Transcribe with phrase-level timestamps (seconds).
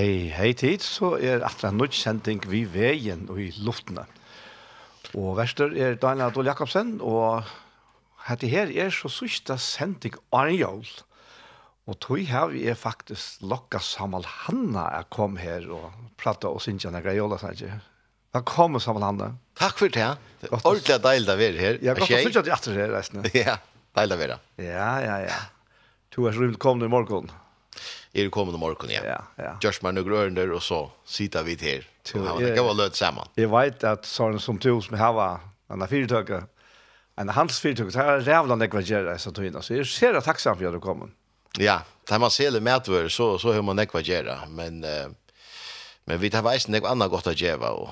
[0.00, 4.06] Hei, hei tid, så er atra nødt sending vi veien og i luftene.
[5.12, 7.44] Og verster er Daniel Adol Jakobsen, og
[8.24, 10.86] hette her er så sørste sending Arne Jol.
[11.84, 16.64] Og tog her vi er faktisk lokka Samal Hanna er kom her og prata og
[16.64, 17.76] synes jeg når jeg gjør ikke?
[18.38, 19.30] Velkommen Samal Hanna.
[19.60, 20.08] Takk for det.
[20.40, 21.82] Det er ordentlig deilig å være her.
[21.84, 23.34] Ja, godt å synes jeg at du er her, reisende.
[23.44, 23.60] Ja,
[24.00, 24.40] deilig å være.
[24.64, 25.38] Ja, ja, ja.
[26.08, 27.28] Du er så rymmet kommet i morgen.
[27.28, 27.49] Ja
[28.12, 29.04] är det kommande morgon igen.
[29.06, 29.58] Ja, ja.
[29.62, 31.88] Gjørs man några grønner, och så sitter vi här.
[32.02, 33.28] Så det kan vara løt samman.
[33.34, 36.46] Jag vet att sån som du som har var andra fyrtöka.
[37.16, 40.64] En handelsfyrtöka så är jävla nekvagera så tog in så jag ser det tacksam för
[40.64, 41.08] att du kommer.
[41.58, 44.80] Ja, tar man säljer mätvär så så har man nekvagera men
[46.04, 47.88] men vi tar vet inte annat gott att ge och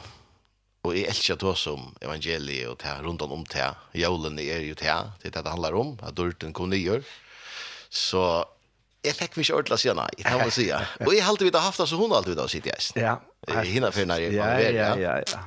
[0.83, 3.75] och är älskar då som evangeliet och ta runt om det.
[3.93, 7.03] Julen är ju det det det handlar om att dörten kommer nyår.
[7.89, 8.45] Så
[9.09, 10.67] det fick vi ordentlig å si nei, Det må jeg si.
[11.07, 13.03] Og jeg hade vi det haft så hun hon alltid då sitter jag.
[13.03, 13.21] Ja.
[13.55, 15.39] Jag hinner för när jag var Ja, ja, ja.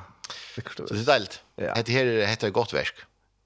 [0.76, 1.42] Så det är deilt.
[1.56, 2.94] Det här är ett gott verk.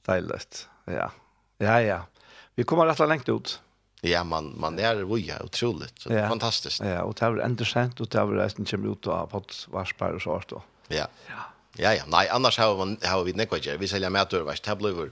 [0.07, 0.69] Deiligt.
[0.85, 1.11] Ja.
[1.59, 2.07] Ja, ja.
[2.55, 3.61] Vi kommer rett og lengt ut.
[4.01, 5.99] Ja, man man är roja otroligt.
[5.99, 6.29] Så det ja.
[6.29, 6.81] fantastiskt.
[6.81, 10.15] Ja, og det er är sent, og det er resten kommer ut av på varspar
[10.15, 10.63] och så.
[10.89, 11.07] Ja.
[11.29, 11.43] Ja.
[11.79, 12.03] Ja, ja.
[12.07, 13.79] Nej, annars har man har vi nekvajer.
[13.79, 15.11] Vi säljer mätor vars tablover.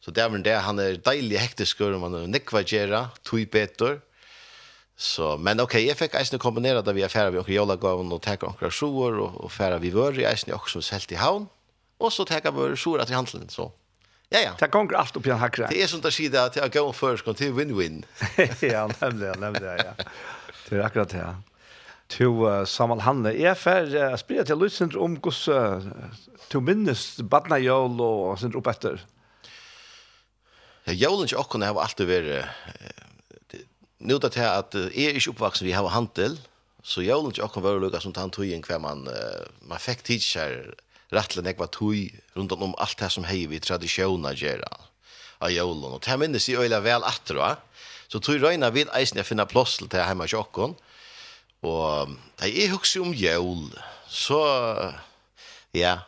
[0.00, 4.00] Så det är väl det han är deilig hektisk och man nekvajera, tui betor.
[5.00, 8.12] Så men okej, okay, jag fick eisne kombinera det vi affärer vi och jolla gav
[8.12, 11.46] och ta några sjor och och färra vi vör i eisne också helt i havn.
[11.98, 13.72] Och så ta vår att till handeln så.
[14.28, 14.52] Ja ja.
[14.58, 15.66] Ta konkret allt upp i en hackra.
[15.66, 18.04] Det är sånt där sida att jag går först kom till win-win.
[18.72, 20.04] ja, nämligen, nämligen ja.
[20.68, 21.34] Det är akkurat det.
[22.08, 25.80] Tu uh, Samal Hanne, jeg fer uh, spyrir til Lysindr om hos uh,
[26.50, 29.00] tu minnes badna jól og sindr opp etter.
[30.86, 33.06] Ja, jólens okkona hava alltid vært uh,
[34.00, 36.38] nu det här att är er inte uppvuxen vi har handel
[36.82, 39.08] så jag vill inte också vara lugg som tant hur kvar man
[39.68, 40.74] man fick teacher
[41.08, 44.68] rättligen jag tui runt om allt det som hej vi traditioner göra
[45.38, 47.56] av jolen och det här minns jag öjla väl att då
[48.08, 50.74] så tror jag röjna vid eisen jag finna plås till det här hemma i tjockon
[51.60, 53.78] och det är också om jol
[54.08, 54.40] så
[55.72, 55.98] ja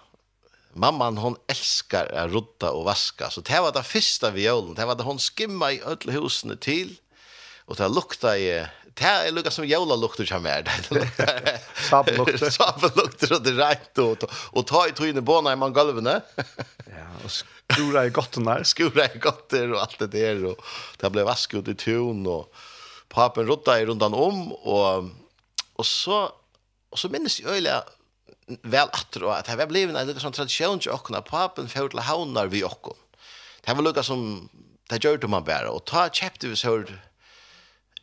[0.74, 3.30] mamman hon älskar att rutta och vaska.
[3.30, 6.56] Så det var det första vi gjorde det var det hon skimma i öll husen
[6.58, 6.96] till
[7.64, 8.66] och det lukta i...
[8.94, 11.60] det är lukta som jävla lukter som är det.
[11.90, 12.50] Sabeluktar.
[12.50, 16.06] Sabeluktar och det rätt och och ta i trynet båna i man golven.
[16.06, 16.22] ja,
[17.24, 20.64] och skura i gottorna, skura i gotter och allt det där och
[20.96, 22.54] det blev vask ut i tun och
[23.08, 25.04] papen rotta i rundan om och
[25.76, 26.32] och så
[26.90, 27.84] och så minns jag öliga
[28.62, 31.68] väl att då att det var blivit en liten sån tradition ju och när papen
[31.68, 32.94] för till haunar vi också.
[33.64, 34.48] Det var lukka som
[34.88, 36.84] det gjorde man bara och ta chapter vi så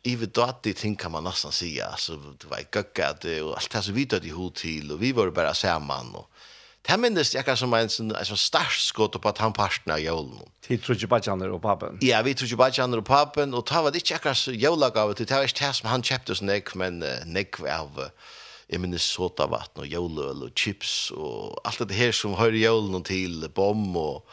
[0.02, 1.86] ividatig ting kan man nästan säga.
[1.86, 5.30] Alltså, det var göckat och allt det som vi dödde ihop till och vi var
[5.30, 6.14] bara samman.
[6.14, 6.30] Och,
[6.82, 8.36] det här minns jag som en sån, en sån
[8.70, 10.38] skott på att han parstna av julen.
[10.60, 11.98] Till Trudjebadjaner och pappen?
[12.00, 13.54] Ja, vi Trudjebadjaner och pappen.
[13.54, 15.16] Och det var inte jag som julagavet.
[15.16, 18.10] Det var inte det som han köpte oss nek, men nek av
[18.68, 23.50] i Minnesota vatten och julöl och chips och allt det här som hör julen till
[23.54, 24.30] bomb och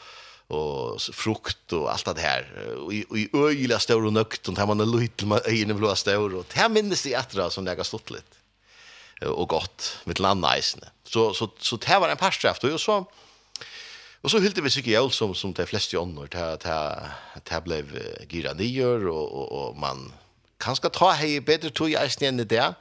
[0.47, 4.53] och frukt och allt det här och i, och i öjliga stor och nökt och
[4.53, 7.67] där man är liten med ögonen blå stor och det här minns det efter som
[7.67, 8.35] jag har stått lite
[9.25, 13.05] och gott med landnäsne så så så det här var en parstraft och så
[14.21, 16.79] Och så hyllde vi sig jul som som de flesta annor ta ta
[17.43, 17.85] det blev
[18.29, 20.13] gira nyer, och och och man
[20.57, 22.73] kanske ta hej bättre tog jag snände där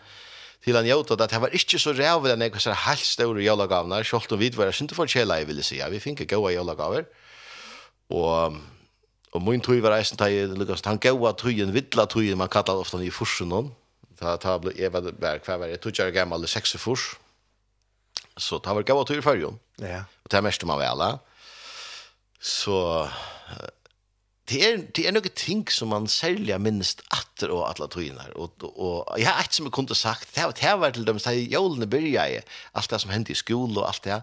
[0.65, 3.41] till han gjorde att det var inte så rävligt när jag så här helt stora
[3.41, 7.05] julgavnar, selv om vi var ikke för kjela, jeg ville säga, vi fick goda julgavar.
[8.15, 8.57] Og,
[9.33, 13.01] og min tøy var eisen tøy, Lukas, han gav tøyen, vidla tøyen, man kallar ofta
[13.03, 13.73] i fursen hon.
[14.17, 17.15] Ta, ta ble, jeg var bare hver var jeg, tøy er gammal i seks furs.
[18.39, 19.59] Så ta var gav tøy i fyrjon.
[19.83, 20.05] Ja.
[20.25, 21.19] Og det er mest man vel,
[22.41, 23.09] Så
[24.47, 28.35] det er, det er noen ting som man særlig minst atter og alle tøyene her.
[28.39, 31.19] Og, og, og jeg har et som jeg kunne sagt, det har var til dem,
[31.19, 32.37] det har jolene byrja i,
[32.75, 34.21] alt det som hendte i skole og alt det.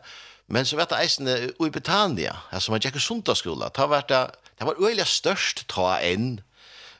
[0.47, 4.81] Men så vet jeg eisen i Betania, altså man tjekker sundagsskola, det var, det var
[4.81, 6.41] øyelig størst ta enn,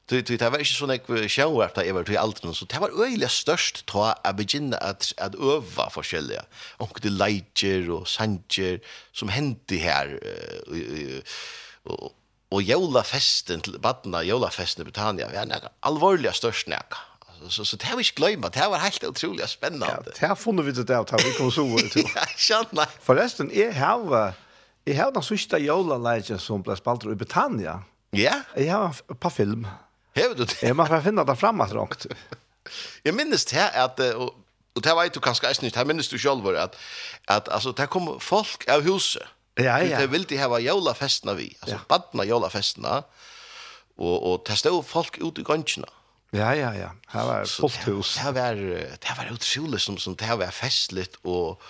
[0.09, 3.29] det var ikke sånn jeg sjøvart da jeg var til alderen, så det var øyelig
[3.31, 6.43] størst ta å begynne at, at øve forskjellige,
[6.79, 8.79] och det leitjer og sanger
[9.13, 10.17] som hendte her,
[10.67, 12.11] och, og,
[12.51, 17.12] og jólafesten til badna, jólafesten i Britannia, vi er alvorlig størst nekka
[17.49, 18.53] så så det har vi ikke glemt.
[18.53, 19.87] Det var helt utrolig spennende.
[19.89, 22.07] Ja, det har funnet vi det der, det vi kom så over til.
[22.15, 22.91] ja, skjønner.
[23.01, 24.33] Forresten, jeg har,
[24.85, 27.79] jeg har den sørste jolaleitjen som ble spalt i Britannia.
[28.13, 28.41] Ja?
[28.55, 29.65] Jeg har et par film.
[30.15, 30.57] Hever du det?
[30.61, 32.07] Jeg må finne det fremme trangt.
[33.05, 34.35] jeg minnes det at, og,
[34.75, 36.77] og det vet du kanskje ikke, det minnes du selv, at,
[37.27, 39.25] at altså, det kom folk av huset.
[39.57, 39.99] Ja, ja.
[40.01, 41.81] Det ville de hava festna vi, altså ja.
[41.89, 43.03] badna jolafestene,
[43.97, 45.85] og, og det stod folk ute i gøntjene.
[45.87, 46.02] Ja
[46.33, 46.91] Ja, ja, ja.
[47.07, 48.19] Här var fullt hus.
[48.25, 48.55] Det var
[49.05, 51.61] det var utrolig som som det var festligt och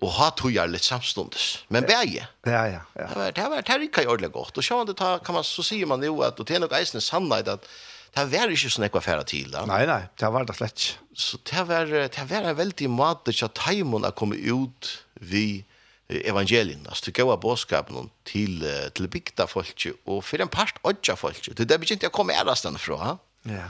[0.00, 1.64] och ha tog litt samstundes.
[1.68, 2.28] Men bäge.
[2.42, 3.06] Ja, ja, ja.
[3.06, 4.58] Det var det var det var ikke ordentlig godt.
[4.58, 7.00] Och så det tar kan man så sier man ju att det är nog eisende
[7.00, 7.68] sannhet att
[8.14, 9.50] det var ikke sånn ekva færa til.
[9.52, 9.66] Da.
[9.66, 10.98] Nej, nej, det var det slett.
[11.14, 15.64] Så det var det var en väldigt mat att tajmon har kommet ut vi
[16.08, 18.64] evangelien, altså til gåa bådskapen til,
[18.94, 21.56] til bygda folket og for en part odja folket.
[21.56, 23.18] Det er det begynte jeg kom ærast den fra.
[23.44, 23.68] Ja.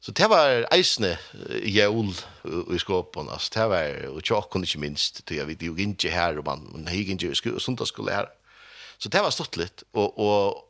[0.00, 1.16] Så det var eisne
[1.66, 2.12] jævl
[2.74, 3.50] i skåpen, altså.
[3.54, 7.16] Det var, og tjokken ikke minst, det jeg vet jo ikke her, og man gikk
[7.16, 8.28] ikke sundagsskole her.
[8.98, 10.64] Så det var stått litt, og, og,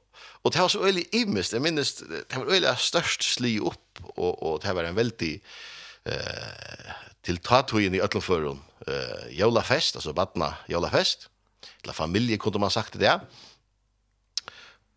[0.44, 4.42] og det var så øyelig imest, jeg minnes, det var øyelig størst sli opp, og,
[4.42, 5.32] og det var en veldig,
[6.12, 6.92] eh,
[7.24, 11.28] til tatuin i Øtlandføren, eh, jævlafest, altså badna jævlafest,
[11.82, 13.16] eller familie kunne man sagt det,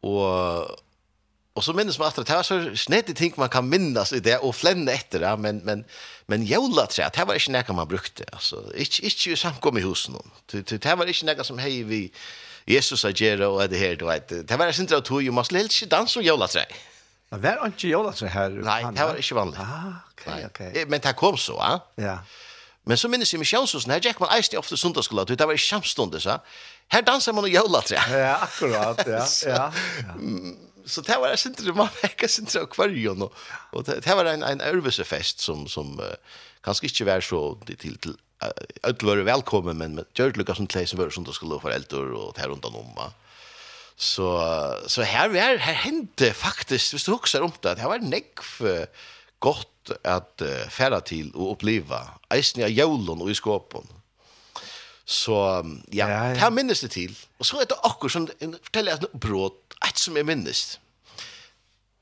[0.02, 0.68] og,
[1.54, 4.38] Och så minns man att det här så snett ting man kan minnas i det
[4.38, 5.86] och flänna efter det men men
[6.26, 9.82] men jolla tror det var inte något man brukte alltså inte inte ju samkom i
[9.82, 10.16] husen
[10.52, 12.12] det det var inte något som hej vi
[12.66, 15.90] Jesus att göra och det här du vet det var inte att du måste helst
[15.90, 16.66] dansa och jolla tror
[17.30, 18.50] Det var inte jolla så här.
[18.50, 19.60] Nej, det var inte vanligt.
[19.60, 20.86] Ah, okej, okej.
[20.88, 21.80] Men det kom så, va?
[21.96, 22.20] Ja.
[22.84, 25.54] Men så minns jag med själv här, när Jack man äste ofta sundagsskola, det var
[25.54, 26.42] i samstundes, så.
[26.88, 28.00] Här dansar man och jolla tror.
[28.12, 29.28] Ja, akkurat, ja.
[29.48, 29.74] Ja
[30.86, 33.38] så det var en sinter, man fikk en sinter akvarion, og,
[33.72, 36.14] og det, det var en, en ørvesefest som, som uh,
[36.66, 38.52] kanskje ikke var så til, til uh,
[38.88, 42.36] alle var velkommen, men med Gjørtlukka som tleis var som det skulle være eldre, og
[42.36, 43.12] det her rundt om, va?
[44.02, 44.26] Så,
[44.90, 48.88] så her, her, her hendte faktisk, hvis du husker om det, det var nekv
[49.42, 53.90] godt at uh, færa til og oppleva, eisen i jævlen og i skåpen,
[55.12, 55.36] Så
[55.92, 56.50] ja, ja, ja.
[56.50, 57.16] minnes det til.
[57.40, 58.28] Og så er det akkurat som,
[58.64, 60.80] forteller jeg et bråd, Et som är minst.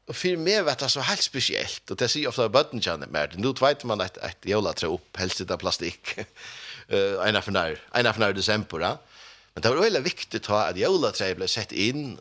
[0.09, 1.91] Och for meg vet det så helt speciellt.
[1.91, 3.35] Och det sier ofta att bøtten kjenner mer.
[3.37, 6.17] nå vet man att ett jævla tre upp, helst inte plastikk,
[6.93, 8.79] uh, ena för när, ena för när december.
[8.79, 8.97] Ja?
[9.53, 12.17] Men det var veldig viktigt att, ha jævla tre ble sett in.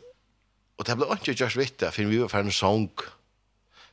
[0.77, 2.89] Och det ble ikke just vitt for vi var för en sång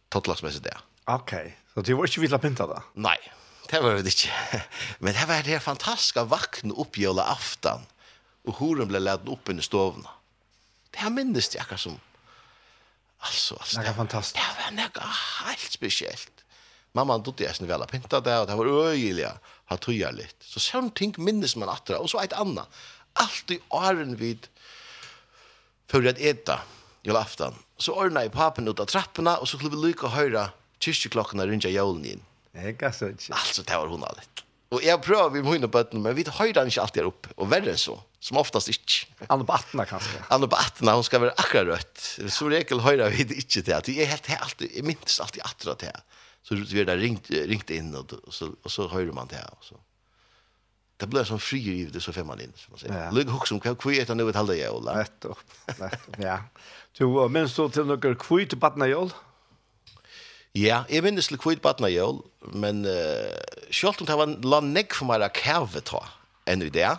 [0.08, 0.78] tottlagsmessig där.
[1.06, 2.82] Okej, så det var ikke vitt att pinta då?
[2.94, 3.18] Nej,
[3.70, 4.62] det var det inte.
[4.98, 7.80] Men det var det fantastiska vakna upp jävla aftan.
[8.44, 10.10] Och horen blev ladd upp i stovna.
[10.96, 11.98] Det her minnes det akkurat som,
[13.20, 14.38] altså, altså, det var fantastisk.
[14.40, 16.44] Det var noe helt spesielt.
[16.96, 19.28] Mamma dotte jeg sånn vel å pynta det, og det var øyelig,
[19.68, 20.36] ha tog jeg litt.
[20.40, 22.80] Så sånne ting minnes man atra, og så et annet.
[23.20, 24.48] Alt i åren vid,
[25.92, 26.62] før jeg eta,
[27.04, 30.14] i aftan, så ordna jeg papen ut av trappene, og så skulle vi lykke å
[30.16, 30.48] høre
[30.80, 32.24] kyrkjeklokkene rundt jævlen inn.
[32.56, 33.20] Ega sånn.
[33.36, 34.42] Altså, det var hun litt.
[34.72, 37.10] Og jeg prøver vi må inn på bøttene, men vi høyre han ikke alltid er
[37.12, 38.00] oppe, og verre enn så.
[38.26, 39.06] Som oftast ikke.
[39.30, 40.20] Han er på 18 kanskje.
[40.32, 42.06] Han er på 18, hun skal være akkurat rødt.
[42.34, 43.74] Så regel høyre vi det ikke til.
[43.86, 46.00] Det er helt, jeg, alltid, jeg minnes alltid akkurat til.
[46.46, 49.46] Så vi er der ringt, ringt inn, og, så, og så hører man til.
[49.54, 49.78] Og så.
[50.96, 52.94] Det blir sånn i det så fem man inn, som man sier.
[52.94, 53.08] Ja.
[53.12, 54.96] Løg hokk som hva er det nå et halvdags jævla?
[54.96, 55.42] Nettopp,
[55.76, 56.40] nettopp, ja.
[56.96, 59.24] Du, minns du til noen kvitt til badna jævla?
[60.56, 62.24] Ja, jeg minnes til kvitt til badna jævla,
[62.56, 63.36] men uh,
[63.68, 66.00] selv om det var la negg for meg å kæve ta
[66.48, 66.94] enn i det,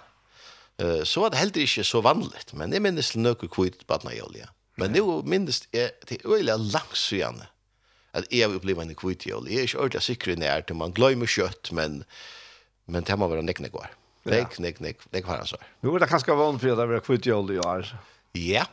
[0.77, 4.43] Så var det heller ikke så vanligt, men jeg minnes til noe kvitt badna jævlig.
[4.77, 7.48] Men nå minnes jeg til øyelig langsøyende
[8.17, 9.53] at jeg opplever en kvitt jævlig.
[9.53, 12.03] Jeg er ikke ordentlig sikker i til man glemmer kjøtt, men,
[12.86, 13.89] men det må være nek, går.
[14.27, 15.60] Nek, nek, nek, nek var han så.
[15.81, 17.91] Nå er det kanskje vann for at det var kvitt i år.
[18.38, 18.65] Ja,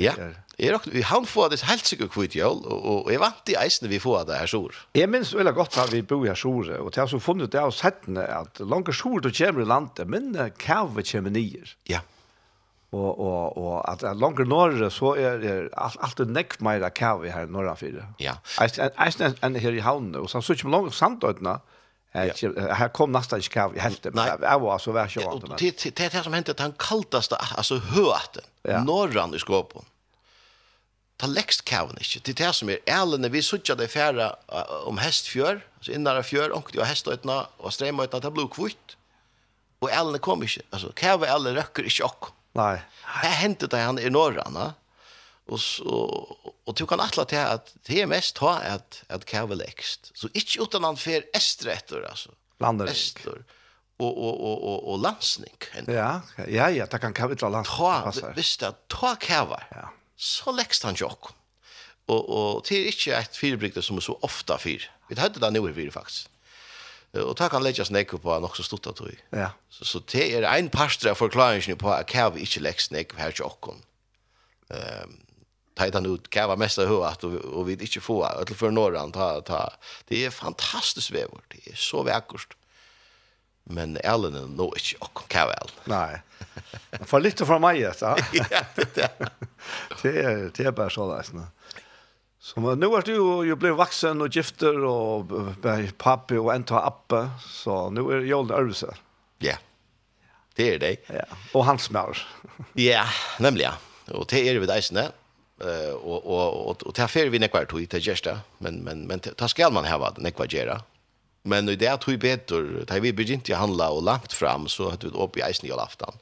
[0.00, 0.14] Ja.
[0.56, 3.90] Jeg er vi han får det helt sikkert kvitt jøl, og jeg vant i eisene
[3.92, 4.78] vi får det her sår.
[4.96, 7.60] Jeg minns veldig godt at vi bor her sår, og til jeg så funnet det
[7.60, 11.76] av settene, at langt sår du kommer i landet, men kave kommer nyer.
[11.92, 12.00] Ja.
[12.96, 17.32] Og, og, og at langt norre så er det alt, alt er nekk mer kave
[17.34, 18.06] her norra fire.
[18.22, 18.38] Ja.
[18.62, 21.58] Eisen enn her i havnene, og så er det ikke langt sandøytene,
[22.16, 24.12] Här kom nästan inte kav i hälften.
[24.42, 25.46] Jag var så värst jag inte.
[25.56, 28.42] Det det som hände att han kallaste, alltså höten,
[28.86, 29.82] norran i skåpen.
[31.16, 32.32] Ta lägst kaven inte.
[32.32, 34.36] Det är det som är ärlig när vi suttjade i färra
[34.84, 38.96] om hästfjör, alltså innare fjör, och det var hästöjtna och strämöjtna, det blev kvitt.
[39.78, 40.62] Och ärlig kom inte.
[40.70, 42.26] Alltså kaven är ärlig röcker inte och.
[42.52, 42.82] Nej.
[43.22, 44.72] Det hände det han i norran, va?
[45.46, 45.84] Och så
[46.64, 50.10] och du kan atla till att det er mest ta att att kavel växt.
[50.14, 52.30] Så inte utan han fer estre etter alltså.
[52.58, 52.86] Landar.
[52.86, 53.44] Esträtter.
[53.96, 55.64] Och och och och og landsnick.
[55.86, 57.66] Ja, ja ja, det kan kavel til land.
[57.66, 59.62] Ta, visst at ta kavel.
[59.70, 59.88] Ja.
[60.16, 61.30] Så läxt han jock.
[62.06, 64.90] Och och det är inte ett fyrbrygde som är så ofta fyr.
[65.08, 66.28] Vi hade det nu i fyr faktiskt.
[67.12, 69.16] Och ta kan lägga snäck på han stort stutta tog.
[69.30, 69.50] Ja.
[69.70, 73.82] Så så det är en pastra förklaringen på att kavel inte läxt snäck här jocken.
[74.70, 75.25] Ehm
[75.76, 79.40] tajtan ut kava mest av huvud och, och vi inte få att för norran ta,
[79.40, 79.72] ta.
[80.08, 82.56] det är fantastiskt vävor det är så vackert
[83.64, 86.22] men Ellen är nog inte och kava Ellen nej
[87.04, 88.16] för lite från mig ja
[90.02, 91.42] det är det är bara så där så
[92.46, 95.24] Så men nu är du ju blev vuxen och gifter och
[95.98, 98.94] pappa och en tar uppe så nu är jag överse.
[99.38, 99.54] Ja.
[100.54, 100.96] Det är det.
[101.06, 101.24] Ja.
[101.52, 102.18] Och hans mor.
[102.72, 103.04] ja,
[103.38, 103.72] nämligen.
[104.10, 105.10] Och det är det vid eisene
[105.60, 109.20] eh och och och och tar för vi nekvar tog till gesta men men men
[109.20, 110.82] ta skall man ha vad nekvar gera.
[111.42, 115.04] Men det är tog bättre tar vi begynte att handla och långt fram så att
[115.04, 116.12] vi upp i isen i aftan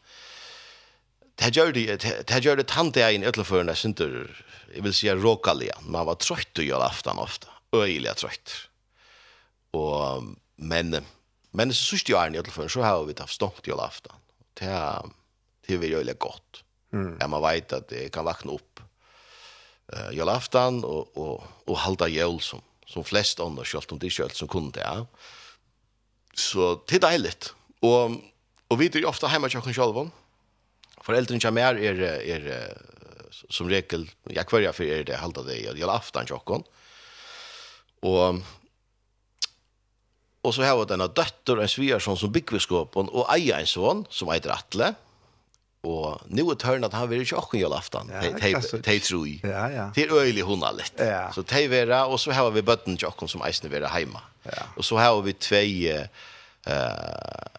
[1.34, 4.30] det gjør det det gjør det tante är inn öll för när synter
[4.74, 5.14] jag vill säga
[5.80, 8.68] man var trött i aftan ofta øyelig trött
[9.72, 10.22] och
[10.56, 11.04] men
[11.50, 14.16] men så sist jag är i öll så har vi haft stått i aftan
[14.60, 15.02] det
[15.66, 16.64] det er väl gott.
[16.92, 17.16] Mm.
[17.20, 18.73] Ja, man vet att det kan vakna upp
[19.92, 24.34] eh julaftan och och och halda jul som som flest andra skolt om det skolt
[24.34, 25.06] som kunde ja.
[26.34, 27.54] Så det är deiligt.
[27.80, 28.10] Och
[28.68, 30.10] och vi är ofta hemma jag kan själva.
[31.02, 32.78] Föräldrarna jag mer är är
[33.48, 36.62] som regel jag kvarja för er det halda det jolaftan chockon.
[38.00, 38.34] Och
[40.44, 44.32] Och så har jag denna dötter, en svärson som byggviskapen och eja en son som
[44.32, 44.84] heter Atle.
[44.84, 44.94] Mm
[45.84, 48.08] Og nu er tørn at han vil ikke åkken gjøre aftan.
[48.08, 49.34] De tror i.
[49.44, 51.02] Det er øyelig hun er litt.
[51.36, 54.24] Så de vera, og så har vi bøtten til åkken som eisene vera heima.
[54.76, 56.72] Og så har vi tvei, uh,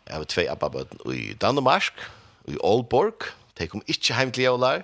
[0.09, 1.93] har vi tvei abbabøtten i Danmark,
[2.49, 3.29] i Aalborg.
[3.57, 4.83] De kom ikke heim til jævlar.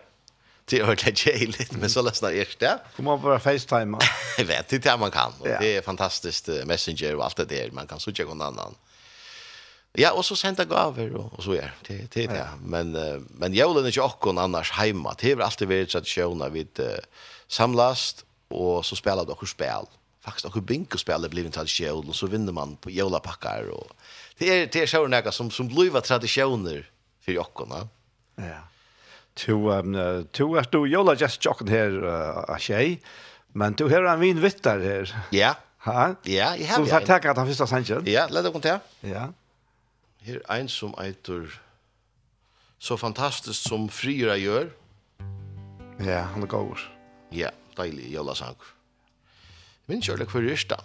[0.70, 2.76] Det er ordentlig kjeilig, men så løsna er det.
[2.96, 4.00] Kom man bare facetime?
[4.38, 5.34] Jeg vet, det er det man kan.
[5.44, 7.74] Det er fantastisk messenger og alt det der.
[7.76, 8.78] Man kan så ikke noen annan.
[9.98, 12.14] Ja, og så sända gaver och, og så är det.
[12.14, 12.48] det, det ja.
[12.62, 12.92] Men,
[13.30, 15.16] men julen är ikke också annars hemma.
[15.20, 16.86] Det har alltid varit traditioner vid uh,
[17.48, 19.86] samlast och så spelar de också spel.
[20.22, 23.70] Faktiskt också bingospel blir en tradisjon, och så vinner man på julapackar.
[23.70, 23.88] Och,
[24.38, 26.90] det är, det är så något som, som blir traditioner
[27.22, 27.88] för jockorna.
[28.36, 28.68] Ja.
[29.34, 31.90] To, um, to er du jula just jocken här
[32.50, 33.00] uh, tjej.
[33.54, 35.16] Men du har en vin vittar her.
[35.30, 35.56] Ja.
[35.78, 36.16] Ha?
[36.24, 36.86] Ja, jag har.
[36.86, 38.04] Du har tackat han första sanchen.
[38.06, 38.80] Ja, låt oss til.
[39.02, 39.34] Ja.
[40.22, 41.50] Her ein som eitur
[42.82, 44.70] så fantastisk som Fryra gjør.
[46.02, 46.82] Ja, han er gaur.
[47.34, 48.58] Ja, deilig jævla sang.
[49.90, 50.82] Min kjørle hver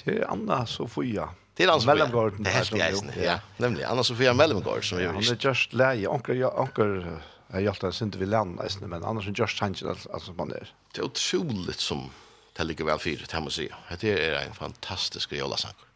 [0.00, 1.26] Det er Anna Sofia.
[1.56, 1.94] Det er Anna Sofia.
[1.94, 2.44] Mellomgården.
[2.44, 3.38] Det er helt ja.
[3.58, 5.30] Nemlig, Anna Sofia Mellomgård som gjør rist.
[5.30, 6.08] Han er just leie.
[6.08, 10.24] Anker, ja, anker, jeg hjelpte han sinte vi land, men annars er just hanskjent alt
[10.24, 10.70] som man er.
[10.94, 12.10] Det er utroligt som
[12.56, 13.96] det ligger vel fyrt, det må jeg si.
[14.02, 15.89] Det er en fantastisk jævla sanger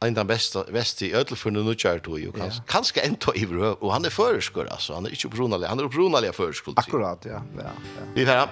[0.00, 3.90] en av beste väst i Ødelfunnet nu kör jo, kans, kanske kanske en tog över
[3.90, 7.42] han er føreskår, alltså han är inte opprunalig, han är opprunalig förskor akkurat ja.
[7.56, 8.04] Ja, ja.
[8.14, 8.48] vi här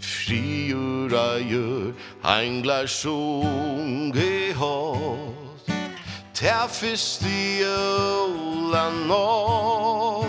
[0.00, 5.70] Friura gjør hanglar sjunge hårt
[6.34, 10.26] Ta fyrst i öla nåt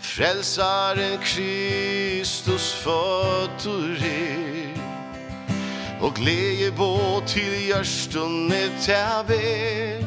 [0.00, 4.61] Frelsaren Kristus fötter er
[6.02, 10.06] og glede på til hjørstene tæver.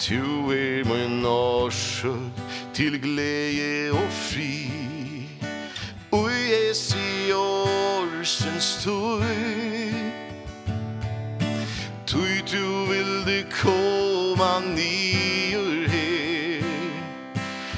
[0.00, 2.14] Tu er min årsøk
[2.74, 4.72] til glede og fri.
[6.12, 9.92] Ui es i årsens tøy
[12.06, 16.64] Tøy du vil det koma nyer her.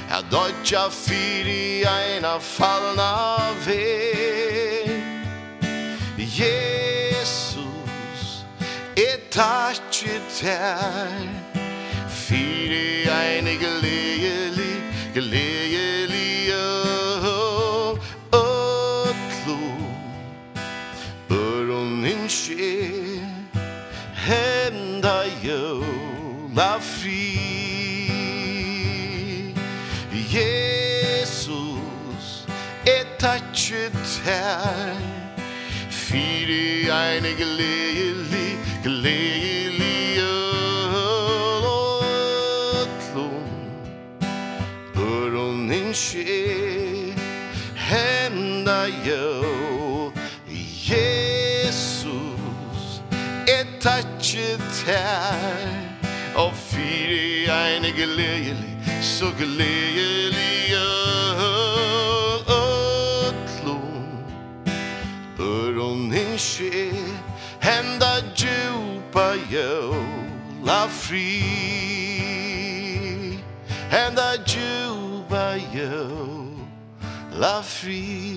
[0.09, 3.13] Ja, dodja fyri eina fallna
[3.65, 4.72] vei
[6.33, 8.41] Jesus
[8.97, 11.29] Et takje tær
[12.09, 14.81] Fyre eine gleili
[15.13, 16.49] Gleili
[18.31, 19.59] Ötlo
[21.29, 22.89] Öron inche
[24.25, 25.85] Henda jo
[26.55, 27.29] La fri
[30.33, 32.47] Jesus
[32.87, 35.12] Et takje tær
[36.13, 40.21] Fyri eine gleili, gleili
[42.71, 43.43] öllum
[44.95, 47.15] Örun insi
[47.75, 50.13] henda jo
[50.87, 52.13] Jesus.
[53.47, 55.57] Et tatsi tær
[56.35, 60.52] Og fyri eine gleili, so gleili
[66.63, 66.91] ske
[67.59, 71.41] henda djupa jola fri
[73.89, 78.29] henda djupa jola fri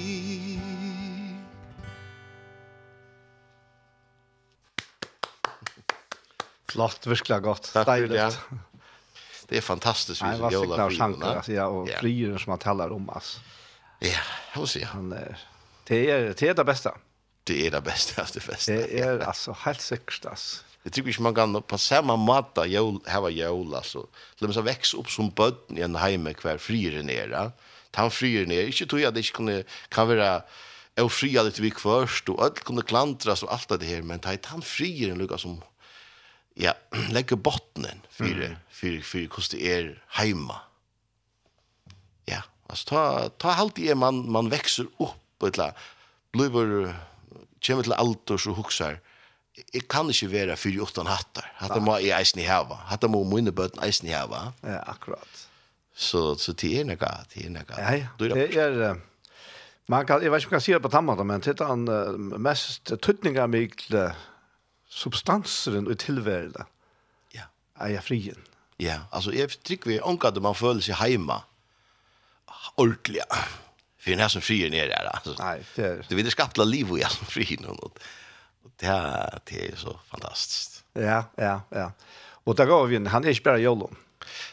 [6.68, 7.70] Flott, virkelig godt.
[7.72, 8.38] Takk for det.
[9.48, 11.00] Det är fantastiskt vis att jola fri.
[11.00, 12.00] Alltså, ja, og yeah.
[12.00, 13.10] frier som han talar om.
[13.10, 13.40] Alltså.
[14.00, 14.18] Ja,
[14.54, 14.86] hos jag.
[14.86, 15.10] Han,
[15.88, 16.92] det, er det är det bästa
[17.46, 18.72] det är det bästa av det bästa.
[18.72, 20.62] Det er alltså helt säkert alltså.
[20.82, 24.06] Jag tycker inte man kan på samma måte jul hava jul alltså.
[24.38, 27.50] Låt mig så växa upp som bøtten i en heime kvar frier nere.
[27.94, 28.66] Han frier nere.
[28.66, 30.42] Inte jeg at det ikke kunne, kan vara
[31.02, 34.32] och fria litt vi först og alt kunne klantras og allt det här men ta
[34.44, 35.62] han frier en lucka som
[36.54, 36.72] ja
[37.10, 40.60] lägger bottnen för for, for hvordan det er heima.
[42.24, 45.74] Ja, alltså ta ta alltid man man växer upp på ett
[46.32, 46.94] blir
[47.66, 48.98] kommer til alder så huksar,
[49.56, 51.48] jeg kan ikke være fyrir utan hattar.
[51.56, 52.76] Hattar må jeg eisen i hava.
[52.90, 54.50] Hattar må mine bøten eisen i hava.
[54.62, 55.44] Ja, akkurat.
[55.96, 57.78] Så, så det er nega, det er nega.
[57.80, 58.08] Ja, ja.
[58.20, 58.98] Det er,
[59.88, 61.72] man kan, jeg vet ikke om jeg kan si det på tammata, men det er
[61.72, 64.10] den mest tøtninga mykle
[64.92, 66.66] substanseren og tilværende.
[67.34, 67.48] Ja.
[67.80, 68.42] Er jeg frien.
[68.82, 71.40] Ja, altså jeg trykker vi omkade man føler seg heima.
[72.76, 73.22] Ordelig,
[74.06, 75.34] för den här som frier ner där alltså.
[75.38, 77.98] Nej, det är det vill skapla liv och alltså fri nu och
[78.76, 80.84] det är det är så fantastiskt.
[80.92, 81.92] Ja, ja, ja.
[82.44, 83.06] Och där går vi in.
[83.06, 83.96] Han är inte bara jollon.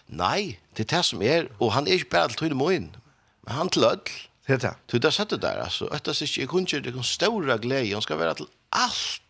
[0.06, 2.98] Nej, det är det som är och han är inte bara till i in.
[3.42, 4.00] Men han till öll.
[4.46, 4.76] Det är det.
[4.86, 5.89] Du där satt där alltså.
[5.92, 7.96] Ötta sig inte kunde det kon stora glädje.
[7.96, 9.22] Han ska vara till allt.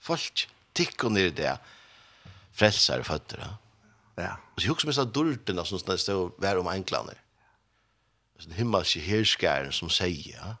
[0.00, 1.58] Folk tycker ner det.
[2.52, 3.46] Frälsare fötter.
[4.14, 4.36] Ja.
[4.54, 7.23] Och så hur som är så dulten som står där om enklander
[8.44, 10.54] den himmelske herskaren som sier, ja?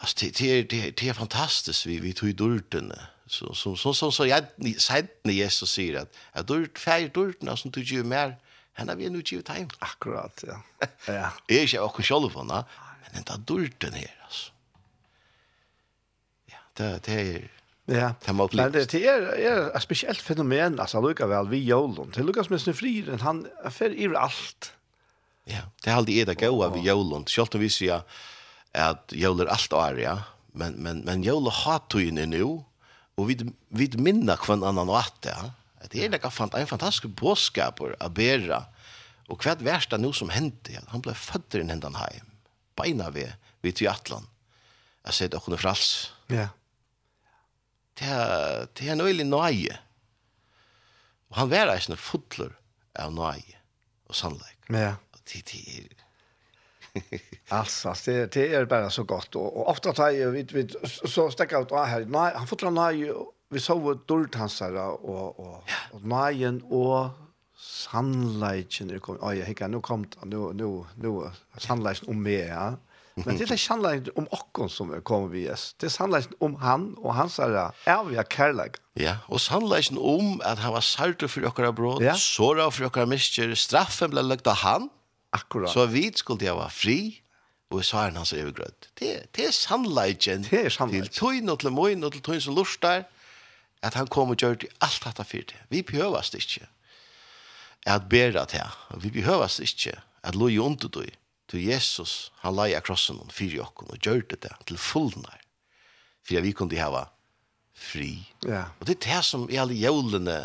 [0.00, 2.92] Altså, det det det, det er fantastiskt vi vi tog dörten
[3.26, 4.44] så så så så så jag
[4.78, 8.36] sent när Jesus säger att att dört fär dörten som du ju mer
[8.72, 10.62] henne vi nu ju time akkurat ja.
[11.06, 11.32] Ja.
[11.48, 12.64] Är ikke akkurat selv på men
[13.12, 14.52] den där dörten her, alltså.
[16.46, 17.50] Ja, det det er...
[17.84, 18.14] Ja.
[18.26, 18.62] Det må bli.
[18.62, 22.12] Men det är er ett speciellt fenomen alltså lukar väl vi Jolon.
[22.14, 24.72] Det lukas med sin fri han för i allt.
[25.50, 27.26] Ja, det er alltid det gode ved jolen.
[27.30, 28.04] Selv om vi sier
[28.76, 30.16] at jolen er alt år, ja.
[30.52, 32.50] Men, men, men jolen har er nå,
[33.18, 33.36] og vi,
[33.68, 35.50] vi minner hver annen og at det, ja.
[35.90, 38.58] Det er fant, en fantastisk påskap å bære.
[39.32, 40.76] Og hva er verste nå som hendte?
[40.92, 42.28] Han ble født i hendene hjem.
[42.76, 43.32] Beina ved,
[43.64, 44.26] til Atlan.
[45.06, 46.10] Jeg sier det åkne frals.
[46.28, 46.50] Ja.
[47.98, 49.78] Det er, det er nøylig nøye.
[51.30, 52.52] Og han var eisne fotler
[52.98, 53.58] av nøye
[54.10, 54.58] og sannleik.
[54.68, 54.96] Ja
[55.34, 55.88] det
[57.48, 60.68] alltså det det är bara så gott och, och ofta tar jag vi vi
[61.08, 63.12] så stäcker ut här nej han får nej
[63.48, 67.08] vi så dult hans här och och och nejen och
[67.56, 72.76] sunlighten Det kom oj jag kan nu kom nu nu nu sunlighten om mig ja.
[73.14, 75.74] Men det är sunlighten om oss som kommer vi yes.
[75.78, 80.40] det är sunlighten om han och hans här är vi kärlek ja och sunlighten om
[80.44, 84.54] att han var salt för våra bröd såra för våra misstag straffen blev lagt av
[84.54, 84.90] han
[85.32, 85.70] Akkurat.
[85.70, 86.98] Så vi skulle jeg være fri,
[87.70, 88.88] og så er hans overgrød.
[88.98, 90.42] Det, det er sannleggen.
[90.50, 91.08] Det er sannleggen.
[91.08, 93.04] Til tøyn og til møyn og til tøyn som lustar, der,
[93.82, 95.60] at han kom og gjør det alt dette for det.
[95.70, 96.66] Vi behøves det ikke.
[97.86, 98.66] At bæra det.
[99.02, 100.00] Vi behøves det ikke.
[100.22, 101.04] At lo i ondt du.
[101.50, 105.40] til Jesus, han leia krossen og fyrir okken og gjør det det til fullnær.
[106.22, 107.08] For vi kunne hava
[107.80, 108.12] fri.
[108.46, 108.66] Ja.
[108.78, 110.36] Og det er det som er alle jævlene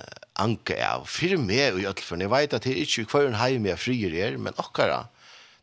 [0.41, 1.05] anke av.
[1.11, 2.23] Fyrir meg og i ødelføren.
[2.25, 5.05] Jeg vet at det er ikke hver en heim jeg frier er, men okkara,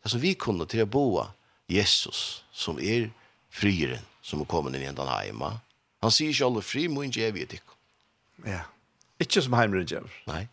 [0.02, 1.28] det som vi kunne til å boa,
[1.72, 3.08] Jesus, som er
[3.52, 5.54] frieren, som er kommet inn i den heima.
[6.02, 7.78] Han sier ikke alle fri, må ikke jeg vet ikke.
[8.48, 8.64] Ja.
[9.22, 10.08] Ikke som heimeren gjør.
[10.28, 10.44] Nei.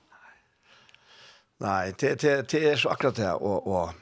[1.60, 3.96] Nei, det, det, det er så akkurat det, og, og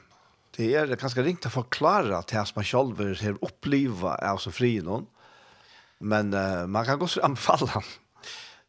[0.54, 4.76] det er ganske ringt å forklare til at man selv har opplivet av så fri
[4.84, 5.08] noen.
[5.08, 5.17] Mm
[6.00, 7.70] Men uh, man kan gå så anfalla.
[7.78, 7.88] han.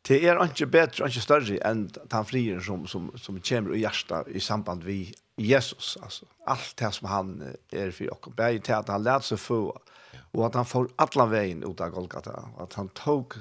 [0.07, 4.31] Det er ikke bedre, ikke større enn den frieren som, som, som kommer i hjertet
[4.31, 5.97] i samband med Jesus.
[6.01, 7.35] Altså, alt det som han
[7.71, 8.33] er for oss.
[8.37, 9.59] Bare til at han lærte seg få,
[10.33, 12.35] og at han får alle veien ut av Golgata.
[12.63, 13.37] At han tok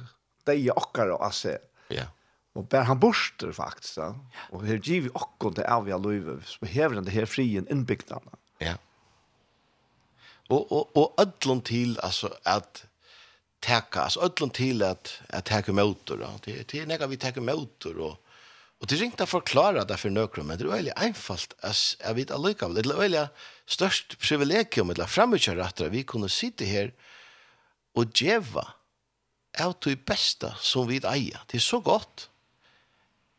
[0.48, 1.62] deg i okker og seg.
[1.94, 2.08] Ja.
[2.58, 4.00] Og bär han borster faktisk.
[4.00, 4.12] Da.
[4.50, 6.40] Og her gir vi okker til av vi har løyve.
[6.44, 8.34] Så hever han det her frien innbygdene.
[8.60, 8.74] Ja.
[10.48, 12.87] Og, og, og ødlån til altså, at
[13.64, 17.42] teka, altså öllum til at, at teka motor, og det, det er nega vi teka
[17.42, 18.16] motor, og,
[18.78, 21.96] og det er ikke å forklare det for nøkrum, men det er veldig einfalt as,
[21.98, 23.26] jeg vet allikevel, det er veldig
[23.68, 26.94] størst privilegium, eller fremmedkjør at vi kunne sitte her
[27.98, 28.64] og djeva
[29.58, 31.42] av det beste som vi eier.
[31.50, 32.28] Det er så godt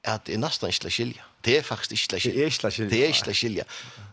[0.03, 1.25] at det er nesten ikke skilja.
[1.45, 2.35] Det er faktisk ikke skilja.
[2.35, 2.89] Det er ikke skilja.
[2.91, 3.65] Det er ikke skilja.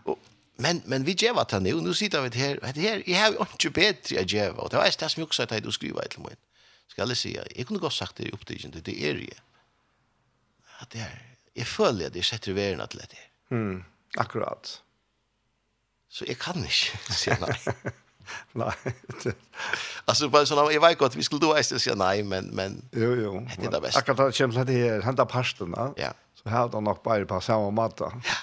[0.07, 0.19] Og
[0.57, 3.71] men men vi geva ta nu nu sitter vi här det här jag har inte
[3.71, 6.38] bättre att geva och det var det som jag också att du skriver ett moment
[6.88, 9.31] ska jag säga jag kunde gå sagt det upp till det är ju
[10.79, 13.14] att det är jag följer det sätter vi en atlet
[13.51, 13.85] mm
[14.16, 14.83] akkurat
[16.09, 17.75] så jag kan inte säga nej
[18.53, 18.73] Nej.
[20.05, 23.14] alltså bara såna jag vet gott vi skulle då ästa säga nej men men jo
[23.14, 23.49] jo.
[23.57, 23.99] Det är det bästa.
[23.99, 25.95] Akkurat det känns det här hända pasten va?
[25.97, 26.12] Ja.
[26.42, 28.12] Så här då nog bara på samma matta.
[28.25, 28.35] Ja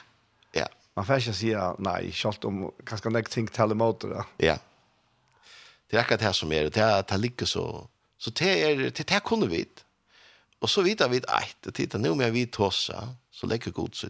[0.96, 4.26] man får inte säga nej, selv om kanskje nek ting talar mot det.
[4.38, 4.58] Ja.
[5.90, 7.88] Det är akkurat det här som är det, det här ligger så.
[8.18, 9.66] Så det är, det er kunde vi
[10.60, 13.72] Og Och så vidare vi att det titta nu om jag vill tossa så legger
[13.72, 14.10] god så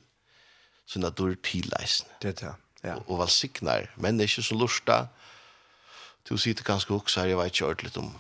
[0.86, 2.08] så at du er läsen.
[2.22, 2.54] Det där.
[2.82, 2.96] Ja.
[2.96, 5.08] Och, men det signar människor som lustar
[6.30, 8.16] Du sier det ganske også her, jeg vet ikke ordentlig om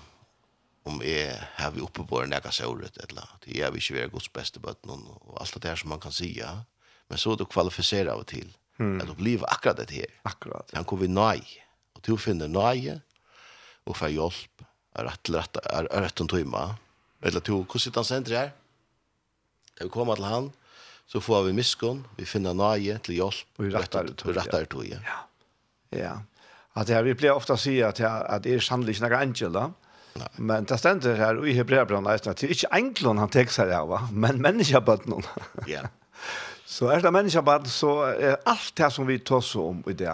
[0.85, 3.93] om jeg har vi oppe på den jeg kan se eller at jeg vil ikke
[3.93, 6.49] være gods beste bøtten, og alt det her som man kan si, ja
[7.07, 9.07] men så du kvalificerar av till mm.
[9.07, 10.05] du blir akkurat det här.
[10.21, 10.71] Akkurat.
[10.73, 11.43] Han kommer nej.
[11.93, 12.99] Och du finner nøy,
[13.83, 14.63] och får hjälp
[14.93, 16.75] är rätt rätt är rätt en tøyma.
[17.21, 18.51] Eller du hvordan sitter han senter her?
[19.79, 20.51] Da vi kommer til han
[21.07, 24.07] så får vi miskunn, vi finner nej till hjälp och tøy.
[24.23, 25.27] det rättar tøy, ja.
[25.89, 26.21] Ja.
[26.73, 29.73] At det vi blir ofta at att er sannelig är sannolikt några da.
[30.15, 30.27] Nei.
[30.35, 33.71] Men det stender her i Hebreabrann eisen at det er ikke englund han tek seg
[33.71, 35.23] av, men menneskebøtten.
[35.67, 35.87] Ja.
[36.73, 40.13] Så er det menneskebaden, så er alt det som vi tar så om i det,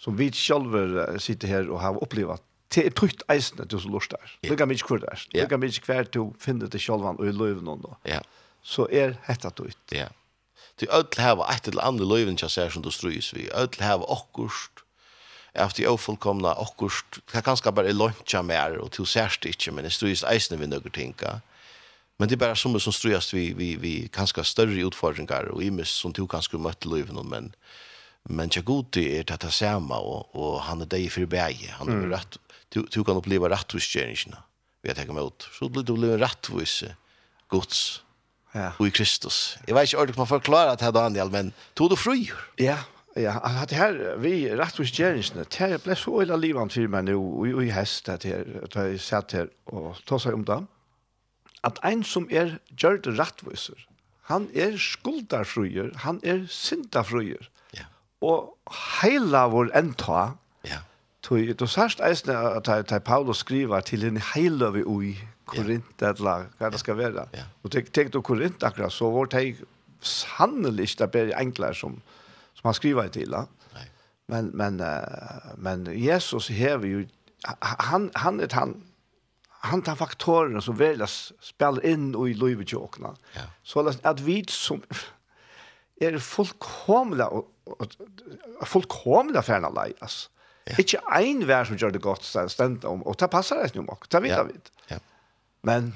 [0.00, 0.76] som vi selv
[1.20, 2.42] sitter her og har opplevd,
[2.74, 4.34] det er trygt eisende til som lort der.
[4.44, 5.22] Det kan vi ikke hvor det er.
[5.32, 7.70] Det kan vi ikke hver til å finne det selv og i løven
[8.06, 8.20] Ja.
[8.62, 9.94] Så er dette trygt.
[9.96, 10.06] Ja.
[10.80, 13.48] Du ødel hava et eller annet løven til seg som du strøys vi.
[13.56, 14.84] Ødel hava okkurst,
[15.54, 19.84] efter de ofullkomna okkurst, det kan ganske bare lønnsja mer, og til særst ikke, men
[19.84, 21.40] det strøys eisende vi nøkker tinka.
[22.20, 25.70] Men det är bara som som ströjas vi vi vi kanske större utfordringar och i
[25.70, 27.54] mest som tog kanske møtte løyven, men
[28.28, 31.70] men jag god det är detta samma och och han är deg for bæge.
[31.70, 32.10] han er mm.
[32.10, 34.42] rätt du du kan uppleva rättvisgärningarna
[34.82, 35.48] vi har meg ut.
[35.58, 36.84] så blir du blir rättvis
[37.48, 38.02] gods,
[38.54, 41.90] ja og i Kristus Jeg vet ikke ordentligt man forklarer det här Daniel men tog
[41.90, 42.78] du fri ja
[43.16, 47.70] Ja, at her, vi rettvisgjeringsene, det ble så illa livet for meg nå, og i
[47.70, 50.68] hest, at jeg satt her og tog seg om dem
[51.64, 53.86] at ein som er gjørt rettviser,
[54.30, 57.48] han er skuldarfrøyer, han er syndafrøyer.
[57.76, 57.88] Ja.
[58.22, 58.54] Og
[59.00, 60.22] heila vår enta,
[60.64, 60.80] ja.
[61.26, 65.12] tog, du sørst eisne at, at Paulus skriver til en heila vi ui,
[65.50, 67.26] Korint eller lag, hva det skal være.
[67.34, 67.48] Ja.
[67.64, 69.64] Og tenk, tenk du Korint akkurat, så var det
[70.00, 71.96] sannelig ikke bare enklere som,
[72.54, 73.34] som han skriver til.
[73.34, 73.48] Da.
[74.30, 74.78] Men, men,
[75.58, 77.02] men Jesus hever jo,
[77.62, 78.76] han, han er han,
[79.62, 83.16] han tar faktorerna som välas spelar in i livet tjockna.
[83.32, 83.42] Ja.
[83.62, 84.82] Så att vi som
[86.00, 87.86] är fullkomliga och, och,
[88.60, 90.30] och fullkomliga färna lejas.
[90.64, 90.74] Ja.
[90.78, 93.86] Inte en vær som gjør det gott så stämt om och ta passar det nu
[93.86, 94.70] det ta vidare vid.
[94.88, 94.98] Ja.
[95.62, 95.92] Men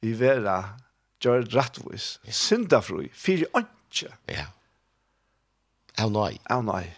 [0.00, 0.64] vi vera
[1.20, 2.20] gör rättvis.
[2.22, 2.32] Ja.
[2.32, 4.12] Syndafrui, fyrir åndsje.
[4.26, 4.46] Ja.
[6.04, 6.40] Av nej.
[6.50, 6.96] Av nej.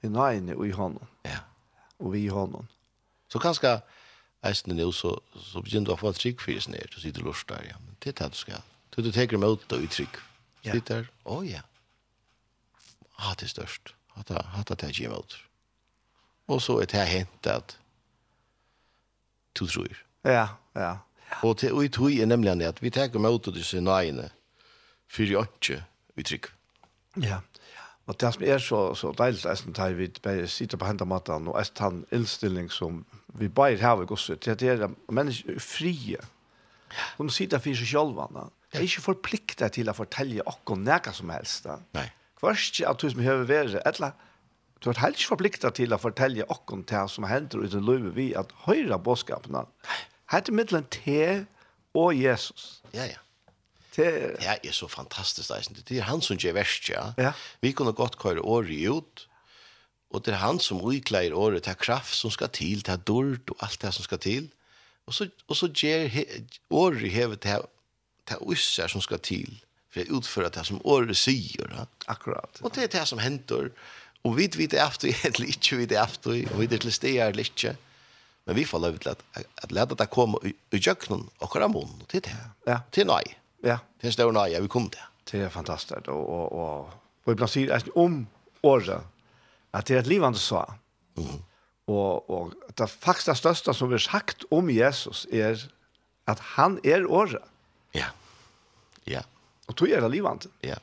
[0.00, 1.06] Vi nej i hånden.
[1.22, 1.38] Ja.
[1.96, 2.68] Och vi i hånden.
[3.28, 3.80] Så kanske
[4.44, 7.22] eisen nu så så begynner du å få trygg for ned, her, så sier du
[7.24, 8.62] lort der, ja, men det er det du skal.
[8.94, 10.20] Du, du teker med ut og uttrykk.
[10.64, 10.72] Ja.
[10.72, 11.62] Sitter, der, å ja.
[13.24, 13.94] Ha det størst.
[14.14, 15.36] Ha det, ha det jeg gjør ut.
[16.46, 17.76] Og så er det hent at
[19.58, 20.04] du tror.
[20.24, 20.96] Ja, ja.
[21.42, 24.30] Og til og tog er nemlig at vi teker med ut og disse nøyene
[25.08, 25.82] for jeg ikke
[26.18, 26.48] uttrykk.
[27.22, 27.40] Ja.
[28.06, 31.08] Og det som er så, så deilig, er sånn at vi bare sitter på hendet
[31.08, 34.74] maten, og eisen tar en innstilling som vi bare har vi gosset, til at det
[34.74, 36.20] er mennesker frie.
[37.18, 38.20] Hun sitter for seg selv,
[38.74, 41.66] det er ikke forpliktet til å fortelle akkurat noe som helst.
[41.94, 42.08] Nei.
[42.40, 44.14] Først at du som hører være, eller
[44.82, 48.32] du er helt ikke forpliktet til å fortelle akkurat det som hender uten løyve vi,
[48.36, 49.66] at høyre bådskapene,
[50.32, 51.44] Hette middelen til
[51.94, 52.80] og Jesus.
[52.94, 53.20] Ja, ja.
[53.94, 54.06] Det
[54.42, 55.52] er så fantastisk,
[55.86, 57.12] det er han som gjør verst, ja.
[57.20, 57.30] ja.
[57.62, 59.26] Vi kunne godt køre året ut,
[60.14, 63.02] Og det er han som uikleier året, det er kraft som skal til, det er
[63.02, 64.46] dård og alt det som skal til.
[65.06, 66.24] Og så, og så gjør he,
[66.70, 67.64] året hevet det her,
[68.28, 69.50] det er usser som skal til,
[69.92, 71.66] for å utføre det som året sier.
[71.74, 71.88] Ja?
[72.14, 72.62] Akkurat.
[72.62, 73.72] Og det er det som henter.
[74.24, 77.74] Og vi vet efter, eller ikke vet efter, og vi vet til steder eller ikke.
[78.46, 79.24] Men vi får lov til at,
[79.64, 82.36] at lede det komme i kjøkkenen og kjøre munnen til det.
[82.68, 82.78] Ja.
[82.92, 83.34] Til nøy.
[83.64, 83.78] Ja.
[84.00, 85.04] Til en større nøy, ja, vi kom til.
[85.30, 86.08] Det er fantastisk.
[86.12, 86.90] Og, og, og,
[87.24, 88.22] og iblant sier jeg om
[88.64, 89.04] året,
[89.74, 90.76] At det er et livende svar.
[91.18, 91.40] Mm.
[91.90, 95.58] Og, og det faktisk det største som vi har sagt om Jesus er
[96.30, 97.42] at han er året.
[97.94, 98.08] Ja.
[99.06, 99.20] Ja.
[99.68, 100.48] Og tog er det livende.
[100.64, 100.78] Ja.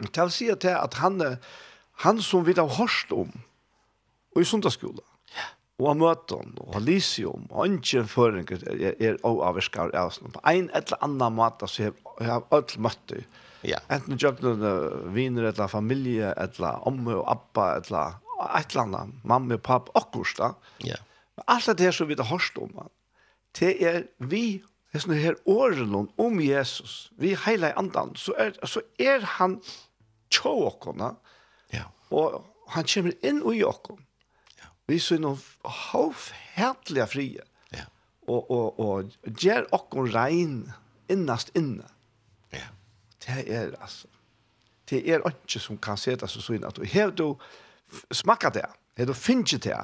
[0.00, 1.22] Det vil si at, at han,
[2.04, 3.32] han som vi har hørt om
[4.30, 5.02] og i sundagsskolen,
[5.34, 5.46] ja.
[5.82, 10.20] og av møten, og av lysium, og ønsken føringer er, er avvirskere av oss.
[10.22, 13.24] På en eller annen måte så har jeg alt møtt det
[13.62, 13.80] Ja.
[13.92, 14.62] Enten jobb den
[15.14, 18.16] viner eller familie eller omme og abba, eller
[18.56, 20.50] et eller annet, mamma og pappa akkurat da.
[20.88, 20.98] Ja.
[21.36, 22.88] Men alt det her som vi har hørt om,
[23.58, 28.82] det er vi, det er her årene om Jesus, vi hele andan, så er, så
[28.98, 29.60] er han
[30.30, 31.14] tjåkene,
[31.74, 31.84] ja.
[32.10, 34.00] og han kommer inn i åkken.
[34.60, 34.72] Ja.
[34.88, 37.46] Vi ser noen havfætlige frie,
[37.76, 37.86] ja.
[38.26, 40.60] og, og, og gjør åkken regn
[41.10, 41.84] innast inne.
[41.84, 41.99] Ja
[43.26, 44.08] det er altså,
[44.90, 47.34] det er ikke som kan se det så sånn at du har du
[48.14, 48.66] smakket det,
[48.98, 49.76] har du finnet det,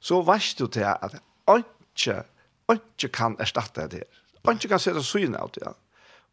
[0.00, 2.22] så vet du det at ikke,
[2.72, 4.06] ikke kan erstatte det.
[4.48, 5.74] Ikke kan se det sånn at det.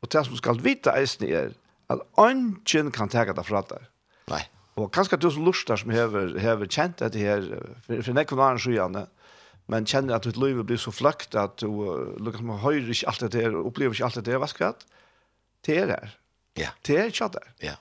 [0.01, 1.53] Og det som skal vite eisen er
[1.89, 3.89] at ikke kan ta det fra deg.
[4.31, 4.43] Nei.
[4.75, 7.45] Og kanskje du som lustar som hever, hever kjent det her,
[7.85, 9.05] for, for nekken var en skyene,
[9.71, 13.23] men kjenner at ditt liv blir så fløkt at du uh, liksom, høyre ikke alt
[13.31, 14.89] det her, opplever ikke alt det her, hva skal det?
[15.65, 16.17] Det er her.
[16.57, 16.69] Ja.
[16.87, 17.43] Det er ikke det.
[17.61, 17.75] Ja.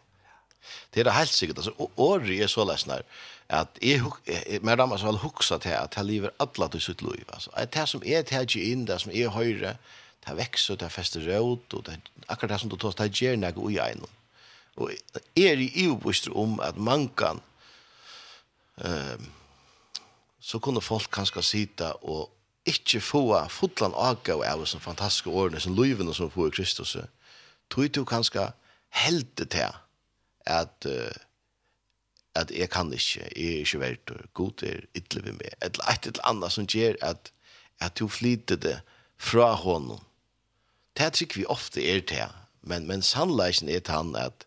[0.94, 1.58] Det er det helt sikkert.
[1.58, 3.02] Altså, året er så løsner
[3.48, 7.02] at jeg, jeg med dem som har hukset til at jeg lever alle til sitt
[7.02, 7.24] liv.
[7.28, 9.76] Altså, at det som er til ikke inn, det som er høyre,
[10.26, 13.72] det vekser, det fester råd, og det, akkurat det som du tar, det gjør noe
[13.72, 14.06] i en.
[14.76, 14.90] Og
[15.36, 17.40] er i ubevist om at man kan
[18.76, 19.28] um,
[20.40, 22.30] så kunne folk kanskje sitte og
[22.66, 26.96] ikke få fotland aga av som fantastiske årene, som livene som får i Kristus.
[27.70, 28.50] Tror du kanskje
[28.94, 29.70] heldet til
[30.46, 31.14] at uh,
[32.34, 35.54] at jeg kan ikke, jeg er ikke verdt, og god er ytterlig ved meg.
[35.62, 37.30] Et eller annet som gjør at,
[37.80, 38.80] at du flyter det
[39.18, 40.02] fra hånden.
[40.98, 44.46] Det tror vi ofte er til, men, men sannleggen er til han at,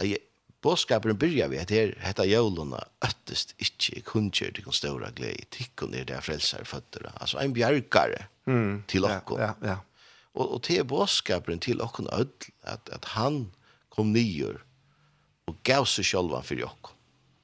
[0.00, 0.24] at jeg,
[0.60, 6.04] Bådskaperen byrja vi at her hetta jóluna öttest ikkje kunngjør til stora glede, tikkun er
[6.04, 7.06] det frelsar fötter.
[7.16, 9.40] Altså ein bjarkare mm, til okkom.
[9.40, 9.76] Ja, ja, ja.
[10.34, 13.50] Og, og til bådskaperen til okken ødel, at, at han
[13.90, 14.60] kom nyer
[15.50, 16.96] og gav seg selv for okken.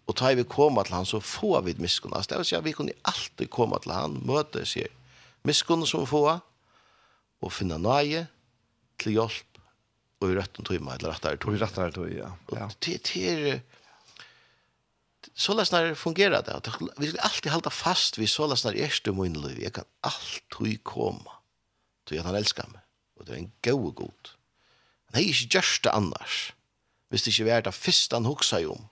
[0.06, 2.14] Og ta vi koma til han, så få vi miskunn.
[2.14, 4.92] Altså, det vil si at vi kunne alltid koma til han, møte seg
[5.46, 6.22] miskunn som få,
[7.42, 8.26] og finna nøye
[9.02, 9.58] til hjelp,
[10.22, 11.50] og i røtten tøyma, eller rettare tøyma.
[11.52, 12.30] Og i rettare tøyma, ja.
[12.54, 12.68] ja.
[12.70, 13.58] Og det er
[15.36, 16.60] så läsnar fungerar det.
[16.96, 19.62] Vi skulle alltid hålla fast vid så läsnar erste mun liv.
[19.62, 21.32] Jag kan alltid komma
[22.06, 22.82] till at han älskar meg.
[23.16, 24.28] Och det är en god god.
[25.12, 26.52] Han är inte just det annars.
[27.08, 28.88] Hvis det ikke var det første han hoksa jo om.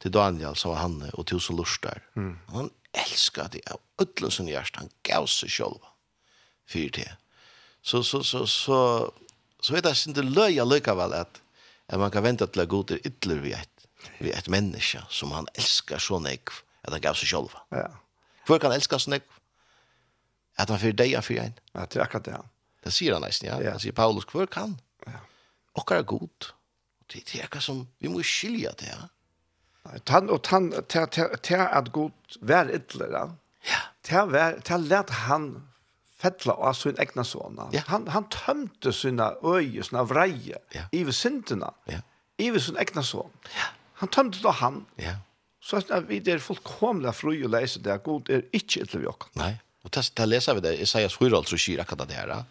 [0.00, 2.02] Til Daniel, som var han, og til som lustar.
[2.14, 2.38] Mm.
[2.48, 5.80] Han elskar det av ødlen som gjørst, Han gav seg selv
[6.68, 7.08] for det.
[7.82, 8.78] Så, så, så, så,
[9.62, 11.40] så vet jeg ikke løy allikevel at,
[11.88, 13.88] at man kan vente til at god er ytler vi et,
[14.20, 16.52] vi et menneske som han elskar så nek
[16.84, 17.56] at han gav seg selv.
[17.72, 17.88] Ja.
[18.46, 19.24] Hvor kan han elska så nek?
[20.58, 21.58] At han fyrir deg er fyrir en.
[21.74, 22.50] Ja, det er akkurat det han.
[22.84, 23.58] Det sier han nesten, ja.
[23.62, 23.76] ja.
[23.76, 24.78] Han sier Paulus, hvor kan?
[25.06, 25.22] Ja.
[25.78, 26.50] Okkar er god.
[27.12, 29.06] Det er akkurat som, vi må skilja det, ja.
[30.04, 33.14] Tan og tan ta ta at god vær ytler.
[33.64, 33.78] Ja.
[34.04, 35.48] Ta vær ta lært han
[36.18, 37.60] fettla av sin egna son.
[37.72, 37.84] Ja.
[37.88, 40.84] Han, han tømte sina øye, sina vreie, ja.
[40.92, 42.02] iver syndene, ja.
[42.42, 43.30] iver sin egna son.
[43.54, 43.70] Ja.
[44.02, 44.84] Han tømte da han.
[44.98, 45.16] Ja.
[45.60, 49.30] Så at vi er fullkomlig fru og leise det, god er ikke etter vi oss.
[49.38, 49.54] Nei.
[49.88, 52.44] Og til ta läsa vi det Isaias 4 alltså skira akkurat det här.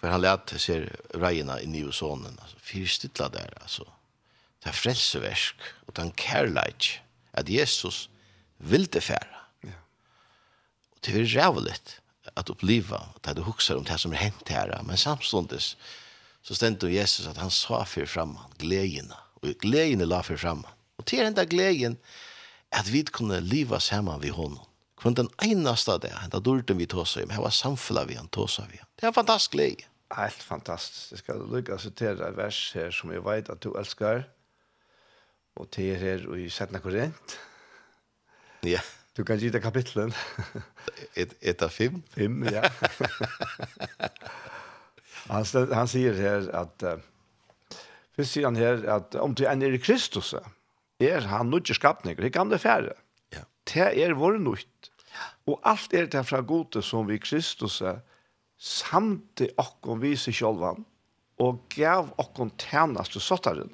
[0.00, 3.84] För han lærte sig reiene i nye sonen alltså fyrstilla där alltså.
[4.64, 7.00] Det frälseverk och den kærleik.
[7.32, 8.08] att Jesus
[8.58, 9.36] vil det färra.
[9.60, 9.70] Ja.
[10.90, 12.00] Och det er jävligt
[12.34, 15.76] att uppleva att det husker om det som er hänt här men samstundes
[16.42, 19.14] så stendte Jesus att han sa för framman gledene.
[19.42, 20.72] och gledene la för framman.
[20.96, 21.44] Och till den där
[21.80, 21.96] at
[22.80, 24.67] att vi kunde leva sammen vid honom
[24.98, 28.30] Kvann den einaste det, da durte vi tåsa i, men her var samfla vi han
[28.34, 28.80] tåsa vi.
[28.98, 29.72] Det er fantastisk lei.
[30.16, 31.12] Helt fantastisk.
[31.12, 34.24] Jeg skal lykke å sitere et vers her som jeg vet at du elskar,
[35.58, 37.38] og til er her i Sætna Korint.
[38.66, 38.82] Ja.
[39.18, 40.12] Du kan gita kapitlen.
[41.20, 41.96] et, et av fem?
[42.14, 42.62] Fem, ja.
[45.26, 47.74] han, han sier her at, uh,
[48.14, 50.36] først sier han her at om du enn er i Kristus,
[51.02, 52.94] er han nødvendig skapninger, det gamle færre.
[52.94, 53.07] Mm
[53.68, 54.90] det er vår nøyt.
[55.48, 58.00] Og alt er det fra gode som vi Kristus er,
[58.58, 60.84] samt i okken sjølvan,
[61.38, 63.70] og gav okken tjenest til sottaren.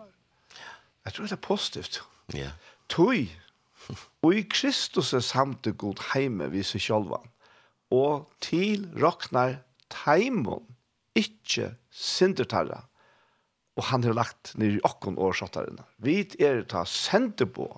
[1.04, 2.02] Jeg tror det er positivt.
[2.34, 2.50] Ja.
[2.88, 3.28] Tøy,
[4.22, 7.30] og i Kristus er samt god heime viser sjølvan,
[7.90, 10.64] og til råknar teimon,
[11.16, 12.84] ikkje sindertarra,
[13.74, 15.80] og han har lagt ned i okken årsåttaren.
[15.98, 17.68] Vi er ta sendte på,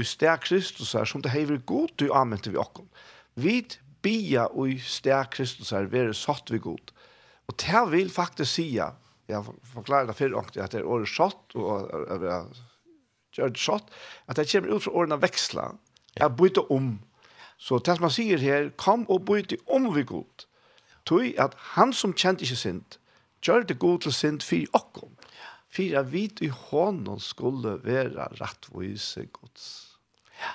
[0.00, 2.88] i stær Kristus er, som det hever god du anmente vi okkom.
[3.34, 3.60] Vi
[4.02, 6.92] bia i stær Kristus er, vi er satt vi god.
[7.48, 8.92] Og det vil faktisk sija,
[9.28, 11.90] jeg forklarer det fyrir at det er året satt, og
[13.36, 13.90] gjør det satt,
[14.28, 15.72] at det kommer ut fra årene veksla,
[16.18, 16.94] jeg bytte om.
[17.58, 20.46] Så det man sier her, kom og bytte om vi god.
[21.06, 22.98] Tøy at han som kjente ikke sint,
[23.42, 25.12] gjør det god til sint for okkom
[25.72, 29.66] for at vi i hånden skulle være rettvise gods.
[30.36, 30.52] Ja.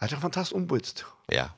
[0.00, 1.04] Det er en fantastisk ombud.
[1.32, 1.50] Ja.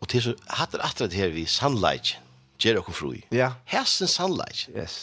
[0.00, 2.14] Og til så hatt det atret her vi sannleik,
[2.62, 3.14] gjør dere fru.
[3.34, 3.52] Ja.
[3.70, 4.68] Hesten sannleik.
[4.76, 4.96] Yes.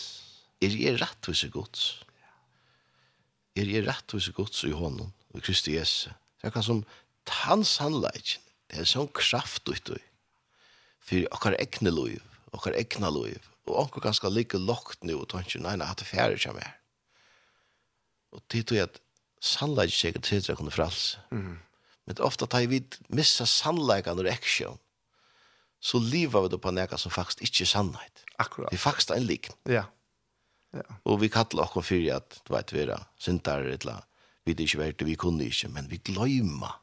[0.63, 1.83] Er jeg rettvise gods?
[2.21, 3.61] Ja.
[3.61, 6.09] Er jeg rettvise gods i hånden, i Kristi Jesu?
[6.39, 6.83] Det er hva som
[7.27, 8.37] tann sannleik,
[8.71, 9.99] det er sånn kraft ut i.
[11.03, 12.17] For okkar egne lov,
[12.55, 13.35] okkar egne lov,
[13.67, 16.75] og onkur ganske like lokt nu, og tanken, nei, nei, at det færre kommer her
[18.37, 18.99] og tid tog at
[19.43, 21.17] sannleik sikkert å kunne frals.
[21.33, 21.57] Mm.
[22.07, 22.81] Men ofta tar vi
[23.13, 24.79] missa sannleikan ur action,
[25.79, 28.25] så livar vi det på neka som faktisk ikke er sannleik.
[28.37, 28.71] Akkurat.
[28.71, 29.49] Det er faktisk en lik.
[29.69, 29.85] Ja.
[30.73, 30.85] ja.
[31.05, 33.99] Og vi kallar okkur fyrir at, du vet, vi er sintar, etla,
[34.45, 36.77] vi er ikke verdt, vi kunne ikke, men vi gløyma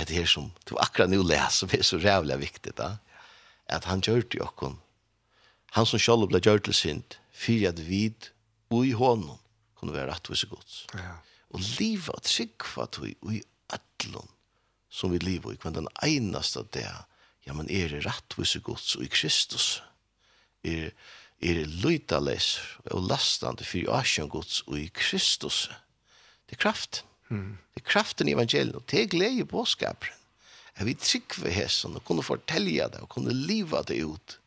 [0.00, 2.96] det her som du akkurat nu les, som er så rævlig viktig, da.
[3.68, 4.74] At han gjør det okkur.
[5.76, 8.08] Han som sjálf ble gjør til sint, fyrir at vi
[8.72, 9.38] ui hånden
[9.80, 10.82] kunne være rettvise og gods.
[10.94, 11.16] Ja.
[11.50, 13.42] Og livet og sikva tog i
[13.74, 14.28] ætlån
[14.90, 16.88] som vi lever i, kvann den einaste det,
[17.46, 19.68] ja, men er det rettvis og gods og i Kristus.
[20.66, 20.90] Er,
[21.40, 22.56] er det løytales
[22.90, 25.68] og lastande for asjon gods og i Kristus.
[26.50, 27.06] Det er kraften.
[27.30, 27.58] Mm.
[27.70, 30.18] Det er kraften i evangeliet, og det er glede i påskaperen.
[30.78, 34.38] Jeg vil tryggve hessen og kunne fortelle det og kunne liva det ut.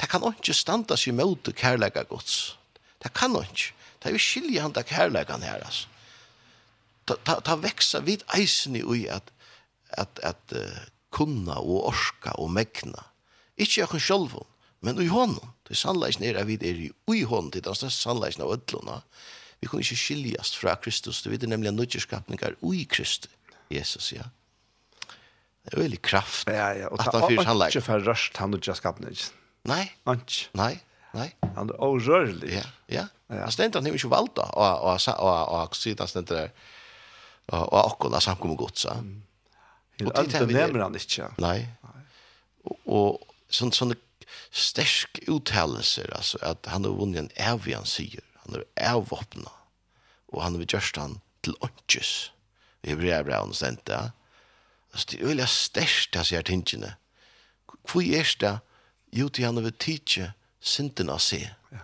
[0.00, 2.56] Det kan ikke standa seg møte kærlega gods.
[3.02, 3.72] Det kan ikke.
[4.04, 5.88] Det er jo skilje han takk herlegan her, altså.
[7.08, 9.30] Ta, ta, ta veksa vid eisen i ui at,
[9.96, 13.06] at, at uh, kunna og orska og megna.
[13.56, 14.46] Ikke jeg kan sjølvun,
[14.84, 15.52] men ui hånden.
[15.64, 19.00] Det er sannleisen er at vi er i ui hånden, det er sannleisen av ödluna.
[19.64, 23.32] Vi kan ikke skiljast fra Kristus, det er nemlig nødjerskapningar ui Kristus,
[23.72, 24.28] Jesus, ja.
[25.64, 26.48] Det er veldig kraft.
[26.52, 29.30] Ja, ja, og det er ikke for rørst han nødjerskapningar.
[29.64, 29.86] Nei.
[30.04, 30.18] Nei.
[30.60, 30.74] Nei.
[31.14, 31.30] Nei.
[31.56, 32.50] Han er orørlig.
[32.52, 33.06] Ja, ja.
[33.34, 33.44] Ja.
[33.46, 36.50] Han stendte han ikke valgt da, og og, og, og, og siden han stendt der,
[37.52, 38.96] og akkurat samkommer godt, så.
[40.04, 41.28] Og det nevner han ikke.
[41.42, 41.58] Nei.
[42.64, 43.96] Og og sånn, sånne
[44.54, 49.50] sterk uttalelser, altså, at han har vunnet en evig han sier, han er avvåpnet,
[50.32, 52.12] og han har gjørst han til åndkjøs.
[52.84, 54.12] I brevbraun stendte, ja.
[54.92, 56.92] Altså, det er veldig størst det sier tingene.
[57.90, 58.52] Hvor er det?
[59.14, 60.28] Jo, til han har tidsi
[60.62, 61.48] synden av seg.
[61.74, 61.82] Ja.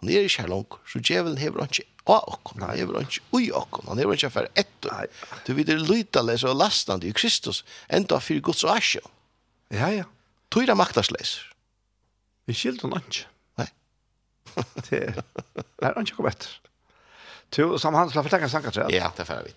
[0.00, 3.08] Han er ikke her langt, så djevelen hever han ikke av okken, han hever han
[3.08, 4.92] ikke ui okken, han hever han ikke for etter.
[4.92, 5.06] Nei.
[5.46, 9.12] Du vet, det er lytales og lastande i Kristus, enda fyrir Guds og asjon.
[9.74, 10.06] Ja, ja.
[10.52, 11.38] Tøyra maktasleis.
[12.46, 13.26] Vi skilder han ikke.
[13.58, 13.68] Nei.
[14.90, 16.54] det er han ikke kommet etter.
[17.50, 19.54] Tu, som han skal fortelle en sang, Ja, det er ferdig.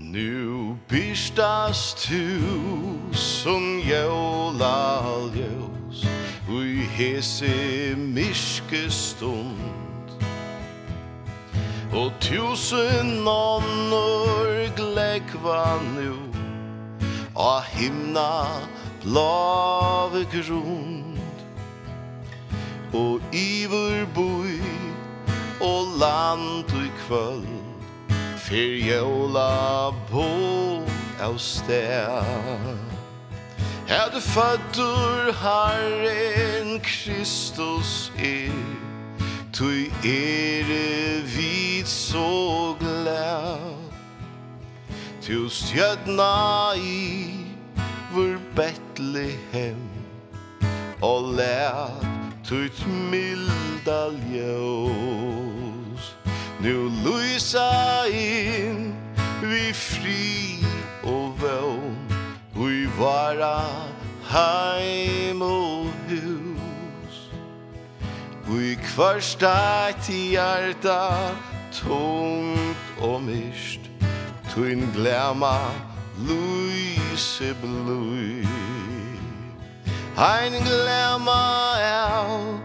[0.00, 2.24] Nu byrstas tu
[3.12, 5.02] som jóla
[5.34, 5.79] ljós
[6.50, 9.80] Ui hese myrske stund.
[11.92, 16.14] Og tusen annor glekva nu
[17.36, 18.46] A himna
[19.02, 21.18] blave grund
[22.94, 24.60] Og ivur boi
[25.60, 27.46] Og land i kvöld
[28.36, 30.84] Fyr jævla bo
[31.20, 32.89] av sted
[33.90, 38.52] Er du fødder Herren Kristus er.
[39.52, 43.76] Tui ere vid så glad
[45.22, 47.34] Tu stjødna i
[48.12, 49.88] vår Betlehem
[51.02, 51.90] Og lær
[52.44, 56.14] tuit milda ljós.
[56.60, 58.94] Nu lysa inn
[59.42, 60.64] vi fri
[61.02, 61.99] og vån
[63.00, 63.64] vara
[64.28, 67.16] heim og hus
[68.52, 71.32] Ui kvarsta ti hjarta
[71.72, 73.88] tungt og mist
[74.52, 75.56] Tuin glema
[76.28, 78.44] luise blui
[80.20, 81.40] Ein glema
[81.80, 82.60] av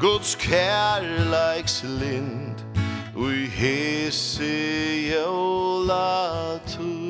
[0.00, 2.64] Guds kærleiks lind
[3.14, 4.54] Ui hese
[5.12, 7.03] jola tui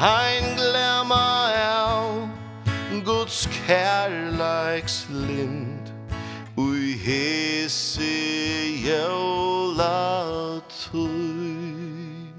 [0.00, 5.90] Ein glemmer av Guds kærleiks lind
[6.56, 8.08] Ui hese
[8.80, 9.90] jævla
[10.72, 12.30] tøy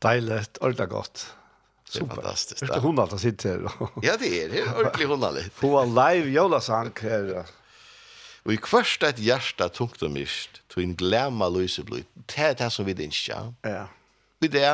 [0.00, 1.26] Deiligt, ordentlig godt.
[1.92, 2.60] Det er fantastisk.
[2.62, 3.68] Det är hon alltid sitter.
[4.06, 4.64] ja, det er det.
[4.72, 5.52] Ordentligt hon alltid.
[5.52, 7.44] Få en live jolasang här.
[8.46, 12.06] Og i kvørst et hjärsta tungt og mist, to en glemma lyse blod.
[12.30, 13.40] Det er det som vi dinskja.
[13.66, 13.88] Ja.
[14.38, 14.66] Og det,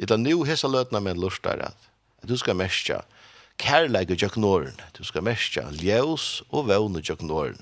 [0.00, 1.90] det er nu hessa løtna med lustar at,
[2.22, 3.04] at du skal mestja
[3.62, 4.80] kærleik og jøknoren.
[4.98, 7.60] Du skal mestja ljøs og vøvn og norn.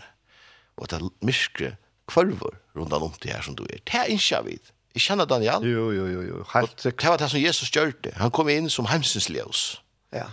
[0.76, 1.76] Og at myskre
[2.08, 3.84] kvarvor rundan om det her som du er.
[3.84, 4.72] Det er innskja vid.
[4.94, 5.62] Jeg kjenner Daniel.
[5.66, 6.22] Jo, jo, jo.
[6.22, 6.44] jo.
[6.54, 7.02] Helt sikkert.
[7.02, 8.14] Det var det som Jesus gjørte.
[8.16, 9.82] Han kom inn som heimsens ljøs.
[10.14, 10.30] Ja.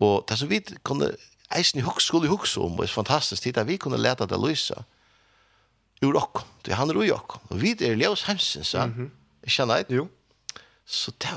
[0.00, 1.14] Og det som vi kunne
[1.54, 4.26] eisen i hukk skulle hukk om, og det er fantastisk tid at vi kunne leta
[4.26, 4.82] det løysa
[6.04, 9.10] ur okk, det han er ui okk, og vi er ljøs hemsins, ja, mm -hmm.
[9.46, 10.08] ikke Jo.
[10.86, 11.28] Så det,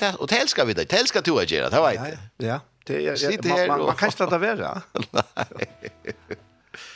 [0.00, 2.18] det, og det elsker vi det, det elsker du å gjøre, det vet jeg.
[2.40, 4.80] Ja, det er, man, man man kan ikke lade være.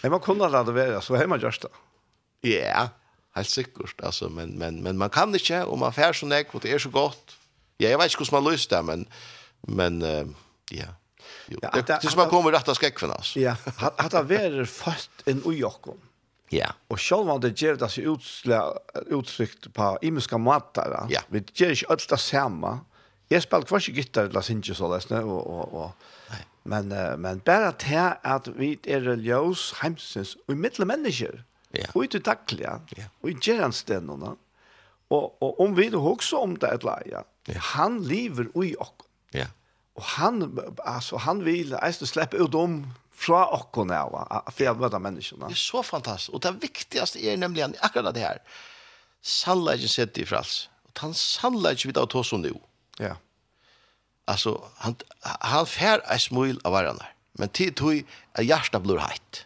[0.02, 0.10] Nei.
[0.10, 1.70] man kunne lade være, så har man gjørst det.
[2.44, 2.88] Ja,
[3.36, 6.62] helt sikkert, altså, men, men, men man kan ikke, og man fær sånn ek, og
[6.62, 7.36] det er så godt.
[7.80, 9.06] Ja, jeg vet ikke hvordan man løser det, men,
[9.68, 10.28] men, uh,
[10.70, 10.92] ja,
[11.52, 11.58] Jo.
[11.62, 13.40] Ja, Det det, är som man kommer rätta skäckfen alltså.
[13.40, 16.00] Ja, att att vara fast en ojokon.
[16.52, 16.66] Ja.
[16.88, 18.72] Og själv var det ger det sig utsla
[19.06, 21.06] utsikt på imiska matar.
[21.10, 21.20] Ja.
[21.28, 22.80] Vi ger ju allt det samma.
[23.28, 25.90] Jag spelar kvar sig gitarr eller synge så där och och och
[26.62, 26.88] men
[27.20, 31.44] men bara det att vi är religiös hemsens och mittla människor.
[31.70, 31.86] Ja.
[31.94, 32.80] Och inte tackla.
[32.96, 33.04] Ja.
[33.20, 34.36] Och i gerandständerna.
[35.08, 37.24] Och och om vi då också om det att lära.
[37.44, 37.54] Ja.
[37.58, 39.02] Han lever i och.
[39.30, 39.46] Ja.
[39.98, 40.44] Og han
[40.88, 42.82] altså, han vil alltså slippe ut om
[43.22, 44.14] fra okkon av,
[44.50, 45.50] for jeg møter menneskene.
[45.50, 48.40] Det er så fantastisk, og det viktigaste er nemlig akkurat det her.
[49.22, 52.54] Sannleggen sitter i frals, og han sannleggen vidt av to som nu.
[52.98, 53.14] Ja.
[54.30, 57.08] Altså, han, han fær ei smul av hverandre.
[57.40, 58.02] men tid tog
[58.36, 59.44] er hjertet blir heit.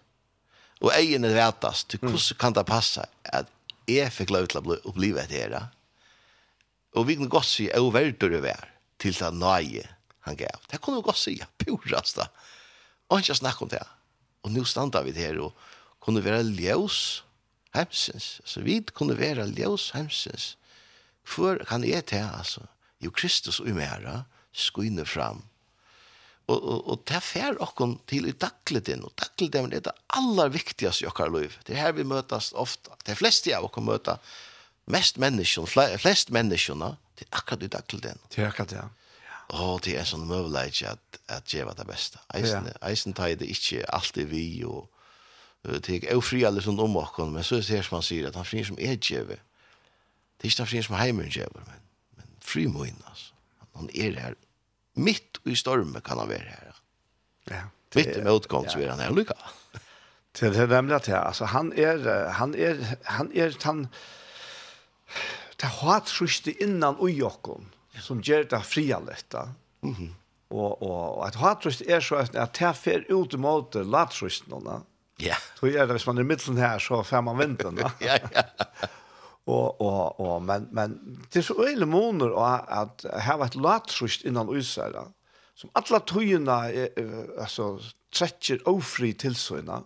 [0.82, 3.50] Og egen er vetast, til hvordan kan det passe at
[3.88, 5.54] jeg fikk lov til å bli vet her?
[6.96, 9.84] Og vi kan godt si, jeg er verdt å være til det nøye
[10.26, 10.62] han gav.
[10.70, 12.28] Det kunne vi godt si, purast da.
[13.10, 13.82] Og ikke snakke om det.
[14.42, 15.54] Og nå standa vi her og
[16.02, 17.22] kunne være ljøs
[17.76, 18.40] hemsens.
[18.44, 20.54] Så vi kunne være ljøs hemsens.
[21.26, 22.66] Hvor kan jeg til, altså?
[23.02, 24.22] Jo, Kristus og mera
[24.56, 25.42] skuine fram.
[26.46, 31.02] Og, og, og det fer okken til i dagligden, og dagligden er det aller viktigaste
[31.02, 31.56] i okkar liv.
[31.66, 32.94] Det er her vi møtast ofta.
[33.02, 34.20] Det er flest av okker møta
[34.94, 38.22] mest menneskene, flest menneskene, det er akkurat i dagligden.
[38.30, 38.86] Det er akkurat, ja.
[39.54, 42.18] Og det er en sånn møvelegg at, at gjeva det beste.
[42.34, 42.78] Eisen, ja.
[42.88, 44.88] eisen tar det ikke alltid vi, og
[45.68, 48.06] uh, det er jo fri alle sånn om åkken, men så er det som han
[48.06, 49.38] sier, at han fri som er gjeva.
[50.36, 51.86] Det er ikke han fri som heimen gjeva, men,
[52.18, 53.32] men fri moin, altså.
[53.76, 54.34] Han er her,
[54.96, 56.82] mitt i stormen kan han være her.
[57.52, 57.62] Ja.
[57.92, 59.36] Det, i motgång så er han her lykka.
[60.36, 62.02] Det er nemlig at altså, han er,
[62.36, 63.86] han er, han er, han,
[65.60, 67.70] det har trusht innan ui åkken
[68.00, 69.34] som gjør det frialett.
[69.82, 70.12] Mm -hmm.
[70.50, 74.82] Og, og, og at hatrust er så at jeg tar fer ut mot latrustene.
[75.18, 75.26] Ja.
[75.26, 75.40] Yeah.
[75.58, 77.78] Så er det, hvis man er i midten her, så får man vinden.
[78.00, 78.42] ja, ja.
[79.46, 80.96] Og, og, og, men, men
[81.32, 82.34] det er så øyne måneder
[82.82, 85.04] at jeg har vært latrust innan usere,
[85.54, 86.88] som alle tøyene er,
[87.38, 87.76] altså,
[88.12, 89.84] trekker ofri tilsøyene.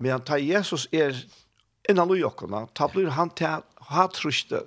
[0.00, 1.16] Men ta Jesus er
[1.88, 4.60] innan ujokkene, ta blir han til hatruste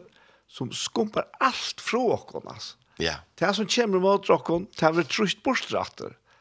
[0.50, 2.78] som skumpar allt från oss.
[2.97, 3.14] Ja.
[3.36, 5.38] Det som kommer mot okkon, det er blir tröst.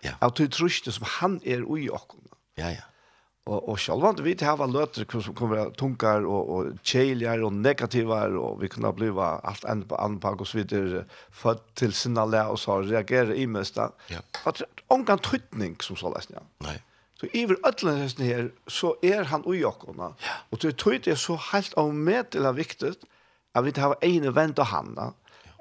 [0.00, 0.12] Ja.
[0.20, 2.02] Av det är som han er ui oss.
[2.56, 2.82] Ja, ja.
[3.48, 7.50] Og, og själva vi det här var löter som kommer att tunkar og och tjejligare
[7.50, 12.26] negativar og vi kunne bliva alt enn på anpack og så videre, født til sinna
[12.26, 13.90] le og så reagere i mesta.
[14.10, 14.20] Ja.
[14.44, 16.40] Att ongan tøytning som så läst ja.
[16.60, 16.78] Nei.
[17.20, 20.12] Så iver ödlen hesten her, så er han ujakorna.
[20.22, 20.34] Ja.
[20.50, 23.04] Og til tøyt er så helt avmedelig viktigt
[23.56, 24.94] at vi tar en vent av han,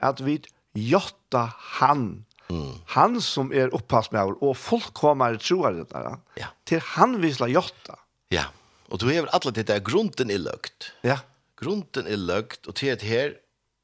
[0.03, 0.39] at vi
[0.77, 1.47] jotta
[1.79, 2.73] han, mm.
[2.93, 6.51] han som er opppass med og fullkommer troer det der, ja.
[6.69, 7.97] til han visla jotta.
[8.33, 8.49] Ja,
[8.91, 10.91] og du hever alle dette, grunden er løgt.
[11.07, 11.21] Ja.
[11.57, 13.37] Grunden er løgt, og til at her,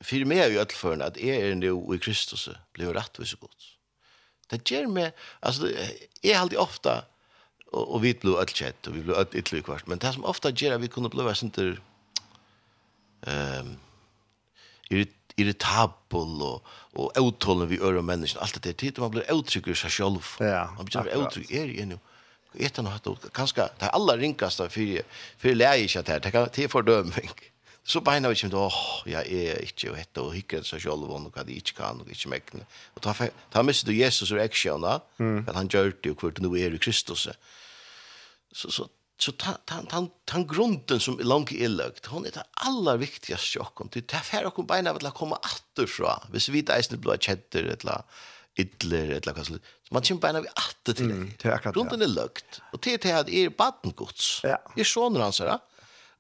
[0.04, 3.72] for meg er jo etterføren at jeg er nå i Kristus, blir rettvis og godt.
[4.52, 7.00] Det gjør meg, altså, jeg er alltid ofte,
[7.72, 10.54] og, og vi blir alt og vi blir alt ytterligere kvart, men det som ofte
[10.54, 11.74] gjør at vi kunne bli sånn til,
[13.26, 13.74] um,
[15.38, 20.36] irritabel og, og utholden vi ører mennesken, Alt det tid, man blir uttrykker seg selv.
[20.40, 22.02] Ja, man blir uttrykker, er jeg nå?
[22.54, 26.34] Vet han hatt, kanskje, det er aller ringkast av for jeg leier ikke at det
[26.36, 27.32] her, det er fordøming.
[27.84, 28.76] Så beina vi ikke, åh,
[29.10, 32.12] jeg er ikke, og hette, og hikker seg selv, og hva de ikke kan, og
[32.14, 32.64] ikke mekkene.
[32.96, 35.42] Og ta, ta mistet du Jesus og eksjene, mm.
[35.50, 37.26] at han gjør det, og hvor du nå er i Kristus.
[38.54, 38.88] Så, så
[39.18, 43.60] så ta ta ta ta grunden som är långt illagt hon är det allra viktigaste
[43.60, 46.98] chocken det där för att komma att att komma åter fra hvis vi inte är
[46.98, 48.04] blå chatter eller
[48.56, 49.54] idler eller vad så
[49.92, 53.12] man kommer bara vi åter till mm, det är grunden är lukt och till det
[53.12, 54.58] är er batten guds ja.
[54.76, 55.60] är sån han så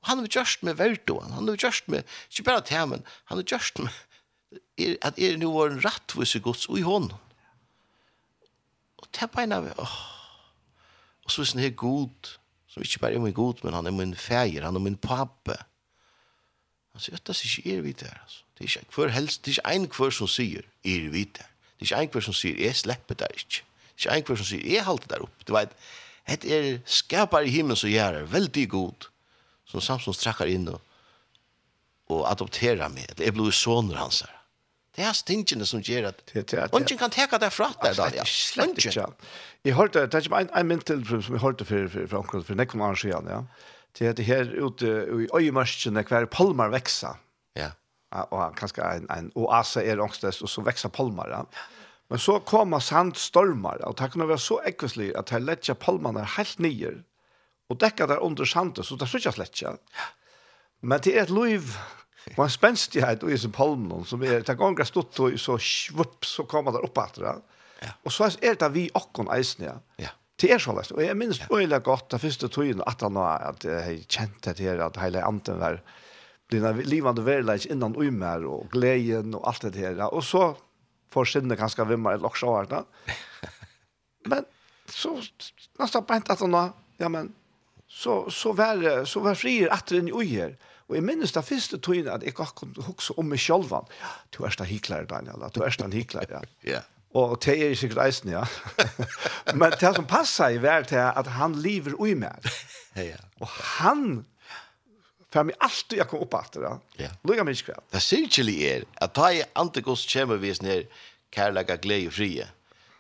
[0.01, 3.79] han har just med vertoan han har just med inte bara termen han har just
[3.79, 3.89] med
[4.77, 7.13] er, at er nu var en rattvise gods og i hon
[9.03, 9.95] Og det er vi åh,
[11.25, 12.29] og så er det sånn her god,
[12.73, 15.55] som ikke bare er min god, men han er min feir, han er min pappe.
[16.93, 18.41] Han sier, det er ikke er vi der, altså.
[18.53, 21.51] Det er ikke hver helst, det er ikke en hver som sier, er vi der.
[21.77, 23.61] Det er ikke en hver som sier, jeg slipper der ikke.
[23.93, 25.45] Det er ikke en hver som sier, jeg halter der opp.
[25.45, 25.75] Det var et,
[26.33, 29.09] et er skapar i himmelen som gjør det, veldig god,
[29.69, 30.81] som Samson strakker inn og,
[32.09, 34.42] og adopterer meg, eller jeg blir sånner hans her.
[34.93, 38.25] Det er stingene som gjør at ungen kan teka det fra deg da, ja.
[38.29, 39.07] Slett ikke.
[39.65, 42.27] Jeg hørte, det er ikke en, en mynd til som jeg hørte for, for, for
[42.29, 43.41] for, for nekken annen siden, ja.
[43.93, 47.13] Det er det her ute i øyemørskene hver palmer veksa.
[47.57, 47.71] Ja.
[48.23, 51.41] Og kanskje en, en oase er ångstes, og så veksa palmer, ja.
[52.09, 56.59] Men så kommer sandstormar, og det kunne være så ekvislig at jeg letja palmerne helt
[56.61, 56.99] nyer,
[57.69, 59.73] og dekka der under sandet, så det er slett ikke.
[59.97, 60.09] Ja.
[60.83, 61.73] Men det er et liv
[62.37, 66.45] Man spenstighet og i sin palmen som er, det ganger stått og så svupp, så
[66.49, 67.33] kommer det opp etter det.
[67.83, 67.91] Ja.
[68.07, 69.77] Og så er det vi okken eisen, ja.
[70.01, 70.13] Ja.
[70.39, 73.67] Det er sånn, og jeg minns øyelig godt det første tøyen at han har at
[73.67, 75.77] jeg kjente det her, at hele anten var
[76.51, 80.01] dina livande verleis innan umer og gleden og alt det her.
[80.09, 80.49] Og så
[81.13, 82.49] får sinne ganske vimmer et loksa
[84.31, 84.49] Men
[84.89, 85.15] så
[85.79, 86.57] nesten beint at han
[86.99, 87.33] ja, men
[87.87, 90.57] så, så var, så var frier atter inn i uger.
[90.57, 93.71] Ja Og jeg minnes det første tøyene at jeg kan huske om meg selv.
[94.35, 95.47] Du er da hiklare, Daniel.
[95.55, 96.73] Du er da hiklare, ja.
[96.75, 96.81] ja.
[97.13, 98.41] Og det er sikkert eisen, ja.
[99.59, 102.49] Men det som passer i hver til at han lever ui med.
[102.97, 103.21] ja.
[103.39, 104.25] Og han
[105.33, 107.05] för mig allt jeg kom opp etter, det.
[107.05, 107.09] Ja.
[107.25, 107.81] Lugga mig skvätt.
[107.93, 110.83] Det cirkeli er at da i antikos kommer vi sånn her
[111.33, 112.45] kærlega glede og frie.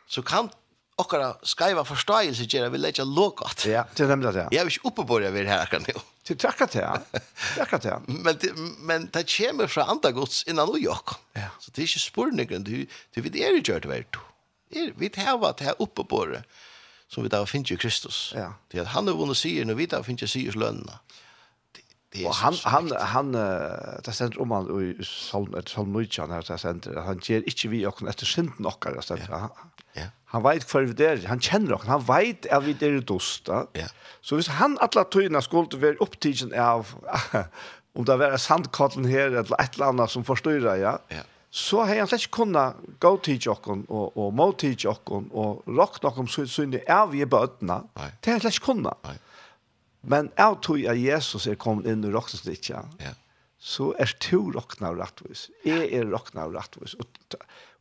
[0.09, 0.49] Så kan
[0.95, 1.13] och
[1.43, 3.65] skaiva forståelse gjøre vi lägga lågt.
[3.65, 4.47] Ja, det er nemlig det.
[4.51, 6.01] Jeg Jag ikke oppe på det her akkurat nå.
[6.23, 6.85] Til takka til,
[7.57, 8.05] takka til.
[8.25, 8.39] Men,
[8.79, 11.17] men det kommer fra andre gods innan New York.
[11.35, 11.49] Ja.
[11.59, 14.19] Så det er ikke spurningen, du, du vet er ikke gjørt hvert.
[14.71, 16.43] Er, vi tar det her oppe på det,
[17.11, 18.31] som vi da finner i Kristus.
[18.35, 18.53] Ja.
[18.71, 21.01] Det er at han er vunnet sier, når vi da finner sier lønna.
[22.25, 26.45] Och han han han uh, det sent om han i Salm et Salm Luchan her,
[26.45, 29.17] det sent han gjør ikke vi och etter synden och alla så
[29.95, 30.03] Ja.
[30.25, 33.65] Han vet hva vi där, han kjenner och han vet at vi er dosta.
[33.75, 33.87] Ja.
[34.21, 36.95] Så hvis han alla tøyna skulle være upptagen av
[37.95, 40.97] om det var sandkotlen her, eller et eller annet som förstör ja.
[41.09, 45.27] Ja så har han slett ikke kunnet gå til jokken og, og må til jokken
[45.37, 47.75] og rock noen er vi i bøtene.
[47.93, 48.97] Det har han slett ikke kunnet.
[49.05, 49.13] Nei.
[50.03, 53.13] Men jeg tror at Jesus er kommet inn i rokkestikket, ja.
[53.57, 55.47] så er to rokkene av rettvis.
[55.65, 56.95] Jeg er rokkene av rettvis.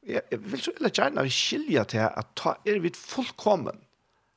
[0.07, 3.83] Jeg, jeg vil så veldig gjerne skilje til at ta, er vi fullkommen.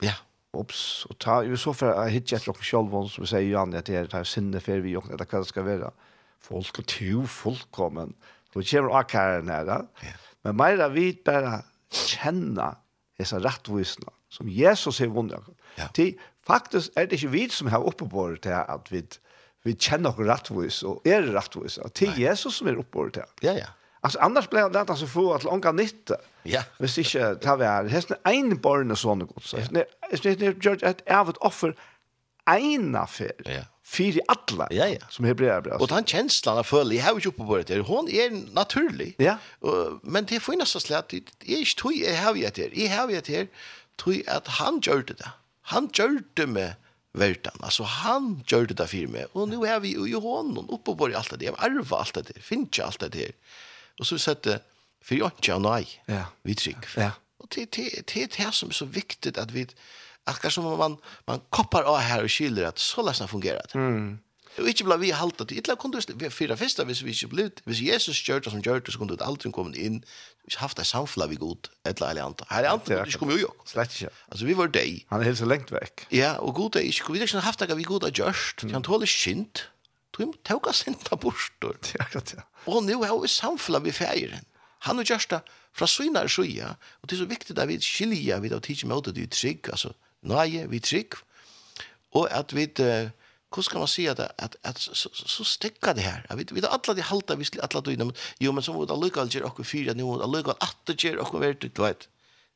[0.04, 0.16] Ja.
[0.56, 3.48] Ops, og ta, jeg vil så for jeg hittet etter dere selv, som vi sier,
[3.50, 5.92] Jan, at jeg tar sinne for vi jokken, eller hva det skal være.
[6.46, 8.14] Folk er to fullkommen.
[8.56, 9.82] Då kommer akkaren her, da.
[10.00, 10.14] Ja.
[10.42, 11.58] Men mer av vi bare
[11.92, 12.78] kjenner
[13.18, 15.44] disse rettvisene, som Jesus har vunnet.
[15.76, 15.90] Ja.
[15.92, 16.14] Til
[16.46, 19.02] Faktisk er det ikke vi som har oppebåret til at vi,
[19.64, 21.78] vi kjenner oss rettvis og er rettvis.
[21.78, 23.22] Og till Jesus som er oppebåret til.
[23.42, 23.72] Ja, ja.
[24.02, 26.14] Alltså annars blir det alltså så få att långa nytta.
[26.42, 26.62] Ja.
[26.78, 27.82] Hvis ikke, tar vi her.
[27.82, 29.44] Det är en barn och sånne gott.
[29.44, 31.74] Så det är George att är et offer
[32.46, 33.32] en affär.
[33.44, 33.64] Ja.
[33.84, 34.68] Fyri alla.
[34.70, 34.98] Ja, ja.
[35.10, 35.76] Som hebreer bra.
[35.76, 37.78] Och den känslan av full i hur ju på det.
[37.78, 39.14] Hon är naturlig.
[39.18, 39.38] Ja.
[40.02, 41.08] Men det får nästan slätt.
[41.08, 42.76] Det är inte tog, jag har det.
[42.76, 43.48] Jag har det.
[43.96, 45.30] Tror att han gör det
[45.66, 46.74] han gjorde med
[47.12, 47.52] verden.
[47.60, 49.26] Alltså han gjorde det for meg.
[49.32, 51.44] Och nu har vi ju honom uppe på allt det.
[51.44, 52.40] Jeg har arvet allt det.
[52.40, 53.32] Finner ju allt det.
[53.98, 54.60] Och så sätter
[55.02, 56.02] för jag inte nej.
[56.06, 56.24] Ja.
[56.42, 56.86] Vi tryck.
[56.96, 57.10] Ja.
[57.38, 59.66] Och det det det är som er så viktigt att vi
[60.24, 60.96] att som man
[61.26, 63.78] man koppar av här och kyler att så läsna fungerar det.
[63.78, 64.18] Mm.
[64.58, 65.58] Og ikke ble vi halte til.
[65.60, 68.80] Ikke kunne du fyra fyrsta hvis vi ikke ble Hvis Jesus gjør det som gjør
[68.80, 70.00] det, så kunne du aldri komme inn.
[70.46, 73.22] Vi har haft det samfunnet vi god, et eller annet Her er annet, du ikke
[73.24, 76.06] kom jo jo Slett ikke Altså vi var deg Han er helt så lengt vekk.
[76.14, 78.86] Ja, og god er ikke Vi har ikke haft det vi god har gjørst Han
[78.86, 79.66] tåler synd.
[80.16, 81.66] Du må tåka synda bort
[82.66, 84.46] Og nå har vi samfunnet vi feiren
[84.86, 85.42] Han har gjørst det
[85.76, 88.88] fra syna er syja Og det er så viktig at vi skilja Vi har tidsi
[88.88, 89.92] med det i trygg Altså,
[90.22, 91.18] nøye, vi trygg.
[92.16, 93.10] Og at vi uh,
[93.54, 96.26] hur ska man säga det att att så, så, så det här.
[96.28, 98.96] Jag vet, vi alla de halta vi alla då men jo, men så må det
[98.96, 102.08] lykke ger och fyra, nu och det att det gjør okkur du vet.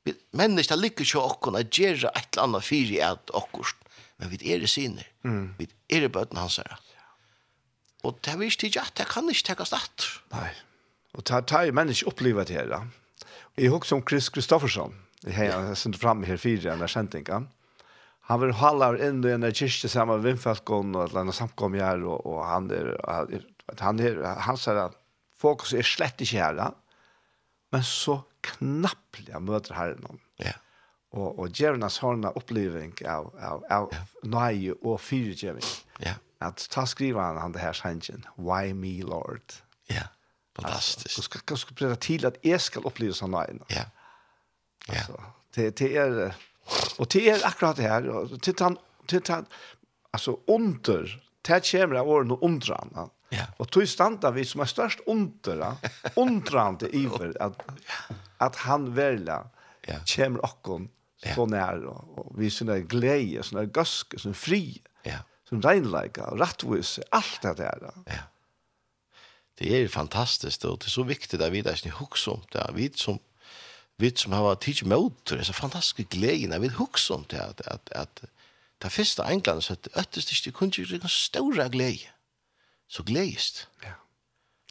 [0.05, 3.67] Vi människa lyckas ju och kunna gjør ett eller annet fyra at okkur,
[4.17, 5.55] men vi är det sinne, mm.
[5.59, 6.79] vi är det bara hans her.
[8.03, 10.07] Och det er ikke att det kan inte ta at.
[10.33, 10.51] Nei,
[11.15, 12.11] og ta ta jo menneska
[12.45, 12.81] det her, da.
[13.57, 14.95] Jeg husker om Chris Kristoffersson,
[15.27, 17.15] jeg har sendt fram her fyra, enn jeg kjent
[18.31, 22.27] han vill hålla inn i en kyrkje sammen med vinfalkon och alla samkom her, och,
[22.27, 22.95] och han er,
[23.79, 24.97] han är han sier att
[25.37, 26.75] fokus är slett inte da.
[27.71, 30.57] men så knappliga möter herren ja yeah
[31.11, 34.05] og og Jernas sånne oppleving av av av yeah.
[34.23, 35.67] nøye og fyrtjeving.
[35.99, 36.15] Ja.
[36.15, 36.19] Yeah.
[36.41, 39.57] At ta skriver han han det her sangen, why me lord.
[39.89, 39.95] Ja.
[39.95, 40.07] Yeah.
[40.57, 41.17] Fantastisk.
[41.17, 43.59] Du skal skal prøve til at jeg skal oppleve sånn nøye.
[43.71, 43.89] Ja.
[44.89, 45.05] Ja.
[45.55, 46.37] Det det er
[46.99, 48.77] Og det er akkurat det her, til han,
[49.09, 49.47] til han,
[50.13, 51.09] altså under,
[51.47, 53.09] det kommer av årene undrande.
[53.31, 53.47] Ja.
[53.63, 55.77] Og tog standa vi som er størst undra,
[56.19, 57.61] undrande iver at,
[58.43, 59.45] at han verla
[59.87, 60.01] ja.
[60.03, 60.89] kommer okkon
[61.21, 65.21] så nær, og, og vi sånne glede, sånne gøske, sånne fri, ja.
[65.49, 67.91] sånne och rattvise, alt det der.
[68.07, 68.23] Ja.
[69.59, 72.91] Det er fantastiskt, og det er så viktigt at vi er ikke huksom, det vi
[72.97, 73.21] som
[74.01, 76.77] vi som har tidsi møter, det er så fantastisk gleden, vi vil
[77.11, 78.23] om det, at, at, at
[78.83, 82.09] det første England, så det øttest ikke, det kunne ikke en større glede.
[82.89, 83.69] Så gledest.
[83.83, 83.93] Ja.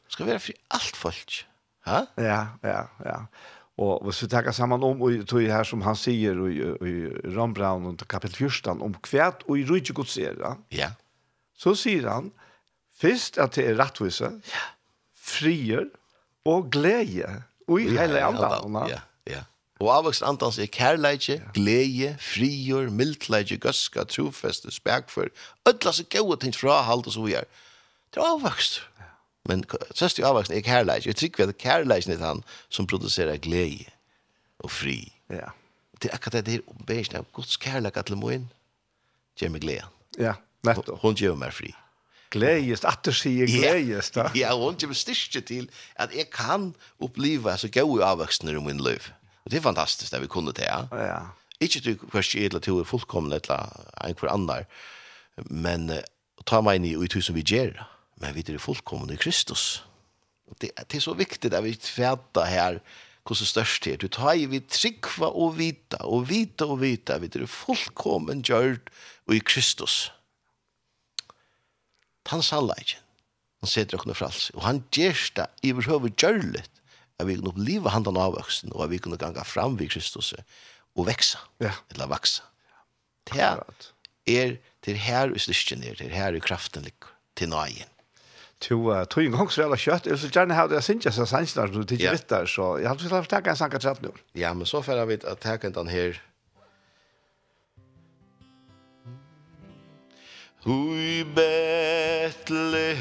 [0.06, 1.46] Det skal være for alt folk.
[1.86, 2.04] Ha?
[2.18, 3.18] Ja, ja, ja.
[3.78, 6.96] Og hvis vi tenker sammen om, og tog her som han sier i, i
[7.36, 10.42] Rambraun og kapitel 14, om kvært og i rydde gods er,
[10.76, 10.92] ja.
[11.56, 12.32] så sier han,
[13.00, 14.66] først at det er rettvise, ja.
[15.16, 15.88] frier
[16.50, 19.00] og glede, og i hele andre, ja.
[19.80, 25.30] Og avvokst antans er kærleidje, gleje, frigjør, mildleidje, gøska, trofeste, spekfør,
[25.70, 27.48] ødla seg gode ting fra halt og så vi er.
[28.12, 28.82] Det er avvokst.
[29.48, 29.64] Men
[29.96, 31.08] sørst i avvokst er kærleidje.
[31.14, 33.88] Jeg trykker vi at kærleidje er han som produserer gleje
[34.60, 35.14] og fri.
[35.32, 35.54] Ja.
[36.02, 38.50] Det er akkurat det her ombeirsene av Guds kærleidje til moen,
[39.40, 39.94] gjør meg gleden.
[40.20, 40.34] Ja,
[40.68, 41.00] nettopp.
[41.06, 41.72] Hun gjør meg fri.
[42.36, 44.28] Gledes, at du sier gledes da.
[44.36, 48.84] Ja, hun gjør meg styrke til at jeg kan oppleve så gode avvokstene i min
[48.84, 49.08] liv.
[49.08, 49.19] Ja
[49.50, 50.84] Og det er fantastisk det vi kunne til, ja.
[50.94, 51.22] Ja.
[51.58, 53.64] Ikke du først i eller til fullkomne etla
[54.06, 54.68] en hver annar,
[55.50, 56.04] men uh,
[56.46, 57.74] ta meg inn i ut som vi gjør,
[58.22, 59.82] men vi er fullkomne i Kristus.
[60.46, 62.80] Og det, det er så viktig at vi tvæta her
[63.26, 63.98] hvordan størst det er.
[63.98, 68.94] Du tar i vi tryggva og vita, og vita og vita, vi er fullkomne gjørt
[69.26, 70.12] og i Kristus.
[72.30, 73.02] Han sa leidjen.
[73.66, 74.52] Han setter okkur frals.
[74.54, 76.79] Og han gjør det i vår høve gjørligt
[77.20, 80.34] at vi kunne oppleve han den avvøksten, og at vi kunne ganga fram vid Kristus
[80.96, 81.72] og veksa, ja.
[81.92, 82.44] eller vaksa.
[83.30, 84.56] Det er,
[84.86, 87.90] det er her i styrken er, til her i kraften ligger, til nøyen.
[88.60, 91.04] To uh, to en gang så jävla kjøtt, jeg vil gjerne ha det jeg synes
[91.04, 93.74] synja så sant när du tycker vitt der, så jag hade skulle ta en sang
[93.74, 94.12] av trapp nu.
[94.34, 96.22] Ja, men så för vi at ta kan den her,
[100.64, 103.00] Hui Bethlehem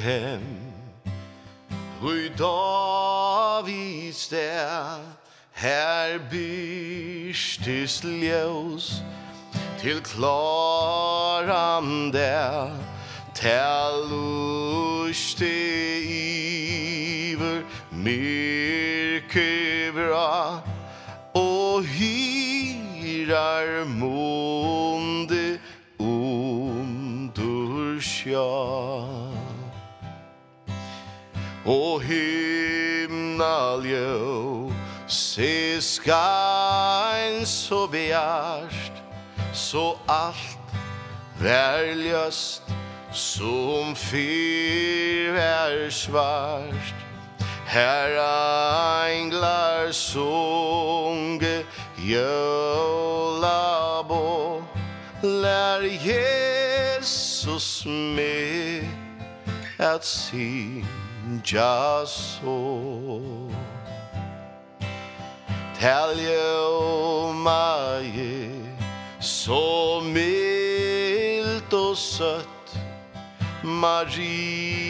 [2.02, 5.00] Rui David stær
[5.52, 9.02] Her bystis ljøs
[9.80, 12.70] Til klaran der
[13.34, 15.50] Tal uste
[17.34, 20.60] iver Myrke bra
[21.34, 25.58] Og hyrar monde
[25.98, 28.78] Under sjå
[31.64, 33.48] og himnaljå
[35.08, 38.92] Se skain så bjärst
[39.52, 40.58] Så alt
[41.40, 42.62] värljöst
[43.12, 46.94] Som fyr vär svart.
[47.66, 48.18] Her
[49.08, 51.64] englar sunge
[51.96, 54.62] Jöla bo
[55.22, 58.84] Lär Jesus med
[59.78, 61.07] at sin
[61.42, 63.20] già so
[65.80, 66.36] Talje
[67.44, 68.50] mai
[69.20, 72.78] so milt og søtt
[73.62, 74.80] Maria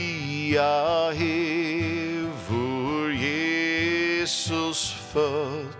[1.11, 5.77] hevur Jesus født.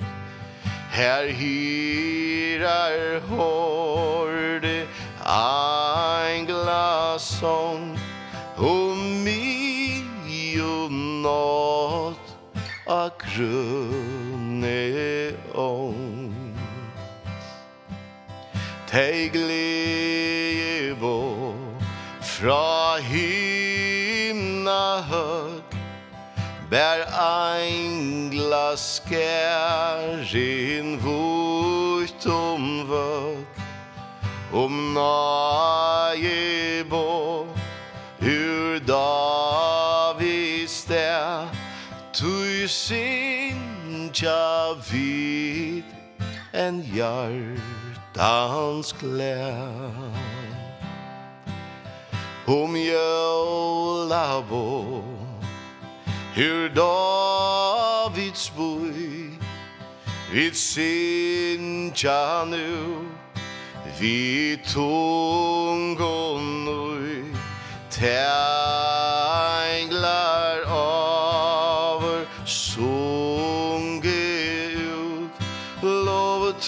[0.91, 4.87] Her hirar horde
[5.25, 7.99] ein glasong
[8.57, 9.58] om mig
[11.23, 12.37] nåt
[12.87, 14.83] a grunne
[15.55, 16.35] ång
[18.91, 21.55] Teg levo
[22.23, 25.63] fra himna hög
[26.71, 33.47] Bär angla skärrin vojt om vøg,
[34.53, 37.58] Om naje bort
[42.69, 45.85] sinja vid
[46.53, 50.13] en hjartans glän
[52.47, 55.03] Om jólabo
[56.35, 59.31] Hur Davids boi
[60.33, 63.09] Vid sinja nu
[64.01, 67.25] vi tungon ui
[67.91, 68.59] tänglar
[70.69, 71.08] av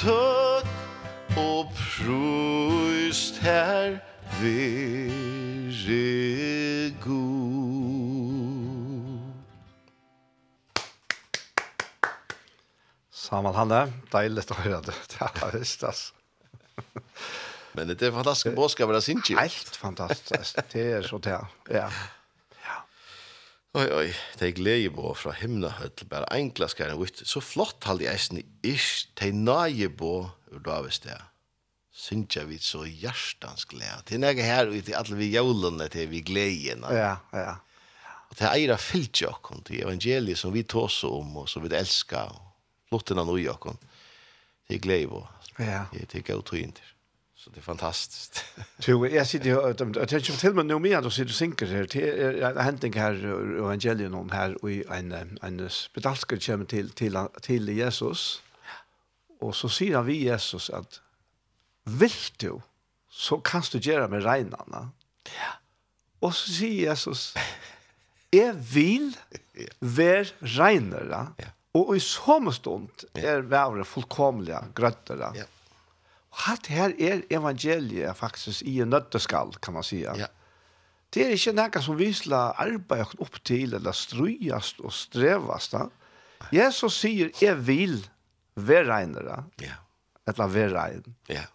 [0.01, 0.65] tøk
[1.37, 3.99] og prøyst her
[4.41, 5.61] vire
[7.05, 7.51] god.
[13.13, 13.83] Saman Hanne,
[14.13, 14.97] deilig å høre det.
[15.13, 16.13] Det er visst, altså.
[17.73, 20.59] Men det är fantastiskt boskap, det är sin Helt fantastiskt.
[20.73, 21.39] Det er så det
[21.71, 21.91] Ja.
[23.71, 24.09] Oj, oj,
[24.39, 28.19] det er glede på fra himna høyt, bare en glaskaren vitt, så flott halde jeg
[28.19, 31.15] eisen i ish, det er nøye på ur Davids det.
[31.95, 34.01] Synes jeg vi så hjertans glede.
[34.09, 36.83] Det er nøye her ute i alle vi jævlene til vi gleden.
[36.91, 37.55] Ja, ja.
[38.31, 41.63] Og det er eira fyllt jo okkom til evangeliet som vi tås om og som
[41.63, 43.79] vi elskar, og flotten av noe okkom.
[44.67, 45.23] Det er glede på.
[45.63, 45.85] Ja.
[45.95, 46.91] Det er gøy tog inn til.
[47.45, 48.45] Så det är fantastiskt.
[48.87, 49.77] Jo, jag sitter ju och
[50.09, 54.31] tänker till mig nu mer då sitter synker här till en här och evangelion om
[54.31, 58.43] här och en en spedalske kommer till till till Jesus.
[59.41, 61.01] Och så säger han vi Jesus att
[61.85, 62.61] vill du
[63.11, 64.91] så kan du göra med renarna.
[65.25, 65.53] Ja.
[66.19, 67.35] Och så säger Jesus
[68.31, 69.17] är vill
[69.79, 71.27] ver renare.
[71.37, 71.45] Ja.
[71.73, 75.33] Och i samma stund är vävre fullkomliga grötterna.
[75.37, 75.45] Ja
[76.47, 80.15] hatt her er evangeliet faktisk i en nøtteskall, kan man säga.
[80.17, 80.27] Ja.
[81.11, 85.75] Det er ikke noe som visler arbeid opp til, eller strøyast og strevast.
[85.75, 85.89] Da.
[86.55, 87.97] Jesus sier, jeg vil
[88.55, 89.41] være regnere.
[89.63, 89.81] Ja.
[90.31, 91.17] Eller være regn.
[91.29, 91.49] Ja.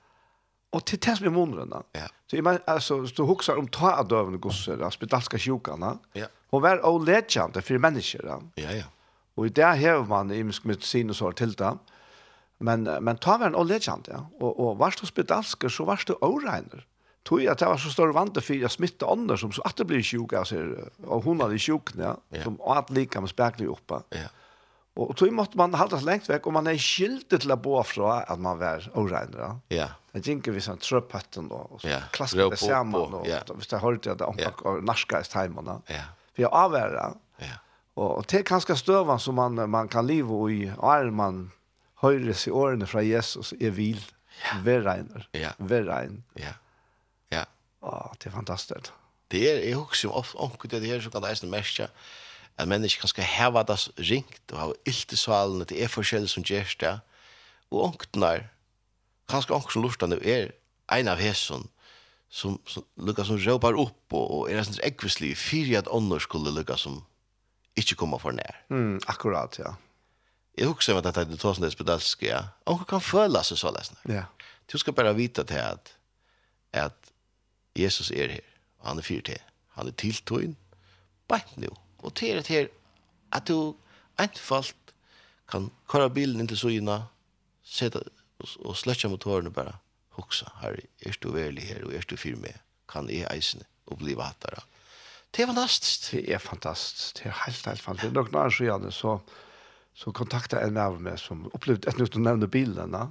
[0.75, 1.85] Og til det som er månedene.
[1.95, 2.09] Ja.
[2.27, 5.93] Så jeg mener, altså, du husker om ta av døvende gosser, spedalska sjukene.
[6.19, 6.27] Ja.
[6.51, 8.27] Hun var også ledkjente for mennesker.
[8.59, 8.89] Ja, ja.
[9.35, 11.79] Og i det hever man i medisin og sår til dem.
[11.79, 11.94] Ja
[12.63, 14.21] Men, men ta var en oljegjant, ja.
[14.39, 16.85] Og, og varst du spedalsker, så varst du åregner.
[17.25, 19.87] Tog at det var så stor vant for jeg smitte ånder som så at det
[19.89, 20.61] blir sjuk, altså,
[21.03, 22.43] og hun hadde sjuk, ja, ja.
[22.45, 24.03] som at lika med spekler oppe.
[24.13, 24.29] Ja.
[24.95, 27.75] Og tog måtte man halda seg lengt vekk, og man er skyldig til å bo
[27.83, 29.51] fra at man var åregner, ja.
[29.73, 29.89] Ja.
[30.15, 31.99] Det gikk vi sånn trøpøtten, og så ja.
[32.15, 33.41] klasket det sammen, og ja.
[33.49, 34.53] hvis jeg hørte det, om ja.
[34.85, 36.05] narskast hjemme, ja.
[36.31, 37.57] For jeg avværer, ja.
[37.95, 41.45] Og, og det er kanskje støvann som man, man kan leve i, og er man
[42.03, 43.99] høyres i årene fra Jesus, jeg vil
[44.43, 44.59] ja.
[44.65, 45.51] være regner, ja.
[45.59, 46.21] være regn.
[46.39, 46.53] Ja.
[47.31, 47.43] ja.
[47.81, 48.91] Åh, det er fantastisk.
[49.31, 51.89] Det er, jeg husker jo ofte, det her, så kan det eisen merke,
[52.57, 55.15] at mennesker kan skal heva det ringt, og ha ilt
[55.69, 56.99] det er forskjellig som gjør det,
[57.71, 58.45] og omkring der,
[59.29, 60.51] kanskje omkring som lortan, er
[60.91, 61.67] en av hesson,
[62.29, 66.53] som, som lukka som råpar opp, og, og er en ekvislig, fyrir at ånder skulle
[66.53, 67.01] lukka som
[67.75, 68.61] ikke komma for nær.
[68.69, 69.75] Mm, akkurat, ja.
[70.57, 72.49] Jag at dette att det tar sån där spedalska.
[72.65, 72.77] Ja.
[72.87, 73.97] Kan føle seg så løsne.
[74.07, 74.23] Ja.
[74.71, 75.93] Du skal bara vita til att
[76.71, 77.11] att
[77.75, 78.41] Jesus är här.
[78.83, 79.41] Han är för till.
[79.67, 80.55] Han är tilltågen.
[81.27, 81.69] Bänt nu.
[81.97, 82.69] Och till det här
[83.29, 83.73] att du
[84.17, 84.75] enfalt
[85.47, 86.69] kan køre bilen inte så
[87.63, 87.99] sette
[88.39, 89.79] og, och släcka motorene bara
[90.09, 92.53] huxa her är du väl här och er du fyrt med,
[92.87, 94.61] kan jeg isen och bli vattare.
[95.31, 96.11] Det är fantastiskt.
[96.11, 97.15] Det är fantastiskt.
[97.23, 98.13] Det är helt, helt fantastisk.
[98.13, 99.21] Det är nog det, så
[99.95, 103.05] så kontakta en av meg som opplevde et nytt å nevne bilene.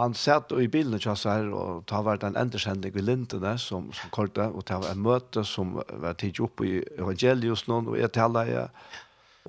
[0.00, 3.52] Han satt i bilen ikke hans her, og det har vært en endersending i lintene
[3.60, 7.90] som, som kortet, og det var en møte som var tidlig oppe i evangelius noen,
[7.92, 8.94] og jeg taler jeg.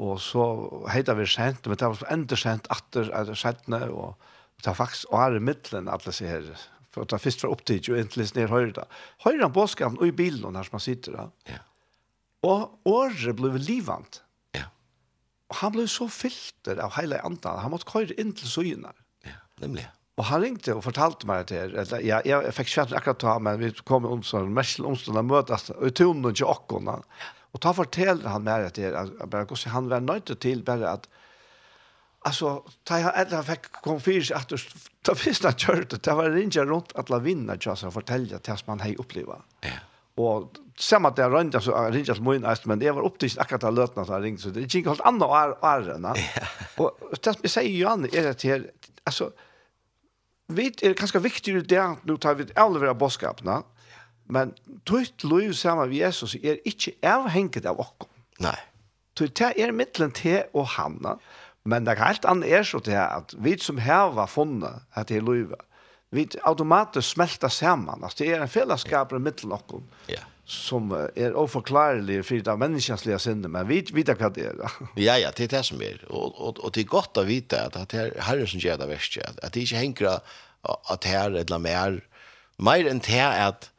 [0.01, 0.43] Og så
[0.91, 4.19] heter vi sent, men det var endersendt atter er det sentene, og
[4.59, 6.65] det var faktisk året i midtelen, alle sier her.
[6.91, 8.87] For det var først fra opptid, og egentlig ned høyre da.
[9.23, 11.29] Høyre han påskapen, og i bilen, her som han sitter da.
[11.47, 11.61] Ja.
[12.49, 14.19] Og året ble livant.
[14.19, 14.30] Ja
[15.51, 17.59] Og han ble så filter av hele andan.
[17.59, 18.93] Han måtte køyre inn til søgene.
[19.27, 19.89] Ja, nemlig.
[20.19, 21.75] Og han ringte og fortalte meg det her.
[21.83, 25.27] Eller, ja, jeg fikk kjent akkurat ta, men vi kom i onsdag, mest onsdag, og
[25.27, 26.91] møtes, og i tunnen til åkken.
[27.51, 31.07] Og da forteller han meg det her, at bare, han var nødt til bare at,
[32.27, 34.67] altså, da jeg eller han fikk kom fyrt seg etter,
[35.07, 38.61] da visste han kjørte, da var ringer rundt at la vinner til å fortelle til
[38.61, 39.41] som man har opplevd.
[39.67, 39.79] Ja.
[40.21, 43.39] Og samme at jeg rønte, så jeg ringte som min eist, men jeg var opptist
[43.41, 45.41] akkurat av løtene som jeg ringte, så det er ikke helt annet å
[45.71, 46.07] ære enn
[46.81, 48.65] Og det som jeg sier, Johan, er at her,
[49.05, 49.31] altså,
[50.51, 53.61] vi er ganske viktig i det, nå tar vi avlevere bådskapene,
[54.31, 54.55] men
[54.87, 58.09] tøyt lov sammen med Jesus er ikke avhenget av oss.
[58.41, 58.57] Nei.
[59.19, 61.17] du det er mittelen til og hanna
[61.63, 65.19] men det er helt annet er så til at vi som har funnet at det
[65.19, 65.61] er lovet,
[66.11, 68.03] vi automatiskt smälta samman.
[68.03, 70.19] Alltså det är en fellesskap i mitten och ja.
[70.45, 74.55] som är oförklarlig för det människansliga sinne, men vi vet vad det är.
[74.95, 76.05] ja, ja, det är det som er.
[76.09, 78.77] Och, och, och det är gott att veta att, att det er herre som gjør
[78.77, 80.19] det verste, Att, at det inte hänger
[80.61, 82.03] att här eller mer.
[82.57, 83.71] Mer än det er att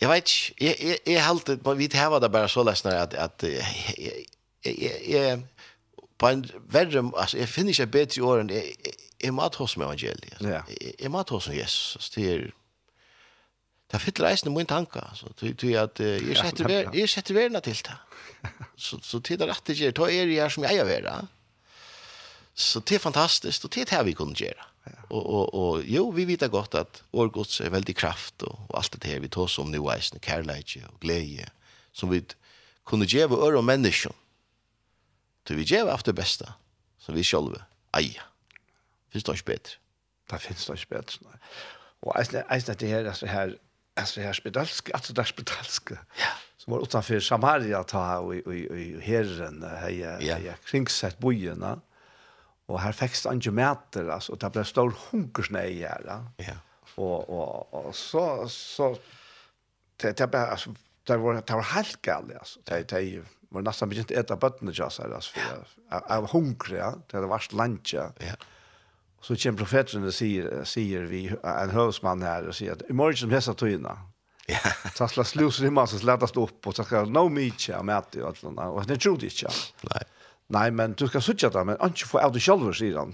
[0.00, 3.42] Jag vet ikke, jeg, jeg, jeg helt, vi tar det bara så løsner at, at
[3.42, 3.64] jag,
[3.98, 5.40] jeg, jeg, jeg,
[6.18, 8.62] på en verre, alltså jag finner ikke bedre i åren, jeg
[9.18, 10.40] jeg må ta oss med evangeliet.
[10.44, 10.62] Ja.
[10.70, 12.10] Jeg må ta oss med Jesus.
[12.14, 12.44] Det er,
[13.88, 15.02] det er fint reisende min tanke.
[15.18, 17.98] Så, til, at, jeg setter, ver, jeg setter verden til det.
[18.76, 21.30] Så, så til det rette gjør, ta er jeg som jeg er verden.
[22.58, 24.66] Så det er fantastisk, og det er det vi kunne gjøre.
[25.08, 28.78] Og, og, og jo, vi vet godt at vår gods er veldig kraft, og, og
[28.80, 31.46] alt det her vi tar som om nøyveisen, kærleitje og glede,
[31.92, 32.22] som vi
[32.88, 34.14] kunne gjøre øre og mennesker.
[35.48, 36.48] Så vi gjør av det beste,
[37.00, 37.56] som vi selv
[37.96, 38.27] eier
[39.12, 39.78] finns det ikke bedre.
[40.30, 41.24] Det finns det ikke bedre.
[41.24, 41.40] Nei.
[42.02, 43.54] Og eisne, eisne det her, altså her,
[43.96, 45.98] altså her spedalske, altså det er spedalske.
[46.18, 46.32] Ja.
[46.58, 49.90] Som var utenfor Samaria ta og och och och herren här
[50.20, 51.80] ja kringsett bojene.
[52.68, 56.24] Og her fikk det ikke mäter altså, og det ble stor hunkersnei her, här.
[56.38, 56.56] Ja.
[56.96, 58.98] og og og så så
[60.02, 60.74] det det blev alltså
[61.06, 62.60] det var det var helt galet alltså.
[62.66, 66.28] Det det var nästan begynt äta bötterna just alltså för av
[66.70, 66.94] ja.
[67.10, 67.94] det var vart lunch.
[67.94, 68.12] Ja.
[69.18, 73.16] Och så kommer profeten och säger, säger vi en hövsman här och säger att imorgon
[73.16, 73.98] som hästar tyna.
[74.46, 74.58] Ja.
[74.94, 78.22] Så ska slusen i massa slätas upp och så ska no meat ja med det
[78.22, 78.74] och allt annat.
[78.74, 79.54] Och det tror det inte.
[79.82, 80.02] Nej.
[80.46, 83.12] Nej, men du ska söka det men ikke få av dig själv sier han.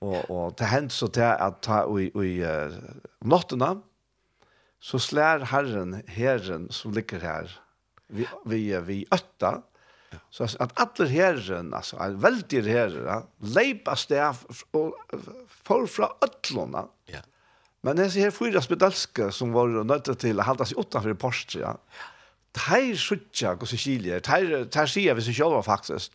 [0.00, 2.72] Och och det hänt så til att ta i i uh,
[3.24, 3.82] natten
[4.80, 7.60] så slær Herren herren som ligger her,
[8.08, 9.62] Vi vi vi øtta,
[10.30, 14.94] Så att alle herren alltså en veldig herren, leipa sted og
[15.66, 16.86] full fra öllorna.
[17.12, 17.22] Ja.
[17.82, 21.76] Men det ser fyra spedalske som var nötta till att seg sig i Porsche ja.
[22.56, 26.12] Tær sjutja i Cecilia, teir, teir sier vi seg sjálva faktisk.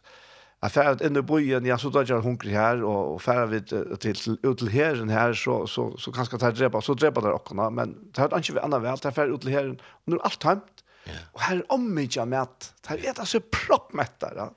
[0.61, 3.61] at færa inn i bojen, ja, så da er hungrig her, og, og færa vi
[3.65, 7.71] til, ut til herren her, så, så, så kanskje teir drepa, så drepa der okkona,
[7.73, 10.27] men det har ikke vi anna vel, teir færa ut til herren, og nå er
[10.29, 11.25] alt tømt, Yeah.
[11.33, 14.49] Og her er omidja med at det er det så proppmett Ja.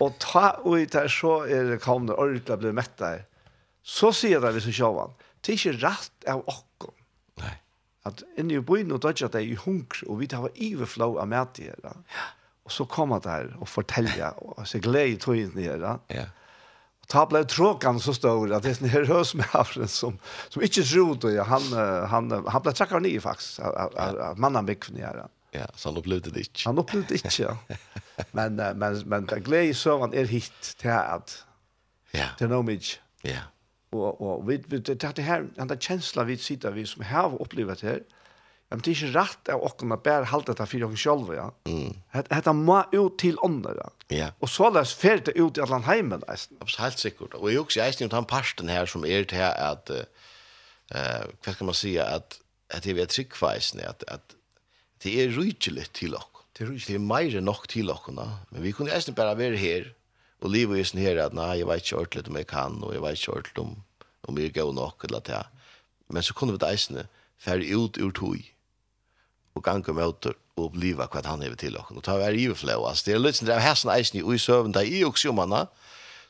[0.00, 3.24] Og ta ut der så er det kommer ordentlig å bli mett der.
[3.82, 4.94] Så sier det hvis vi ser
[5.42, 6.94] det er ikke rett av åkken.
[7.42, 7.52] Nei.
[8.06, 11.60] At inni i byen og dødja det i hunger, og vi tar iverflå av mett
[11.60, 11.78] der.
[11.84, 12.26] Ja.
[12.66, 16.00] Og så kommer det her og forteller, og så gleder i togene der.
[16.10, 16.24] Ja
[17.06, 20.82] ta blev tråkan så stor att det är en herös med havren som som inte
[20.82, 21.62] trodde jag han
[22.08, 25.26] han han blev trackad ner faktiskt av mannen big ner.
[25.50, 26.60] Ja, så han upplevde det inte.
[26.64, 27.42] Han upplevde det inte.
[27.42, 27.58] Ja.
[28.30, 31.44] men men men det glädje så han är hit till att
[32.10, 32.24] ja.
[32.38, 33.00] Till nomage.
[33.22, 33.38] Ja.
[33.90, 37.82] Och och vi det det här den där känslan vi sitter vi som har upplevt
[37.82, 38.02] här
[38.70, 41.44] men det er ikke rett av åkken å bare halte dette for dere selv, ja.
[41.70, 41.92] Mm.
[42.16, 43.90] Dette må ut til ånder, ja.
[44.16, 44.30] ja.
[44.42, 46.56] Og så løs fer det ut i alle heimen, eisen.
[46.58, 46.80] nesten.
[46.82, 47.36] Helt sikkert.
[47.38, 51.70] Og jeg også, jeg synes, den parten her som er til at, uh, hva skal
[51.70, 52.40] man si, at,
[52.74, 54.34] at jeg vet tryggveisene, at, at
[55.04, 56.42] det er rydelig til dere.
[56.56, 56.88] Det er rydelig.
[56.88, 59.92] Det er mer enn nok til dere, men vi kunne eisen bare være her,
[60.42, 62.98] og livet er sånn her at, nei, jeg vet ikke ordentlig om jeg kan, og
[62.98, 63.72] jeg vet ikke ordentlig om,
[64.26, 65.44] om jeg er god nok, eller det.
[66.10, 67.00] Men så kunne vi det eisen,
[67.38, 68.42] fer ut ur tog
[69.56, 71.98] og ganga møter og bliva hva han hever til okken.
[72.00, 73.08] Og ta vær i flå, altså.
[73.08, 75.66] Det er litt sånn, det er hæsen eisen i søvn, det er i også jomanna,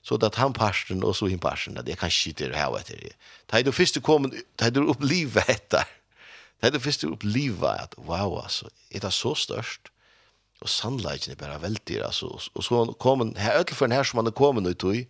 [0.06, 2.70] så det er han parsten og så hin parsten, det er kanskje ikke det her
[2.70, 3.02] og etter.
[3.50, 5.86] Det er du først kommet, det er du oppliva etter.
[6.60, 9.90] Det er du først oppliva at, wow, altså, er det så størst?
[10.64, 12.30] Og sannleikken er bare veldig, altså.
[12.54, 15.02] Og så kom han, her, den her som han er kommet ut i,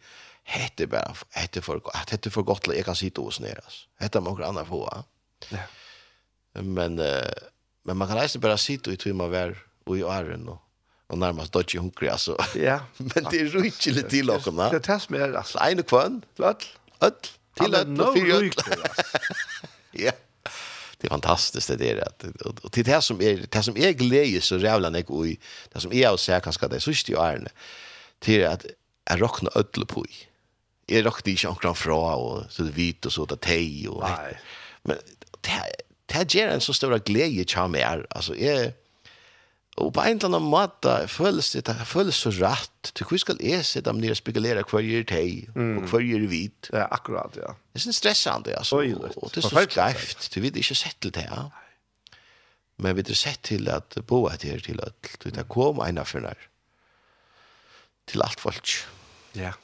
[0.47, 3.87] hette bara hette för att hette för gott jag kan sitta nere, altså.
[3.99, 5.05] Hette man kan annan få.
[5.51, 5.67] Ja.
[6.63, 7.31] Men eh
[7.87, 9.55] Men man kan nästan bare sitte i timma vær
[9.87, 10.59] og i åren og,
[11.09, 12.35] og nærmest dodgy hungrig altså.
[12.59, 14.73] Ja, men det er rutsch lite till och med.
[14.73, 15.59] Det tas mer alltså.
[15.59, 16.67] En kvann, lätt,
[17.01, 18.51] lätt till att fyra.
[19.93, 20.13] Ja.
[21.01, 22.01] Det er fantastiskt det der.
[22.07, 25.37] At, og, og til det som er, det som er glädje så rævla nek ui,
[25.73, 27.49] det som er å så kanskje det så just i åren.
[28.21, 28.67] til at
[29.11, 30.05] jeg rockna öll på.
[30.89, 34.01] Är rockna ikke omkring fra og så det hvit, og så det tei, og...
[34.03, 34.35] Nei.
[34.85, 34.97] Men
[35.45, 38.05] det det gjør en så stor glede til meg.
[38.15, 38.75] Altså, jeg,
[39.77, 42.93] og på en eller annen måte føles det, det føles så rett.
[42.97, 45.75] Til hvor skal jeg sitte om dere spekulere hva gjør det mm.
[45.83, 46.71] og hva gjør det vidt?
[46.73, 47.53] Ja, akkurat, ja.
[47.75, 48.81] Det er sånn stressende, altså.
[48.81, 51.49] Oi, Og, og det er så skreft, du vet ikke sett til det, ja.
[52.81, 56.01] Men vi har sett til at bo et her til at du vet, kom en
[56.01, 56.35] av henne
[58.07, 58.75] til alt folk.
[59.37, 59.55] Ja.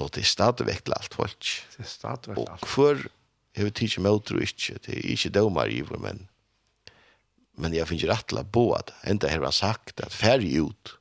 [0.00, 1.50] Og det er stadigvæk til alt folk.
[1.76, 2.62] Det er stadigvæk alt folk.
[2.62, 3.02] Og for
[3.56, 6.22] Jeg vet ikke med utro ikke, det er ikke dømer i vår, men,
[7.60, 10.94] men jeg finner rett til å bo at, enda har han sagt at færre ut,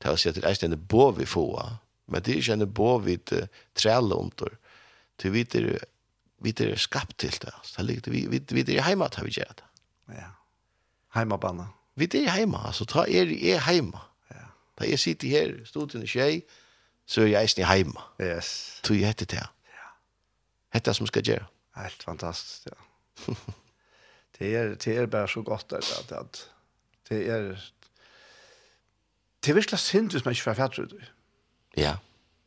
[0.00, 1.78] til å si at det er en bo vi får,
[2.12, 3.46] men det er ikke en bo vi uh,
[3.78, 4.52] træler om det,
[5.20, 5.72] til vi er,
[6.44, 9.36] vi er skapt til det, så det er, vi, vi, vi er hjemme til vi
[9.38, 9.68] gjør det.
[10.16, 10.32] Ja,
[11.16, 11.72] hjemmebanen.
[12.00, 14.00] Vi er hjemme, altså ta er, er hjemme.
[14.32, 14.48] Ja.
[14.78, 16.42] Da jeg sitter her, stod til en tjej,
[17.08, 18.04] så er jeg eisen hjemme.
[18.20, 18.80] Yes.
[18.84, 19.50] Så jeg heter det her.
[20.70, 21.46] Hetta som skal göra.
[21.76, 23.34] Helt fantastiskt, ja.
[24.38, 26.46] det er det er bara så gott at at
[27.08, 27.56] det er
[29.40, 30.94] det är verkligen synd hvis man ikke får fatt ut.
[31.76, 31.96] Ja.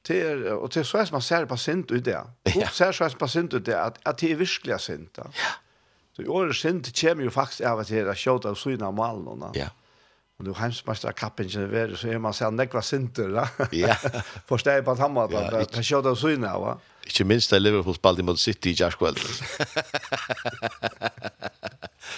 [0.08, 2.12] Det er, og det er så som man ser på synd ut det.
[2.12, 2.68] Ja.
[2.68, 5.08] Och ser så som på synd ut det at, at det er virkelig synd.
[5.18, 5.24] Ja.
[6.14, 9.44] Så i året synd kommer jo faktisk av at det er kjøtt av sina malen.
[9.56, 9.70] Ja.
[10.40, 13.48] Och då hemsbasta kappen ikke är så er man så nekva sinter da.
[13.72, 13.96] Ja.
[14.50, 16.78] Forstår jeg på at han måtte, vad det er kjøtt av syne, inne va.
[17.06, 19.20] Ikke minst där Liverpool spelade mot City i Jarskveld.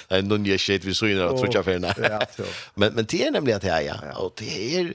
[0.10, 1.80] Det er noen jeg shit vi så inne och tror jag för
[2.76, 4.94] Men men det er nemlig at det er, ja Og det er,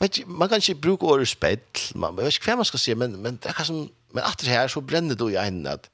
[0.00, 3.22] vet man kan ikke bruke året spett man vet ikke hva man skal si, men
[3.22, 5.88] men det er hva som men efter her så bränner då i in at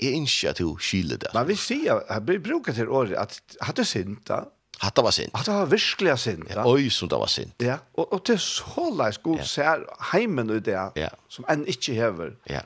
[0.00, 1.28] jeg inte at du skiljer det.
[1.34, 4.44] Men vi sier, jag bruker til året att hade synda,
[4.80, 5.30] Att det var sint.
[5.34, 6.44] Att det var virkelig synd.
[6.54, 7.54] Ja, Oi, som det var sint.
[7.58, 9.44] Ja, og, og det är så leis god ja.
[9.44, 11.08] ser heimen ut det, ja.
[11.28, 12.60] som enn ikke hever, Ja.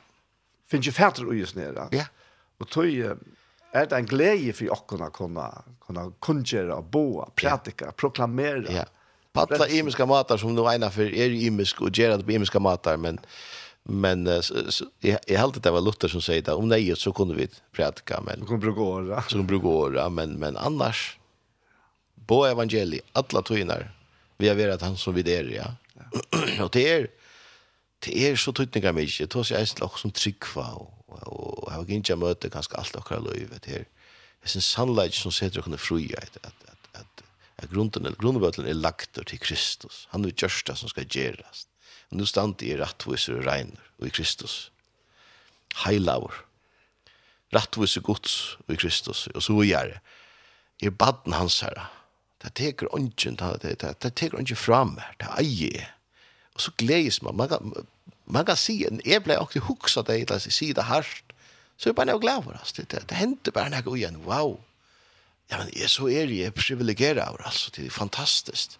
[0.69, 1.87] finnes ikke färter ui snära.
[1.91, 2.05] Ja.
[2.59, 2.85] Og tog
[3.73, 5.51] er det en glede for att kunna kunne,
[5.87, 7.91] kunne kunna boa, predika, ja.
[7.91, 8.71] proklamera.
[8.71, 8.83] Ja.
[9.33, 13.19] Patta imiska matar som nu ena för er imisk och Gerard på imiska matar men
[13.83, 14.25] men
[14.99, 18.21] jag jag helt det var Luther som säger det om nej så kunde vi predika
[18.21, 19.23] men så kunde vi året.
[19.23, 21.17] så kunde vi gå men men annars
[22.27, 23.89] på evangeliet, alla tøyner,
[24.37, 25.75] vi har vært han som vi der, ja.
[26.63, 27.07] och det är
[27.99, 31.75] det är så tøytninga mycket det er eisen också som tryggva, og, og, og jeg
[31.75, 33.85] har ikke møte ganske alt okra løyve, det er,
[34.43, 37.23] jeg synes sannleik som setter okra fruja, att att att att
[37.55, 41.67] att grunden, eller grunnbøtlen är lagt till Kristus, han är just det som ska göras
[42.13, 44.71] og nu stand i rattviser och regner, och i Kristus,
[45.75, 46.33] heilavur,
[47.53, 49.99] rattviser guds og i Kristus, og så gjør det,
[50.83, 51.87] er baden hans herre,
[52.43, 55.87] det teker ungen, det, det, det teker ungen fram, det eier.
[56.53, 57.73] Og så gledes man, man kan,
[58.25, 61.33] man kan si, jeg ble ikke huksa det, eller jeg si det hardt,
[61.77, 64.57] så er jeg bare noe glad for det, det, det hender bare noe igjen, wow.
[65.51, 68.77] Ja, men jeg, så er jeg privilegeret av det, altså, det er fantastisk.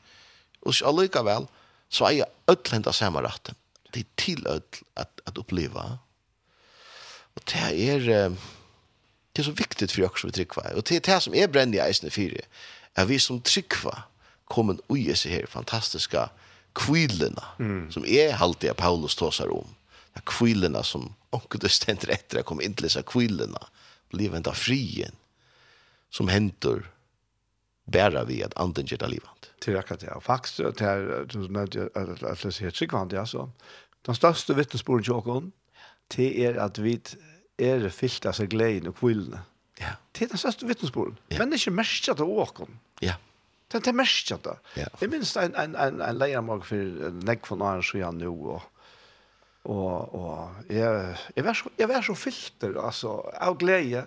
[0.64, 1.48] Og så allikevel,
[1.94, 3.58] så er jeg ødel samme retten.
[3.94, 5.84] Det er til ødel at, at oppleve.
[7.36, 8.30] Og det er,
[9.36, 11.52] det er så viktigt for oss som vi trykker, og det er det som er
[11.52, 12.46] brennende i eisene fire,
[12.96, 14.04] er vi som tryggva
[14.46, 16.30] kommer ui i her fantastiska
[16.74, 17.92] kvillerna mm.
[17.92, 19.68] som är er alltid av Paulus tåsar om.
[20.14, 23.68] De kvillerna som omkudet ständer efter att komma in till dessa kvillerna
[24.10, 25.12] livet av frien
[26.10, 26.84] som händer
[27.86, 29.52] bära vi att anden gör det livet.
[29.60, 30.12] Till akkurat det.
[30.12, 33.52] Och faktiskt det här som nämnde jag att läsa helt tryggvande alltså.
[34.02, 35.52] Den största vittnesbörden till åkon
[36.08, 37.02] det är att vi
[37.58, 39.40] är fyllt av sig glädjen och kvillerna.
[39.84, 39.94] Ja.
[40.14, 41.20] Det er den største vittnesbordet.
[41.32, 41.40] Ja.
[41.44, 42.80] Mennesker merker det åken.
[43.04, 43.16] Ja.
[43.74, 44.58] Det er mest merker det.
[44.82, 44.90] Ja.
[45.02, 48.70] Jeg minns en, en, en, en leiermag for Negg von Arns og nå, og
[49.64, 54.02] og og jeg jeg var så jeg var så filter altså av glede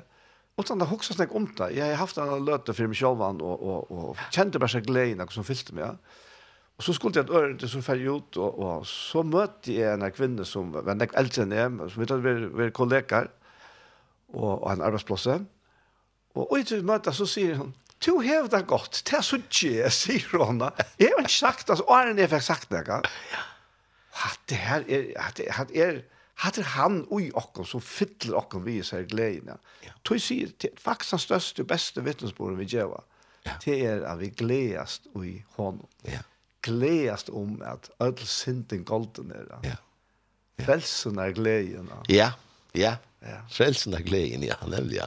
[0.56, 3.24] og sånn det hoksa snakk om det jeg har haft en løte for meg selv
[3.24, 5.96] og og og kjente bare seg glede noe som fylte meg
[6.76, 9.94] Og så skulle jeg et øre til som ferdig ut, og, og så møtte jeg
[9.96, 13.30] en kvinne som var en eldre enn jeg, som vet at vi er kollegaer,
[14.34, 15.24] og, og en arbeidsplass.
[16.36, 19.90] Og ut i møte så sier hun, «Tu hev det godt, det er så ikke»,
[19.90, 20.60] sier hun.
[21.00, 22.82] Jeg har ikke sagt det, og har jeg fikk sagt det.
[22.84, 23.00] ikke?
[24.24, 26.00] At det her er, at det, at er,
[26.44, 29.56] at det er han ui okken som fyller okken vi seg gledene.
[29.84, 29.92] Ja.
[30.04, 33.00] Tog sier, det er faktisk den største og beste vittnesbordet vi gjør.
[33.46, 33.56] Ja.
[33.64, 35.88] Det er at vi gledast ui hånden.
[36.04, 36.20] Ja.
[36.66, 39.44] Gledast om at ødel sinten golden er.
[39.64, 39.76] Ja.
[40.58, 40.64] ja.
[40.64, 41.90] Frelsen er gleden.
[42.08, 42.32] Ja,
[42.74, 42.96] ja.
[43.22, 43.40] ja.
[43.52, 45.06] Frelsen er gleden, ja, nemlig, ja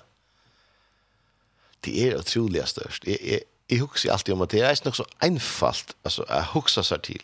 [1.80, 3.07] det är utrolig størst.
[3.07, 6.82] Jeg, jeg, jeg husker alltid om att det är något så einfalt alltså, jag huxar
[6.84, 7.23] seg till.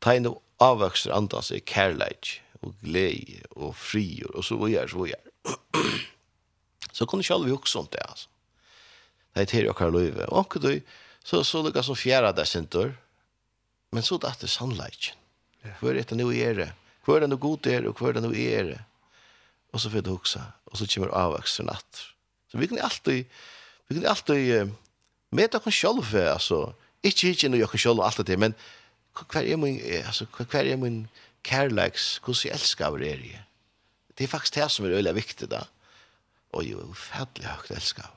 [0.00, 5.02] Ta in og avvokser andas i kærleik och glädje och frior och så vidare, så
[5.02, 5.20] vidare.
[6.92, 8.28] så kunde alle vi också om det alltså.
[9.34, 10.26] Det er til och løyve.
[10.26, 10.80] Og Och då
[11.24, 12.96] så så lukar som fjärra där center.
[13.90, 15.12] Men så där det sunlight.
[15.80, 16.72] För det nu är det.
[17.04, 18.84] Kvar den god är och kvar den nu är det.
[19.72, 22.00] Och så får du huske, Och så kommer avvokser natt.
[22.50, 23.26] Så vi kan alltid
[23.92, 24.68] vi kan alltid uh,
[25.30, 25.84] meta oss
[26.14, 26.72] altså,
[27.02, 28.54] ikke ikke noe nu selv og alt det men
[29.12, 31.08] hva er min altså, hva er min
[31.44, 33.38] kärleks hur så älskar vi det
[34.18, 35.66] det er faktisk det som er är viktig da.
[36.52, 38.10] Og och ju ofärdligt högt älskar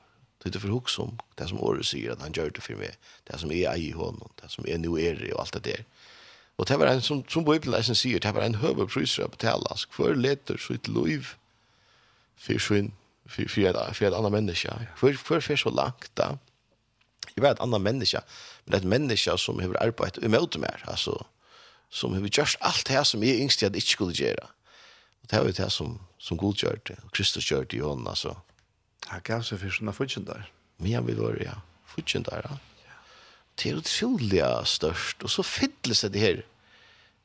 [0.44, 2.94] det er for hos om det som Åre sier at han gjør det for meg,
[3.26, 5.84] det som är i honom det som er nå er det og alt det der.
[6.58, 9.66] Og det var en som som Bibeln sier, det var en høve priser å betale,
[9.70, 11.26] att betala för så et liv
[12.36, 12.92] för sin
[13.28, 14.86] för för för ett annat människa.
[14.96, 16.38] För för för så långt där.
[17.34, 18.22] Jag vet andra människa,
[18.64, 21.26] men det är människa som har arbetat emot mig alltså
[21.88, 24.44] som har gjort allt det som jag yngst jag inte skulle göra.
[25.20, 28.06] Och det är det som som Gud gör det och Kristus gör det i honom
[28.06, 28.36] alltså.
[29.06, 30.52] Han gav sig för sina fudgen där.
[30.76, 32.40] Men jag vill vara ja, fudgen där.
[32.44, 32.58] Ja.
[33.54, 36.44] Det är otroligt störst och så fylldes det här.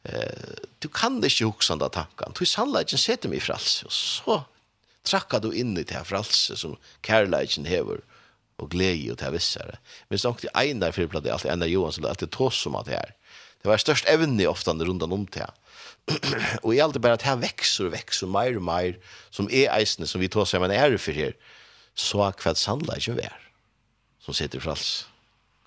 [0.04, 2.34] Eh, du kan det ju också den tanken.
[2.40, 4.44] Du sannolikt sätter mig i frals och så
[5.08, 8.04] trakka du inn i det her fralse som kærleiken hever
[8.62, 9.80] og glede og til vissere.
[10.10, 13.00] Men så nok til Einar fyrplatt det alltid, Einar Johansson, alltid tås om at det
[13.00, 13.16] her.
[13.62, 15.54] Det var størst evne ofte rundt om det her.
[16.64, 18.98] og jeg alltid bare at her vekser og vekser mer og mer
[19.34, 21.34] som er eisene som vi tås om en ære for her,
[21.96, 23.40] så hva sannleiken vi er
[24.22, 25.06] som sitter i frals.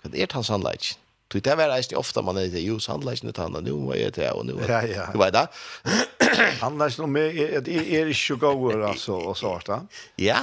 [0.01, 1.04] Hva er det han sannleiken?
[1.33, 4.31] Du det var reist ofta man är ju sandlas nu tanna nu vad jeg det
[4.31, 5.05] og nu Ja ja.
[5.13, 5.47] Du vet det.
[6.59, 9.79] Sandlas noe med jeg er ikke så god, altså, og så da.
[10.17, 10.37] Ja.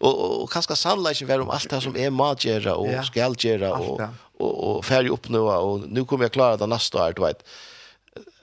[0.00, 2.92] og, Och och kanske sandlas være om alt det som er matgjera og Ja.
[2.92, 4.00] är magera och skallgera og,
[4.40, 7.42] och och färg upp nu og nu kommer jeg klare det neste år du vet.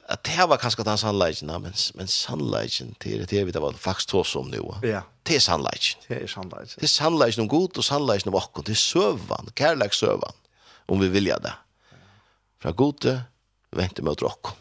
[0.09, 4.07] At det var kanskje den sandlagen men men sandlagen till det vi det var faktisk
[4.07, 4.73] trots om nu.
[4.83, 5.01] Ja.
[5.27, 5.99] Det er sandlagen.
[6.07, 6.67] Det er sandlagen.
[6.75, 8.65] Det er sandlagen om god og sandlagen om vackert.
[8.65, 9.93] Det er sövan, kärlek
[10.87, 11.53] om vi vilja det
[12.61, 13.15] fra gode,
[13.73, 14.53] venter mot råk.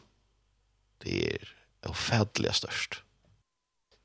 [1.04, 1.52] Det er
[1.88, 3.02] ofædelig størst.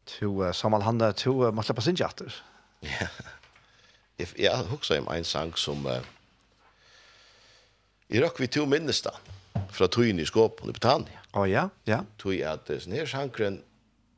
[0.05, 2.33] To uh, Samal Handa, to uh, måtte på sin jatter.
[2.83, 3.07] Ja.
[4.19, 5.99] Jeg, jeg husker om en sang som uh,
[8.09, 9.15] i rakk vi to minnes da,
[9.73, 11.23] fra tøyen i skåpen i Britannia.
[11.33, 12.03] Å oh, ja, ja.
[12.21, 13.61] Tøy at uh, sånn her sangren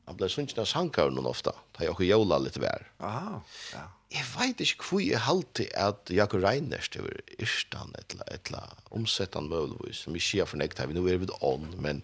[0.08, 2.86] Han ble sunnkina sankar noen ofta, da jeg også jola litt vær.
[3.04, 3.40] Aha,
[3.74, 3.84] ja.
[4.08, 7.04] Jeg vet ikke hvor jeg halte at Jakob Reiners til
[7.36, 8.62] Irstan, etla, etla,
[8.96, 12.00] omsettan møvelvis, som vi sier for nekta, vi nå er vi ånd, men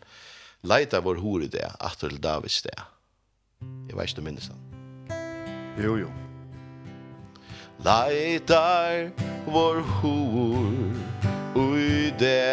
[0.68, 2.76] leita vår hore det, atter til Davids det.
[3.88, 4.60] Jeg vet ikke du minnes han.
[5.80, 6.12] Jo, jo.
[7.84, 9.08] Leitar
[9.48, 10.68] vår hor
[11.56, 12.52] ui det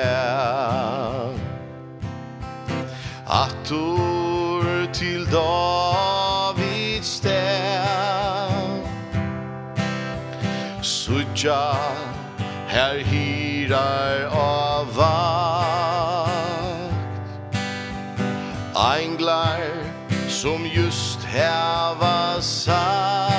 [3.28, 4.21] Atur
[4.94, 8.52] til Davids stäv
[10.82, 11.74] Sucha
[12.68, 15.12] her hirar av vakt.
[18.76, 19.62] Anglar
[20.30, 23.31] som just häva sagt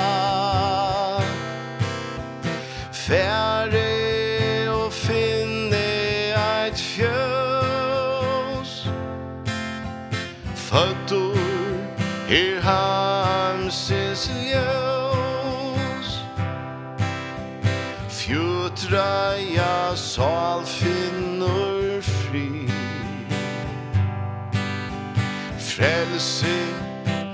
[18.92, 22.68] drøya sal finnur fri
[25.58, 26.58] Frelse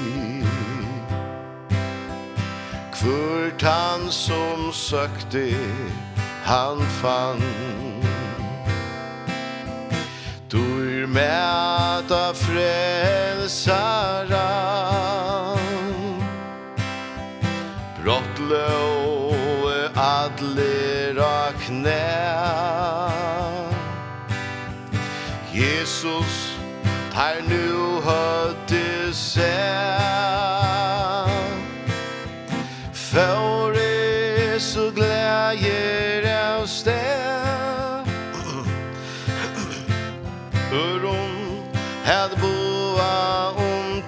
[3.03, 5.55] För han som sökte
[6.45, 7.43] han fann.
[10.49, 13.69] Dur är med att frälsara
[18.03, 19.33] Brottle och
[19.97, 22.33] adler och knä.
[25.53, 26.59] Jesus
[27.15, 29.15] tar nu hött till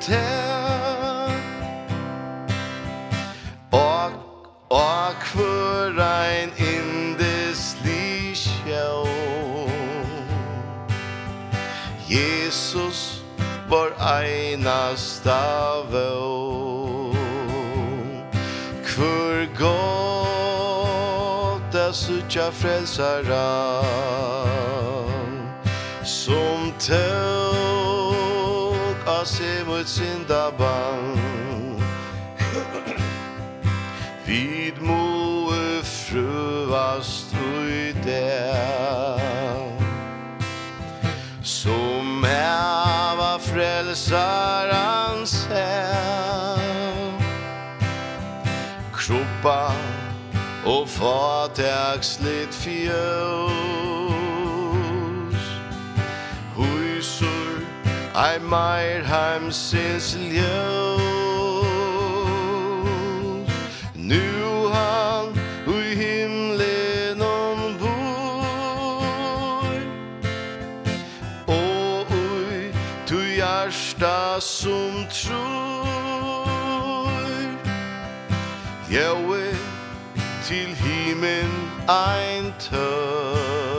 [0.04, 1.32] til
[3.72, 4.10] Og,
[4.70, 5.98] og hver
[6.28, 9.08] ein indes lisjå
[12.10, 13.24] Jesus
[13.68, 15.86] var einast av
[18.94, 20.84] Hver gått
[21.74, 23.48] er suttja frelsara
[26.04, 27.43] Som tøv
[29.06, 31.82] av seg mot synda band
[34.24, 39.68] Vid moe fruvast ui der.
[41.42, 47.12] Som heva frelsarans her
[48.96, 49.74] Kroppa
[50.64, 53.73] og fataksligt fjöld
[58.16, 60.44] I might hem since ljøs
[63.96, 65.34] Nu han
[65.66, 67.90] ui himlen ombor
[71.46, 72.72] Og ui
[73.06, 76.38] tu hjärsta som tror.
[78.90, 79.56] Ljøe
[80.44, 81.50] til himen
[81.88, 83.74] ein tøk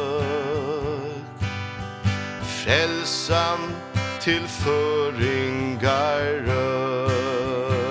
[2.43, 3.84] Frelsan
[4.25, 7.85] til føringar røk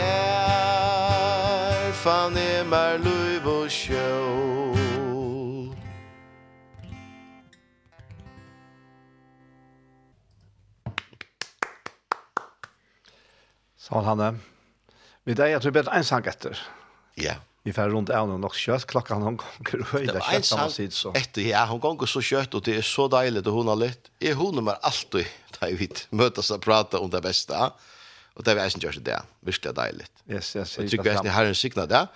[1.93, 4.09] fan e mar luiv og sjå
[13.77, 14.48] Saul Hanne.
[15.29, 16.59] Vi där jag tror bättre en sang efter.
[17.15, 17.35] Ja.
[17.63, 21.13] Vi får runt av någon också kött klockan hon går höjda kött man sitter så.
[21.13, 24.11] Efter ja, hon går så kött och det är så dejligt och hon har lätt.
[24.19, 25.27] Är hon nummer alltid
[25.59, 27.73] där vi mötas och prata om det bästa.
[28.35, 29.23] Och det är verkligen just det.
[29.41, 30.13] Verkligen dejligt.
[30.29, 30.79] Yes, yes.
[30.79, 32.07] Jag tycker att ni har en signa där.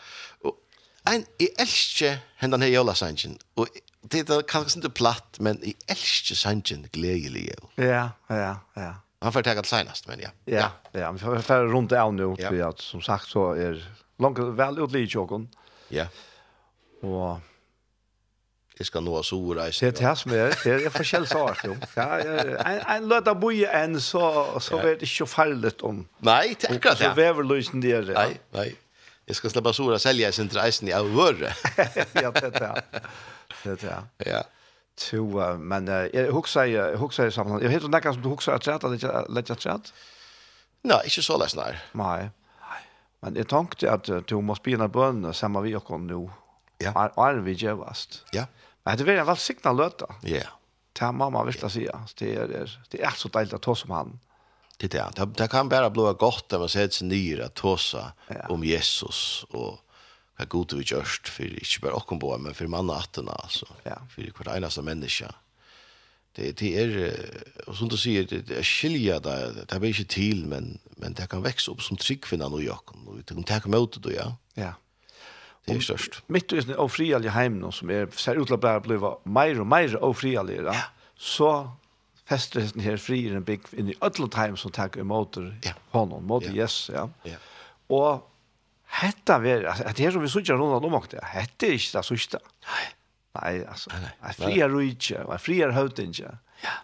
[0.43, 0.57] Och
[1.05, 3.39] en i älske hända ner jolla sanchen.
[3.55, 3.69] Och
[4.01, 7.55] det är kanske inte platt, men i älske sanchen glädjelig.
[7.75, 8.95] Ja, ja, ja.
[9.23, 10.29] Han får tagga senast men ja.
[10.45, 12.49] Ja, ja, vi får färra runt av nu ja.
[12.49, 13.85] för att som sagt så är
[14.19, 15.49] långt väl ut lite jokon.
[15.89, 16.07] Ja.
[17.03, 17.39] Och
[18.79, 19.81] Det ska nå så rejs.
[19.81, 21.77] Det här som är det är forskjell så art jo.
[21.95, 26.09] Ja, en en låta boje en så så vet det ju fallet om.
[26.19, 26.99] Nej, det är klart.
[26.99, 28.01] Så väver lösen det.
[28.01, 28.77] Nej, nej.
[29.25, 31.53] Jag ska släppa sora sälja sin rejsen i vörre.
[32.13, 32.83] Ja, det är det.
[33.63, 34.31] Det är det.
[34.31, 34.45] Ja
[35.09, 37.61] to uh, men jeg husker jeg, husker jeg sammen.
[37.63, 39.93] Jeg heter nekka som du husker at rett, eller lett at rett?
[40.89, 41.75] Nei, ikke så lest, nei.
[41.99, 42.31] Nei.
[43.23, 46.25] Men jeg tenkte at du må spina bønene sammen vi og nå.
[46.83, 46.91] Ja.
[46.97, 48.25] Er, er vi gjevast.
[48.35, 48.49] Ja.
[48.83, 50.09] Men det var en velsigna løte.
[50.27, 50.49] Ja.
[50.93, 52.03] Det har mamma virkelig sier.
[52.19, 54.17] Det er, det er så deilig å ta som han.
[54.83, 55.29] Det er det.
[55.39, 59.45] Det, kan bare bli godt når man ser seg nyere å ta seg om Jesus
[59.53, 59.79] og
[60.43, 64.01] hva god vi gjørst, for ikke bare åkken på, men for manna attena, altså, ja.
[64.11, 65.31] for hver eneste menneske.
[66.37, 66.93] Det, det er,
[67.69, 71.17] og som du sier, det, det er skilja, det, det er ikke til, men, men
[71.19, 74.17] det kan vekse opp som tryggfinna nå i åkken, og det kan takke med det,
[74.17, 74.31] ja.
[74.57, 74.73] Ja.
[75.63, 76.23] Det er størst.
[76.33, 79.61] Mitt og og friallig heim nå, som er, ser ut til å bare bli mer
[79.63, 80.89] og mer og friallig, ja.
[81.15, 81.53] så
[82.27, 85.77] fester den her frier en bygg inn i ødlet heim som takker imot ja.
[85.93, 86.65] hånden, mot ja.
[86.65, 87.07] yes, ja.
[87.29, 87.39] ja.
[87.93, 88.25] Og
[88.93, 92.43] Hetta ver, at her som vi søkjer rundt om okte, hetta er ikke det sørste.
[92.69, 92.89] Nei.
[93.33, 96.35] Nei, altså, er frier rujtje, er frier høytinje.
[96.63, 96.75] Ja.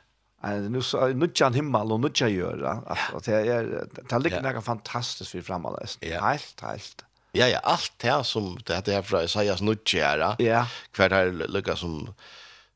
[0.71, 3.69] Nu så nutja himmel og nutja gjøra, altså, det er,
[3.99, 6.01] det ligger noe fantastisk for fremalest.
[6.07, 6.23] Ja.
[6.31, 7.05] Helt, helt.
[7.37, 10.63] Ja, ja, allt det som det er fra Isaias nutja her, ja.
[10.97, 12.15] hver her lukka som,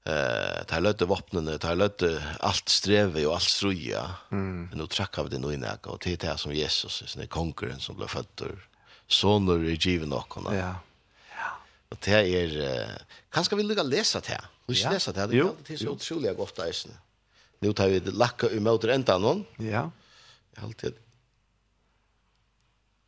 [0.05, 4.69] eh, ta lötte vapnen, ta lötte allt streve och allt struja, mm.
[4.69, 7.27] men nu trackar vi det noe näka och det är det som Jesus, är er
[7.27, 8.59] kongeren som blev född og
[9.13, 10.51] soner i givet noen.
[10.57, 10.73] Ja.
[11.33, 11.53] ja.
[11.93, 14.51] Og det er, uh, kanskje vi lukker läsa det her.
[14.69, 14.99] Vi skal ja.
[14.99, 16.99] det her, det er alltid så utrolig godt det er.
[17.63, 19.45] Nå tar vi lakka umøter enda noen.
[19.63, 19.87] Ja.
[20.63, 20.99] Alltid.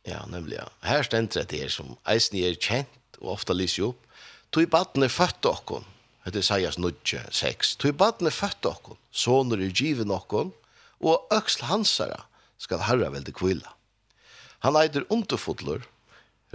[0.05, 0.67] Ja, nemlig, ja.
[0.85, 4.01] Her stender det her som eisen er kjent og ofta lyser opp.
[4.53, 5.87] Tog baden er født okkon.
[6.25, 7.75] Det er sies nødje, seks.
[7.81, 8.99] Tog baden er født okkon.
[9.11, 10.53] Såner er givet okkon.
[11.01, 12.21] Og øksl hansara
[12.61, 13.73] skal herra veldig kvila.
[14.63, 15.83] Han eider underfodler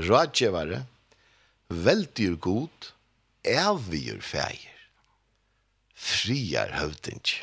[0.07, 0.85] rådgjevare,
[1.71, 2.91] veldyr god,
[3.45, 4.73] evigir feir,
[5.95, 7.43] friar høvdingi.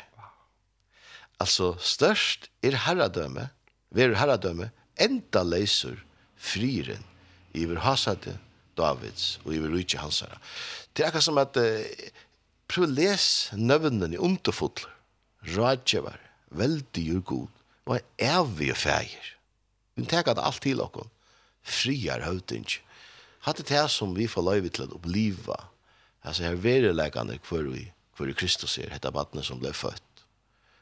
[1.38, 3.48] Altså, størst er herradømme,
[3.94, 6.00] ver herradømme, enda leiser
[6.36, 7.04] friren
[7.54, 8.36] iver hasade
[8.78, 10.38] Davids og iver rujtje hansara.
[10.94, 11.82] Det er akkur som at uh,
[12.70, 14.90] prøv les nøvnen i underfotler,
[15.54, 16.18] rådgjevar,
[16.50, 17.48] veldig god,
[17.88, 19.34] og evig feir,
[19.96, 21.08] Vi tenker at alt til okkur
[21.68, 22.66] friar høvding.
[23.46, 25.58] Hatt det her som vi får løyve til å oppleva.
[26.26, 27.86] Altså her verilegane hvor vi,
[28.16, 30.04] hvor Kristus er, hette vattnet som ble født.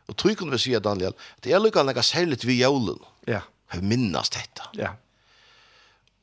[0.07, 3.01] Og tror kunne vi si, Daniel, at det er lukkan nekka særligt vi jævlen.
[3.27, 3.43] Ja.
[3.75, 4.69] Jeg minnes dette.
[4.79, 4.95] Ja.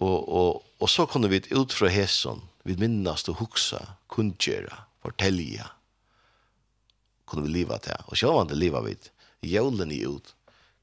[0.03, 3.81] Og, og, og så kunne vi ut fra hesson, vi minnes og huksa,
[4.11, 5.67] kundgjera, fortelja,
[7.27, 7.99] kunne vi leva til.
[8.07, 8.95] Og sjåvande leva vi
[9.43, 10.31] jævlen i ut,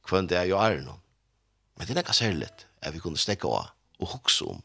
[0.05, 1.01] kvann det er jo er noen.
[1.77, 3.71] Men det er nekka særligt at vi kunne stekke av
[4.01, 4.63] og hukse om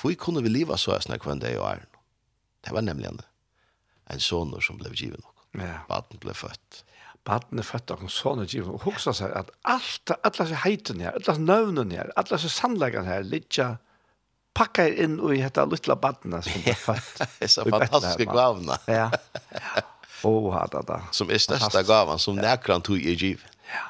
[0.00, 1.90] hvor kunne vi leva så jeg snakke hver dag og æren.
[2.64, 3.20] Det var nemlig en,
[4.10, 5.44] en sonur som ble givet nok.
[5.60, 5.82] Ja.
[5.88, 6.82] Baden ble født.
[7.26, 11.02] Baden er født av en soner givet og hukse seg at alt, alle disse heiten
[11.02, 13.60] her, alle disse nøvnene her, alle disse sannleggene her, litt
[14.56, 17.22] pakka inn i dette lilla badna som er født.
[17.38, 18.80] Det er så fantastiske gavna.
[18.90, 19.08] ja.
[20.24, 21.00] Oh, da, da.
[21.10, 22.52] Som er største gavan som ja.
[22.52, 23.42] nærkran tog i giv.
[23.72, 23.88] Ja.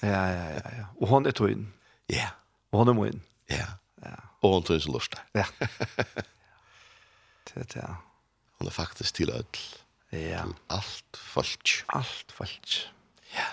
[0.00, 0.86] ja, ja, ja, ja.
[1.00, 1.68] Og hon er tog inn.
[2.08, 2.16] Ja.
[2.16, 2.32] Yeah.
[2.74, 3.20] Og hun er min.
[3.50, 3.66] Ja.
[4.02, 4.14] ja.
[4.42, 5.44] Og hun tror jeg så lort Ja.
[7.46, 7.92] det, er det, ja.
[8.58, 9.60] Hun er faktisk til ødel.
[10.12, 10.42] Ja.
[10.42, 11.70] Til alt folk.
[11.94, 12.74] Alt folk.
[13.34, 13.46] Ja.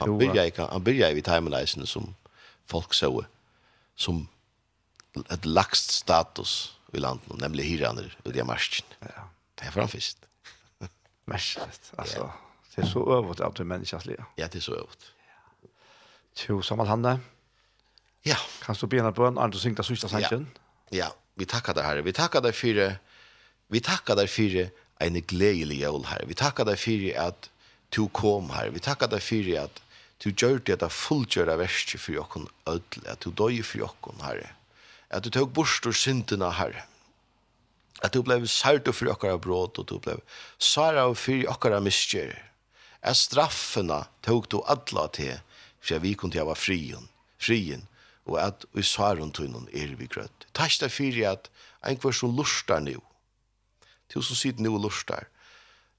[0.00, 2.14] Han byrja, ikke, han byrja i timeleisen som
[2.66, 3.10] folk så
[3.96, 4.28] som
[5.30, 8.86] et lagst status i landet, nemlig hiraner og de marsjen.
[9.02, 9.28] Ja.
[9.58, 10.28] Det er framfist.
[11.30, 11.58] Mest,
[11.98, 12.26] altså.
[12.26, 12.30] Ja.
[12.76, 14.18] Det er så øvått av det menneskelig.
[14.36, 15.12] Ja, det er så øvått.
[16.36, 17.08] Tjo, Samal Hanne.
[17.08, 17.35] Ja.
[18.26, 18.36] Ja.
[18.64, 20.48] Kan du be en bön, Anders syngta sørste sangen?
[20.90, 21.06] Ja.
[21.06, 22.02] ja, vi tackar deg, Herre.
[22.02, 22.98] Vi tackar deg för
[23.68, 26.26] vi tackar deg för en gledelig jul Herre.
[26.26, 27.50] Vi tackar deg för at
[27.90, 28.70] du kom Herre.
[28.70, 29.82] Vi tackar deg för at
[30.24, 34.54] du gjør det at fullgjøra verste for jokken ødel, at du døy for jokken, herre.
[35.10, 36.86] At du tog bort og syndene, herre.
[38.04, 40.16] At du ble sært for okkara av bråd, og du ble
[40.58, 42.32] særa og for jokker av miskjer.
[43.04, 45.36] At straffene tog du adla til,
[45.80, 47.08] for jeg vi kunne til frien,
[47.38, 47.84] frien,
[48.26, 50.46] og at vi saren tunnen er vi grøtt.
[50.54, 51.50] Takk det fyrir at
[51.86, 52.98] en kvar som lustar nu,
[54.10, 55.28] til som sitter nu og lustar,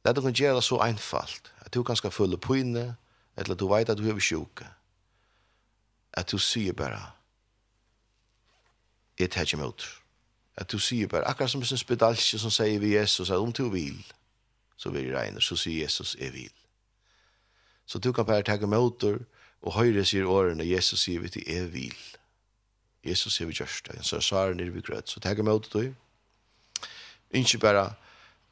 [0.03, 2.95] det er det kan gjøre det så einfalt, at du kan skal følge pøyne,
[3.37, 4.67] eller at du vet at du er sjuke,
[6.13, 7.01] at du sier bare,
[9.19, 9.83] jeg tar ikke mot,
[10.57, 13.69] at du sier bare, akkurat som en spedalsje som sier vi Jesus, at om du
[13.69, 14.05] vil,
[14.77, 16.53] så vil jeg regne, så sier Jesus, jeg vil.
[17.85, 19.19] Så du kan bare ta mot, og
[19.61, 21.95] Og høyre sier årene, Jesus sier vi til er vil.
[23.05, 24.03] Jesus sier vi gjørst det.
[24.05, 25.09] Så svarer nere vi grøt.
[25.09, 25.89] Så tenker meg ut det.
[27.35, 27.89] Ikke bare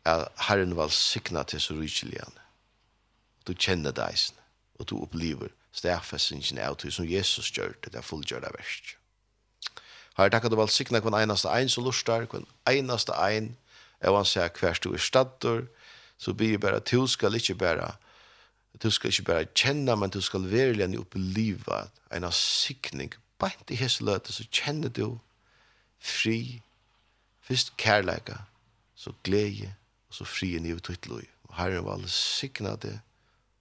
[0.06, 2.42] at Herren var sikna til så rykelig han.
[3.48, 4.18] Du kjenner deg,
[4.80, 8.96] og du opplever stedfestingen av det som Jesus gjør det, det er fullgjørda verst.
[10.16, 13.56] Herre, takk at du valg sikna hvem eneste ein som lustar, hvem eneste ein,
[14.06, 15.66] og han sier hver du er stadder,
[16.18, 17.92] så blir bare at du skal ikke bare
[18.84, 23.14] Du skal ikke bare kjenne, men du skal verlig enn oppleve en av sikning.
[23.40, 25.20] Bare i hese løte, så kjenner du
[26.00, 26.62] fri,
[27.46, 28.44] først kærleika,
[28.96, 29.74] så glede,
[30.10, 31.24] og så fri i nivet ditt lov.
[31.50, 33.00] Og Herren var alle siknade,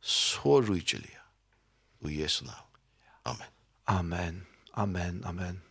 [0.01, 1.15] så rydgjelig,
[2.05, 2.61] og Jesu navn.
[3.25, 3.55] Amen.
[3.87, 4.43] Amen,
[4.75, 5.63] amen, amen.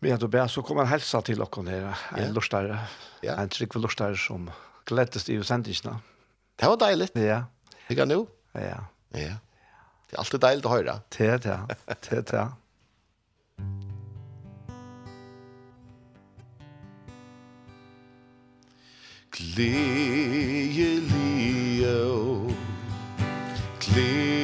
[0.00, 2.30] Men jeg ber, så kommer en helsa til dere her, en ja.
[2.34, 2.80] lortare,
[3.24, 3.36] ja.
[3.40, 4.50] en trygg for lortare som
[4.86, 5.98] gledes i sendingene.
[6.56, 7.08] Det var deilig.
[7.16, 7.44] Ja.
[7.90, 8.28] Ikke nu?
[8.54, 8.78] Ja.
[9.14, 9.36] Ja.
[10.06, 10.94] Det er alltid deilig å høre.
[11.16, 11.58] Det er det.
[12.06, 12.46] Det er det.
[19.36, 20.96] Gledelige
[22.06, 22.52] år
[23.80, 24.35] Gledelige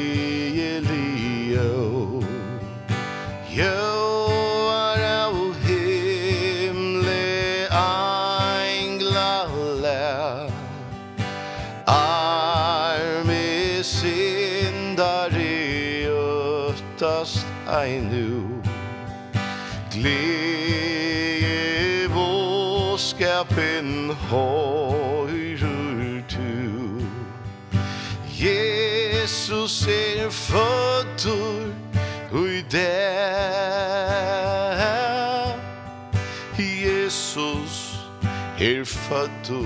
[24.32, 27.00] hører tu
[28.44, 31.72] Jesus er føtter
[32.32, 33.92] Ui der
[36.58, 37.98] Jesus
[38.60, 39.64] er føtter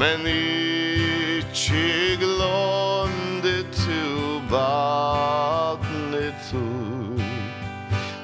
[0.00, 6.64] Men ikkje glånde tu badne tu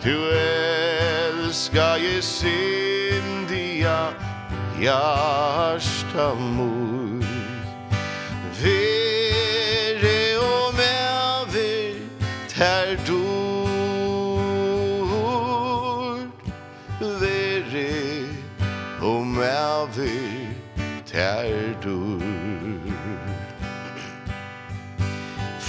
[0.01, 4.09] Tu elska je sindia
[4.81, 7.06] Jarsta mor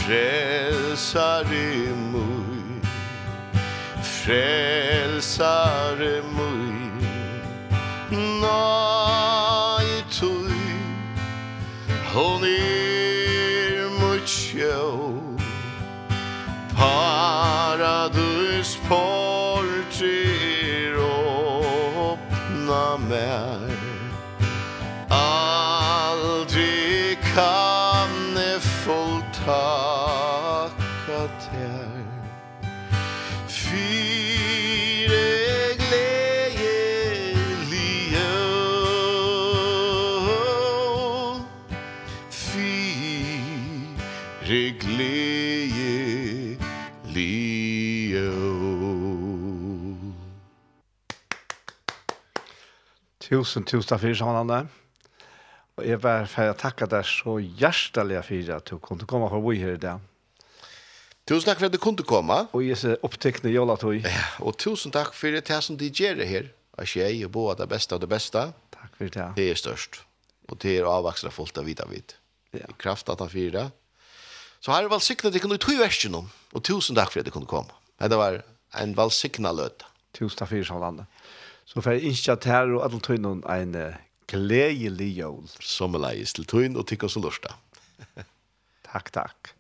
[0.08, 2.80] Frälsare mui
[4.02, 7.08] Frälsare mui
[8.40, 10.80] Nai tui
[12.14, 15.12] Hon er mut sjå
[16.72, 23.76] Paradus portir Åpna mer
[25.12, 27.77] Aldri kan
[53.28, 54.70] Tusen, tusen takk for sammenhånden.
[55.78, 59.44] Og jeg bare får takke deg så hjertelig for at du kunne komme for å
[59.44, 60.06] bo her i dag.
[61.28, 62.38] Tusen takk for at du kunne komme.
[62.56, 63.98] Og jeg ser opptekne jola tog.
[64.00, 66.48] Ja, og tusen takk for det som de gjør her.
[66.80, 68.46] At jeg og bo det beste av det beste.
[68.72, 69.28] Takk for det.
[69.36, 70.00] Det er størst.
[70.48, 72.16] Og det er avvaksende folk av vidt av vidt.
[72.56, 72.64] Ja.
[72.64, 73.66] I kraft at av fire.
[74.64, 76.32] Så har jeg valgsikten at jeg kunne tog versen om.
[76.56, 77.76] Og tusen takk for at du kunne komme.
[78.00, 78.40] Det var
[78.80, 79.84] en valgsikten løte.
[80.16, 81.12] Tusen takk for sammenhånden.
[81.68, 83.76] Så får jeg ikke at her og alle tøyne en
[84.32, 85.48] gledelig jul.
[85.60, 87.56] Som er leis til tøyne og tikk oss og lørsta.
[88.88, 89.54] takk, takk.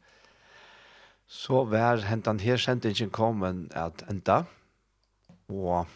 [1.27, 4.45] Så var hentan her sendingen kommet at enda.
[5.51, 5.87] Og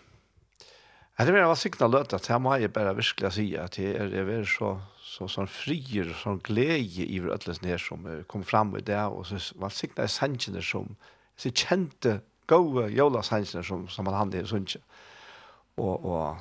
[1.17, 3.93] Jeg tror jeg var sikna løt at her må jeg bare virkelig si at jeg
[3.93, 4.71] er, jeg er så,
[5.05, 9.37] så, sånn frier, sånn glede i ødelsen her som kom fram i det, og så
[9.61, 10.95] var sikna i som,
[11.37, 14.81] så kjente gode jola som, som han hadde i sunnsje
[15.81, 16.37] og og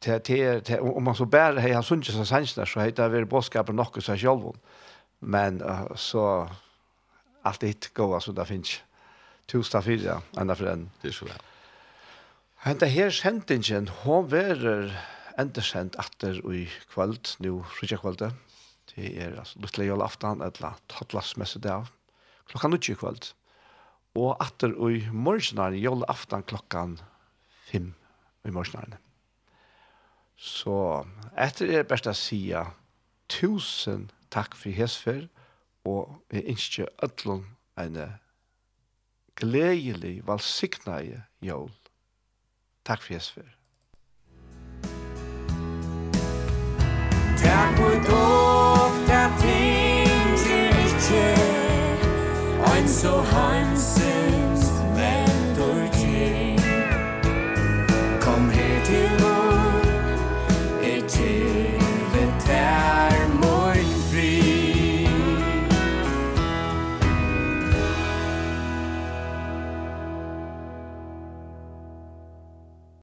[0.00, 3.76] te te, om man så bär hej han sunjes så sansna så heter det boskapen
[3.76, 4.52] nokkus så själv
[5.20, 6.48] men uh, så
[7.44, 8.80] allt det går alltså där finns
[9.46, 11.38] tusen fyra ända för den det är så väl
[12.58, 14.90] Henta her sendingen, hon verer
[15.38, 18.32] endersend atter i kvöld, nu frutja kvölde.
[18.90, 21.86] Det er altså luttelig jólaftan, etla tattlasmesse dag,
[22.50, 23.30] klokkan utje kvöld.
[24.18, 26.98] Og atter i morgenar jólaftan klokkan
[27.70, 27.94] 5
[28.46, 28.94] i morsnaren.
[30.36, 31.04] Så
[31.34, 32.40] etter er best å si
[33.28, 35.26] tusen takk for hesfer,
[35.88, 37.46] og jeg ønsker ødlom
[37.78, 37.98] en
[39.38, 41.72] gledelig, valsiknei jól.
[42.84, 43.48] Takk for hesfer.
[47.42, 51.26] Takk for dog, takk tinger ikke,
[52.72, 54.37] ein så hansen,